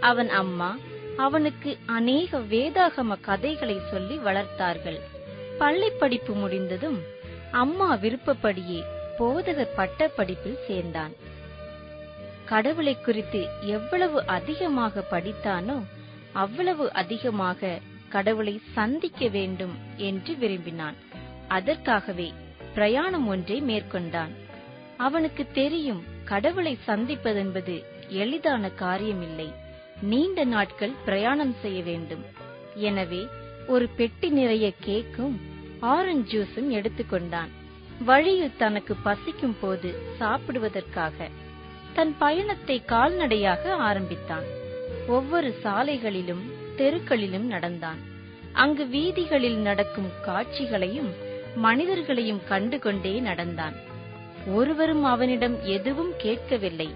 அவன் 0.00 0.28
அம்மா 0.28 0.76
அவனுக்கு 1.16 1.78
அநேக 1.86 2.38
வேதாகம 2.38 3.20
கதைகளை 3.20 3.80
சொல்லி 3.90 4.16
வளர்த்தார்கள். 4.16 5.00
பள்ளி 5.58 5.90
படிப்பு 5.90 6.34
முடிந்ததும் 6.34 7.02
அம்மா 7.50 7.94
விருப்பப்படியே 7.94 8.84
போதகர் 9.18 9.74
பட்ட 9.76 10.08
படிப்பில் 10.08 10.58
சேர்ந்தான். 10.66 11.12
கடவுளை 12.44 12.96
குறித்து 13.00 13.46
எவ்வளவு 13.60 14.26
அதிகமாக 14.26 15.04
படித்தானோ 15.10 15.82
அவ்வளவு 16.32 16.92
அதிகமாக 16.92 17.78
கடவுளை 18.08 18.60
சந்திக்க 18.72 19.28
வேண்டும் 19.28 19.78
என்று 19.96 20.34
விரும்பினான். 20.34 20.94
அதற்காகவே 21.48 22.32
பிரயாணம் 22.74 23.28
ஒன்றை 23.28 23.60
மேற்கொண்டான். 23.60 24.30
அவனுக்கு 24.96 25.46
தெரியும் 25.52 26.04
கடவுளை 26.24 26.78
சந்திப்பதென்பது 26.86 27.84
எளிதான 28.08 28.70
காரியமில்லை. 28.78 29.52
நீண்ட 30.00 30.44
நாட்கள் 30.44 30.92
பிரயாணம் 31.04 31.54
செய்ய 31.62 31.82
வேண்டும். 31.82 32.24
எனவே 32.74 33.26
ஒரு 33.66 33.88
பெட்டி 33.96 34.28
நிறைய 34.28 34.72
கேக்கும் 34.84 35.36
ஆரஞ்சு 35.80 36.24
ஜூஸும் 36.30 36.68
எடுத்துக்கொண்டான் 36.68 37.48
வழியில் 38.04 38.56
தனக்கு 38.56 38.94
பசிக்கும் 38.94 39.56
போது 39.60 39.94
சாப்பிடுவதற்காக 40.18 41.28
தன் 41.94 42.14
பயணத்தை 42.18 42.84
கால்நடையாக 42.84 43.72
ஆரம்பித்தான். 43.72 44.44
ஒவ்வொரு 45.06 45.54
சாலைகளிலும் 45.62 46.44
தெருக்களிலும் 46.76 47.46
நடந்தான். 47.46 47.98
அங்கு 48.52 48.86
வீதிகளில் 48.86 49.56
நடக்கும் 49.56 50.10
காட்சிகளையும் 50.22 51.12
மனிதர்களையும் 51.56 52.40
கண்டு 52.48 52.78
கொண்டே 52.78 53.20
நடந்தான். 53.20 53.74
ஒருவரும் 54.46 55.04
அவனிடம் 55.04 55.62
எதுவும் 55.62 56.12
கேட்கவில்லை. 56.18 56.94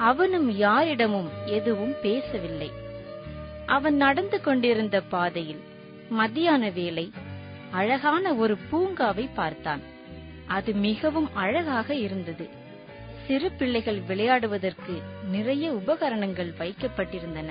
அவனும் 0.00 0.50
யாரிடமும் 0.50 1.30
எதுவும் 1.46 1.94
பேசவில்லை. 2.02 2.70
அவன் 3.66 3.96
நடந்து 3.96 4.40
கொண்டிருந்த 4.40 5.00
பாதையில் 5.00 5.60
மத்தியான 6.10 6.70
வேளை 6.70 7.12
அழகான 7.70 8.34
ஒரு 8.34 8.58
பூங்காவை 8.72 9.28
பார்த்தான். 9.34 9.80
அது 10.46 10.72
மிகவும் 10.72 11.34
அழகாக 11.34 11.94
இருந்தது. 11.94 12.48
சிறு 13.26 13.50
பிள்ளைகள் 13.50 14.00
விளையாடுவதற்கு 14.08 15.02
நிறைய 15.30 15.72
உபகரணங்கள் 15.72 16.54
வைக்கப்பட்டிருந்தன. 16.58 17.50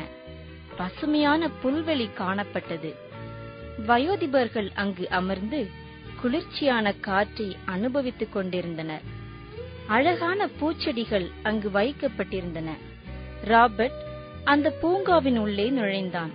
பசுமையான 0.78 1.50
புல்வெளி 1.64 2.10
காணப்பட்டது. 2.18 2.96
வயோதிபர்கள் 3.88 4.70
அங்கு 4.74 5.10
அமர்ந்து 5.10 5.70
குளிர்ச்சியான 6.22 6.94
காற்றை 6.94 7.58
அனுபவித்துக் 7.66 8.34
கொண்டிருந்தனர். 8.34 9.18
அழகான 9.90 10.50
பூச்செடிகள் 10.60 11.32
அங்கு 11.44 11.70
வைக்கப்பட்டிருந்தன. 11.70 12.70
ராபர்ட் 13.44 14.00
அந்த 14.44 14.74
பூங்காவின் 14.82 15.38
உள்ளே 15.38 15.70
நுழைந்தான். 15.70 16.32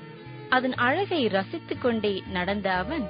அதன் 0.49 0.75
அழகை 0.75 1.27
ரசித்துக் 1.29 1.81
கொண்டே 1.81 2.23
நடந்த 2.29 2.73
அவன் 2.73 3.05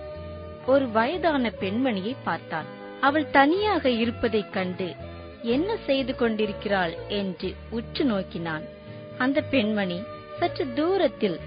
ஒரு 0.67 0.89
வயதான 0.89 1.53
பெண்மணியை 1.61 2.15
பார்த்தான். 2.25 2.69
அவள் 3.01 3.31
தனியாக 3.31 3.91
இருப்பதைக் 3.91 4.53
கண்டு 4.53 4.95
என்ன 5.43 5.77
செய்து 5.77 6.17
கொண்டிருக்கிறாள்? 6.17 6.95
என்று 7.09 7.55
உற்று 7.71 8.05
நோக்கினான். 8.05 8.65
அந்த 9.19 9.41
பெண்மணி 9.41 9.99
சற்று 10.39 10.73
தூரத்தில் 10.73 11.39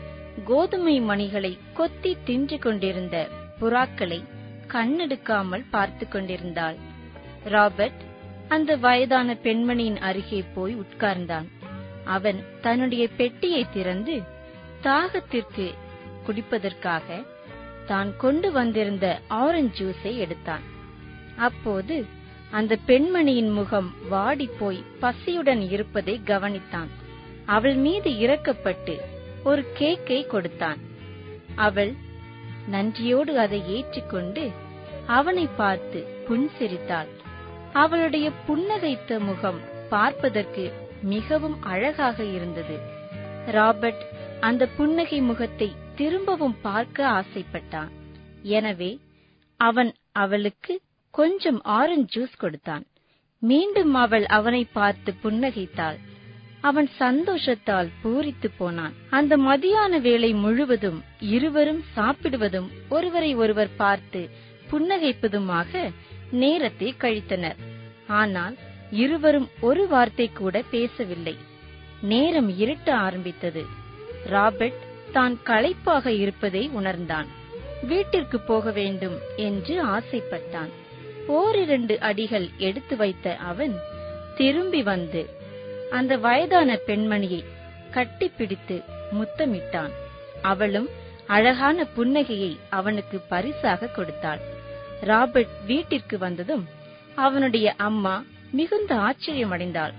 கோதுமை 0.46 1.02
மணிகளை 1.02 1.54
கொத்தி 1.74 2.18
தின்று 2.24 2.60
கொண்டிருந்த 2.60 3.28
புறாக்களை 3.62 4.20
கண்ணெடுக்காமல் 4.68 5.66
பார்த்து 5.70 6.08
கொண்டிருந்தாள். 6.08 6.78
ராபர்ட் 7.44 8.06
அந்த 8.48 8.76
வயதான 8.76 9.34
பெண்மணியின் 9.44 10.00
அருகே 10.00 10.44
போய் 10.54 10.76
உட்கார்ந்தான். 10.76 11.48
அவன் 12.06 12.44
தன்னுடைய 12.62 13.08
பெட்டியை 13.18 13.66
திறந்து 13.74 14.22
தாகத்திற்கு 14.84 15.74
குடிப்பதற்காக 16.26 17.26
தான் 17.86 18.18
கொண்டு 18.18 18.52
வந்திருந்த 18.52 19.22
ஆரஞ்சு 19.28 19.84
ஜூஸை 19.86 20.18
எடுத்தான். 20.18 20.62
அப்போது 21.38 22.06
அந்த 22.52 22.78
பெண்மணியின் 22.88 23.52
முகம் 23.52 23.96
வாடிப்போய் 24.12 24.84
பசியுடன் 25.02 25.70
இருப்பதை 25.70 26.22
கவனித்தான். 26.26 26.92
அவள் 27.46 27.76
மீது 27.76 28.10
இறக்கப்பட்டு 28.10 28.96
ஒரு 29.44 29.66
கேக்கை 29.80 30.28
கொடுத்தான். 30.28 30.80
அவள் 31.56 31.94
நன்றியோடு 32.70 33.38
அதை 33.38 33.60
ஏற்றுக்கொண்டு 33.68 34.52
அவனை 35.06 35.48
பார்த்து 35.58 36.00
புன்சிரித்தாள். 36.30 37.12
அவளுடைய 37.82 38.28
புன்னகைத்த 38.48 39.20
முகம் 39.20 39.60
பார்ப்பதற்கு 39.90 40.66
மிகவும் 41.12 41.58
அழகாக 41.64 42.18
இருந்தது. 42.38 42.76
ராபர்ட் 43.52 44.04
அந்த 44.40 44.64
புன்னகை 44.78 45.20
முகத்தை 45.22 45.70
திரும்பவும் 46.00 46.58
பார்க்க 46.62 47.08
ஆசைப்பட்டான். 47.20 47.92
எனவே 48.58 48.92
அவன் 49.60 49.92
அவளுக்கு 50.24 50.74
கொஞ்சம் 51.14 51.60
ஆரஞ்சு 51.78 52.10
ஜூஸ் 52.16 52.36
கொடுத்தான். 52.38 52.84
மீண்டும் 53.42 53.94
அவள் 54.04 54.26
அவனை 54.38 54.64
பார்த்து 54.78 55.12
புன்னகைத்தாள். 55.24 55.98
அவன் 56.62 56.90
சந்தோஷத்தால் 57.00 57.90
பூரித்து 58.04 58.50
போனான். 58.58 58.94
அந்த 59.10 59.34
மதியான 59.48 60.00
வேளை 60.02 60.32
முழுவதும் 60.44 61.00
இருவரும் 61.36 61.82
சாப்பிடுவதும் 61.96 62.70
ஒருவரை 62.90 63.32
ஒருவர் 63.36 63.74
பார்த்து 63.76 64.22
புன்னகைப்பதுமாக 64.72 65.72
நேரத்தை 66.32 66.96
கழித்தனர். 67.00 67.56
ஆனால் 68.08 68.56
இருவரும் 68.92 69.50
ஒரு 69.60 69.88
வார்த்தை 69.88 70.32
கூட 70.34 70.64
பேசவில்லை. 70.72 71.36
நேரம் 72.02 72.58
இருட்ட 72.58 72.96
ஆரம்பித்தது. 72.96 73.66
ராபர்ட் 74.26 74.82
தான் 75.12 75.40
களைப்பாக 75.44 76.12
இருப்பதை 76.12 76.70
உணர்ந்தான். 76.74 77.28
வீட்டிற்கு 77.84 78.40
போக 78.40 78.72
வேண்டும் 78.72 79.18
என்று 79.36 79.86
ஆசைப்பட்டான். 79.86 80.72
ஓரிரண்டு 81.28 82.00
அடிகள் 82.00 82.50
எடுத்து 82.58 82.96
வைத்த 82.96 83.36
அவன் 83.36 83.76
திரும்பி 84.36 84.84
வந்து 84.84 85.30
அந்த 85.92 86.18
வயதான 86.18 86.80
பெண்மணியை 86.86 87.44
கட்டிப்பிடித்து 87.92 88.84
முத்தமிட்டான். 89.12 89.90
அவளும் 90.42 90.90
அழகான 91.26 91.88
புன்னகையை 91.98 92.58
அவனுக்கு 92.70 93.20
பரிசாக 93.28 93.88
கொடுத்தாள். 93.88 94.40
ராபர்ட் 95.02 95.66
வீட்டிற்கு 95.66 96.18
வந்ததும் 96.18 96.68
அவனுடைய 97.16 97.74
அம்மா 97.78 98.24
மிகுந்த 98.52 98.96
ஆச்சரியமடைந்தாள். 98.96 99.94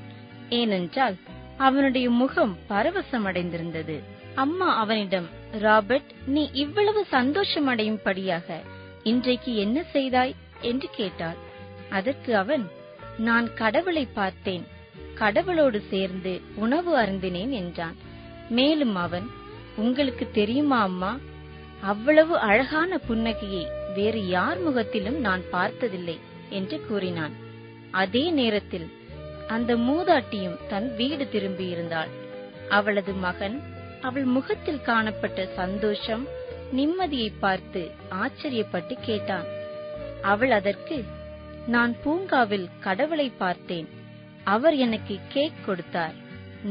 ஏனென்றால் 0.48 1.16
அவனுடைய 1.56 2.10
முகம் 2.10 2.58
பரவசமடைந்திருந்தது. 2.68 4.02
அம்மா 4.34 4.76
அவனிடம் 4.76 5.28
ராபர்ட் 5.52 6.10
நீ 6.26 6.50
இவ்வளவு 6.52 7.06
சந்தோஷமடையும்படியாக 7.12 8.60
இன்றைக்கு 9.02 9.56
என்ன 9.56 9.82
செய்தாய்? 9.82 10.34
என்று 10.60 10.88
கேட்டாள். 10.92 11.36
அதற்கு 11.90 12.36
அவன் 12.36 12.68
நான் 13.18 13.54
கடவுளை 13.54 14.08
பார்த்தேன். 14.14 14.66
கடவுளோடு 15.14 15.88
சேர்ந்து 15.88 16.40
உணவு 16.54 16.96
அருந்தினேன் 16.96 17.50
என்றான். 17.50 17.96
மேலும் 18.48 18.94
அவன் 18.94 19.26
உங்களுக்கு 19.76 20.30
தெரியுமா 20.32 20.82
அம்மா? 20.82 21.18
அவ்வளவு 21.80 22.38
அழகான 22.38 23.00
புன்னகையை 23.08 23.77
வேறு 23.98 24.20
யார் 24.28 24.60
முகத்திலும் 24.60 25.18
நான் 25.26 25.42
பார்த்ததில்லை 25.50 26.16
என்று 26.58 26.76
கூறினான். 26.88 27.34
அதே 28.00 28.24
நேரத்தில் 28.38 28.88
அந்த 29.46 29.72
மூதாட்டியும் 29.88 30.58
தன் 30.68 30.88
வீடு 30.94 31.24
திரும்பியிருந்தாள் 31.32 32.10
அவளது 32.76 33.12
மகன் 33.26 33.56
அவள் 34.00 34.26
முகத்தில் 34.36 34.82
காணப்பட்ட 34.82 35.46
சந்தோஷம் 35.60 36.24
நிம்மதியை 36.78 37.30
பார்த்து 37.44 37.82
ஆச்சரியப்பட்டு 38.22 38.94
கேட்டான். 39.00 39.46
அவள் 40.32 40.52
அதற்கு 40.58 40.96
நான் 41.66 41.92
பூங்காவில் 42.02 42.68
கடவுளை 42.86 43.28
பார்த்தேன். 43.42 43.88
அவர் 44.54 44.76
எனக்கு 44.84 45.14
கேக் 45.28 45.62
கொடுத்தார். 45.66 46.14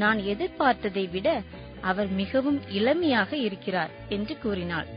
நான் 0.01 0.19
எதிர்பார்த்ததை 0.33 1.05
விட 1.09 1.27
அவர் 1.89 2.09
மிகவும் 2.21 2.59
இளமையாக 2.77 3.31
இருக்கிறார் 3.47 3.91
என்று 4.15 4.35
கூறினாள். 4.43 4.87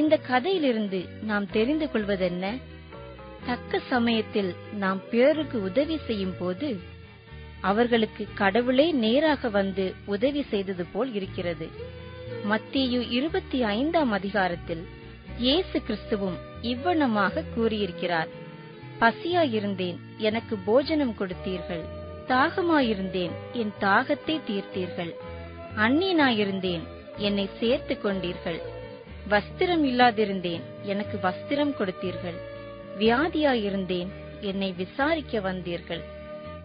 இந்த 0.00 0.14
கதையிலிருந்து 0.30 1.00
நாம் 1.28 1.46
தெரிந்து 1.56 1.86
கொள்வதென்ன? 1.92 2.46
தக்க 3.46 3.80
சமயத்தில் 3.92 4.50
நாம் 4.82 5.00
பிறருக்கு 5.10 5.58
உதவி 5.62 5.96
செய்யும் 6.06 6.36
போது 6.38 6.68
அவர்களுக்கு 7.70 8.24
கடவுளே 8.40 8.86
நேராக 9.04 9.48
வந்து 9.58 9.84
உதவி 10.14 10.42
செய்தது 10.52 10.84
போல் 10.92 11.10
இருக்கிறது. 11.14 11.66
மத்தியு 12.50 13.00
இருபத்தி 13.18 13.58
ஐந்தாம் 13.76 14.12
அதிகாரத்தில் 14.12 14.84
இயேசு 15.38 15.78
கிறிஸ்துவும் 15.86 16.38
இவ்வனமாக 16.72 17.44
கூறியிருக்கிறார் 17.54 18.30
பசியாயிருந்தேன் 19.00 19.98
எனக்கு 20.28 20.54
போஜனம் 20.68 21.14
கொடுத்தீர்கள். 21.18 21.84
தாகமாயிருந்தேன் 22.32 23.34
என் 23.60 23.74
தாகத்தை 23.80 24.36
தீர்த்தீர்கள். 24.48 25.12
அந்நியனாயிருந்தேன் 25.84 26.84
என்னை 27.26 27.46
சேர்த்து 27.60 27.94
கொண்டீர்கள். 28.04 28.60
வஸ்திரம் 29.32 29.84
இல்லாதிருந்தேன் 29.90 30.64
எனக்கு 30.92 31.16
வஸ்திரம் 31.26 31.72
கொடுத்தீர்கள். 31.78 32.38
வியாதியாயிருந்தேன் 32.98 34.10
என்னை 34.50 34.70
விசாரிக்க 34.72 35.40
வந்தீர்கள். 35.40 36.02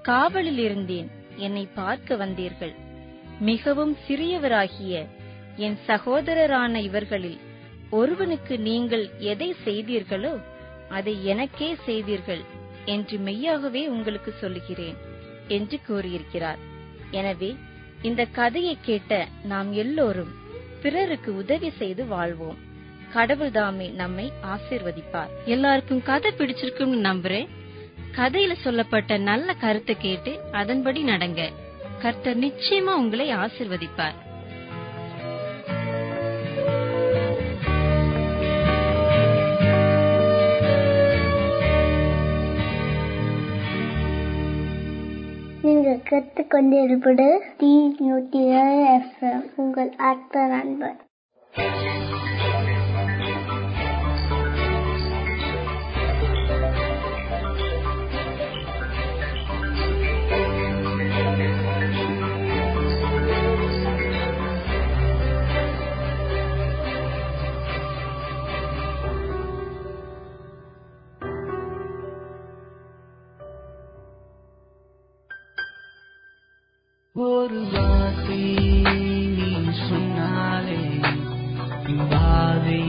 காவலில் 0.02 0.61
இருந்தேன் 0.68 1.10
என்னை 1.45 1.64
பார்க்க 1.80 2.15
வந்தீர்கள். 2.15 2.73
மிகவும் 3.49 3.94
சிறியவராகிய 4.06 4.95
என் 5.65 5.77
சகோதரரான 5.88 6.73
இவர்களில் 6.90 7.40
ஒருவனுக்கு 7.91 8.56
நீங்கள் 8.69 9.06
எதை 9.31 9.49
செய்தீர்களோ 9.65 10.34
அதை 10.90 11.14
எனக்கே 11.26 11.69
செய்தீர்கள் 11.88 12.44
என்று 12.85 13.18
மெய்யாகவே 13.27 13.84
உங்களுக்கு 13.88 14.31
சொல்லுகிறேன் 14.41 14.98
என்று 15.48 15.77
கூறியிருக்கிறார். 15.88 16.61
எனவே 17.19 17.52
இந்த 18.02 18.22
கதையை 18.40 18.76
கேட்ட 18.81 19.11
நாம் 19.52 19.69
எல்லோரும் 19.84 20.31
பிறருக்கு 20.84 21.35
உதவி 21.35 21.69
செய்து 21.69 22.05
வாழ்வோம். 22.05 22.57
கடவுள் 23.14 23.51
தாமே 23.51 23.88
நம்மை 23.88 24.31
ஆசிர்வதிப்பார். 24.43 25.30
எல்லாருக்கும் 25.45 26.03
கதை 26.03 26.31
பிடிச்சிருக்கும்னு 26.31 27.05
நம்புறேன். 27.10 27.47
கதையில 28.15 28.53
சொல்லப்பட்ட 28.53 29.18
நல்ல 29.18 29.53
கருத்தை 29.53 29.95
கேட்டு 29.99 30.39
அதன்படி 30.51 31.03
நடங்க. 31.03 31.51
கர்த்தர் 31.99 32.39
நிச்சயமா 32.39 32.93
உங்களை 32.95 33.35
ஆசிர்வதிப்பார். 33.35 34.19
நீங்கள் 46.03 46.11
கேட்டுக்கொண்டிருப்பது 46.11 47.25
டி 47.57 47.69
நூற்றி 47.99 48.41
எஃப்எம் 48.89 49.43
உங்கள் 49.55 49.91
ஆக்டர் 50.03 50.49
நண்பர் 50.49 50.97
ஒரு 77.15 77.60
வார்த்தை 77.73 78.38
நீ 79.35 79.49
சொன்னாலே 79.80 80.80
பாதை 82.11 82.81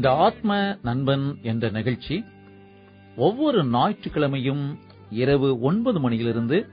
இந்த 0.00 0.12
ஆத்ம 0.16 0.78
நண்பன் 0.82 1.38
என்ற 1.42 1.68
நிகழ்ச்சி 1.68 2.24
ஒவ்வொரு 3.16 3.64
ஞாயிற்றுக்கிழமையும் 3.64 4.78
இரவு 5.10 5.60
ஒன்பது 5.60 6.00
மணியிலிருந்து 6.00 6.66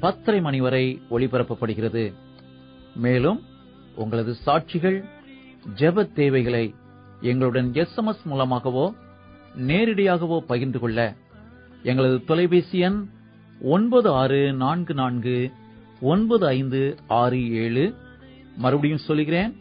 பத்தரை 0.00 0.40
மணி 0.40 0.60
வரை 0.60 1.00
ஒளிபரப்பப்படுகிறது. 1.10 2.12
மேலும் 2.94 3.40
உங்களது 3.94 4.36
சாட்சிகள் 4.46 5.04
ஜெப 5.74 6.12
தேவைகளை 6.12 6.74
எங்களுடன் 7.20 7.72
எஸ்எம்எஸ் 7.72 8.22
மூலமாகவோ 8.24 8.94
நேரடியாகவோ 9.56 10.38
பகிர்ந்து 10.38 10.78
கொள்ள 10.78 11.16
எங்களது 11.82 12.24
தொலைபேசி 12.24 12.78
எண் 12.78 13.08
ஒன்பது 13.60 14.10
ஆறு 14.10 14.52
நான்கு 14.52 14.94
நான்கு 14.94 15.50
ஒன்பது 16.00 16.46
ஐந்து 16.46 16.96
ஆறு 17.06 17.50
ஏழு. 17.50 17.94
மறுபடியும் 18.56 19.06
சொல்கிறேன் 19.08 19.60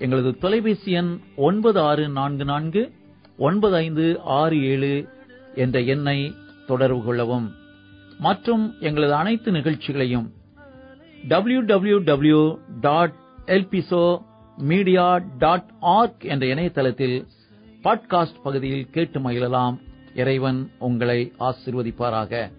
எங்களது 0.00 0.38
தொலைபேசி 0.38 0.92
எண் 0.92 1.18
ஒன்பது 1.36 1.80
ஆறு 1.80 2.08
நான்கு 2.08 2.44
நான்கு 2.44 2.92
ஒன்பது 3.38 3.74
ஐந்து 3.74 4.20
ஆறு 4.24 4.64
ஏழு 4.64 5.08
என்ற 5.54 5.80
எண்ணை 5.80 6.34
தொடர்பு 6.66 7.02
கொள்ளவும். 7.02 7.54
மற்றும் 8.18 8.74
எங்களது 8.80 9.14
அனைத்து 9.14 9.50
நிகழ்ச்சிகளையும் 9.52 10.32
டபிள்யூ 11.28 11.60
டபிள்யூ 11.60 11.98
டபிள்யூ 11.98 12.58
டாட் 12.80 13.14
எல்பிசோ 13.46 14.22
மீடியா 14.58 15.20
டாட் 15.38 15.68
ஆர்க் 15.80 16.24
என்ற 16.24 16.46
இணையதளத்தில் 16.46 17.26
பாட்காஸ்ட் 17.84 18.40
பகுதியில் 18.42 18.90
கேட்டு 18.90 19.20
மகிழலாம். 19.20 19.76
இறைவன் 20.14 20.70
உங்களை 20.78 21.32
ஆசிர்வதிப்பாராக. 21.40 22.58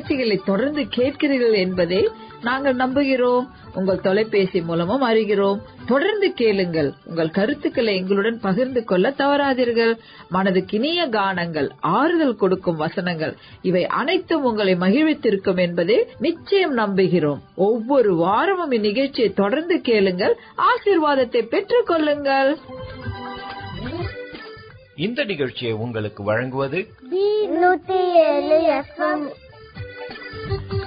நிகழ்ச்சிகளை 0.00 0.40
தொடர்ந்து 0.44 0.82
கேட்கிறீர்கள் 0.96 1.56
என்பதை 1.64 2.08
நாங்கள் 2.42 2.76
நம்புகிறோம். 2.76 3.46
உங்கள் 3.74 4.00
தொலைபேசி 4.00 4.60
மூலமும் 4.60 5.02
அறிகிறோம். 5.02 5.58
தொடர்ந்து 5.86 6.32
கேளுங்கள். 6.32 6.92
உங்கள் 7.04 7.30
கருத்துக்களை 7.30 7.96
எங்களுடன் 7.96 8.38
பகிர்ந்து 8.40 8.84
கொள்ள 8.84 9.10
தவறாதீர்கள். 9.18 9.92
மனதுக்கினிய 10.32 11.02
கானங்கள் 11.16 11.68
ஆறுதல் 11.80 12.36
கொடுக்கும் 12.36 12.76
வசனங்கள் 12.76 13.34
இவை 13.62 13.86
அனைத்தும் 13.86 14.44
உங்களை 14.44 14.74
மகிழ்வித்திருக்கும் 14.74 15.60
என்பதை 15.60 16.06
நிச்சயம் 16.18 16.76
நம்புகிறோம். 16.78 17.42
ஒவ்வொரு 17.54 18.14
வாரமும் 18.14 18.72
இந்நிகழ்ச்சியை 18.72 19.32
தொடர்ந்து 19.32 19.80
கேளுங்கள். 19.80 20.34
ஆசீர்வாதத்தை 20.70 21.42
பெற்றுக் 21.42 21.86
கொள்ளுங்கள். 21.86 22.56
இந்த 24.96 25.24
நிகழ்ச்சியை 25.24 25.72
உங்களுக்கு 25.72 26.22
வழங்குவது 26.22 26.80
நூத்தி 27.60 28.00
ஏழு 28.14 28.58
எஃப்எம் 28.78 29.24
thank 30.50 30.72
you 30.72 30.79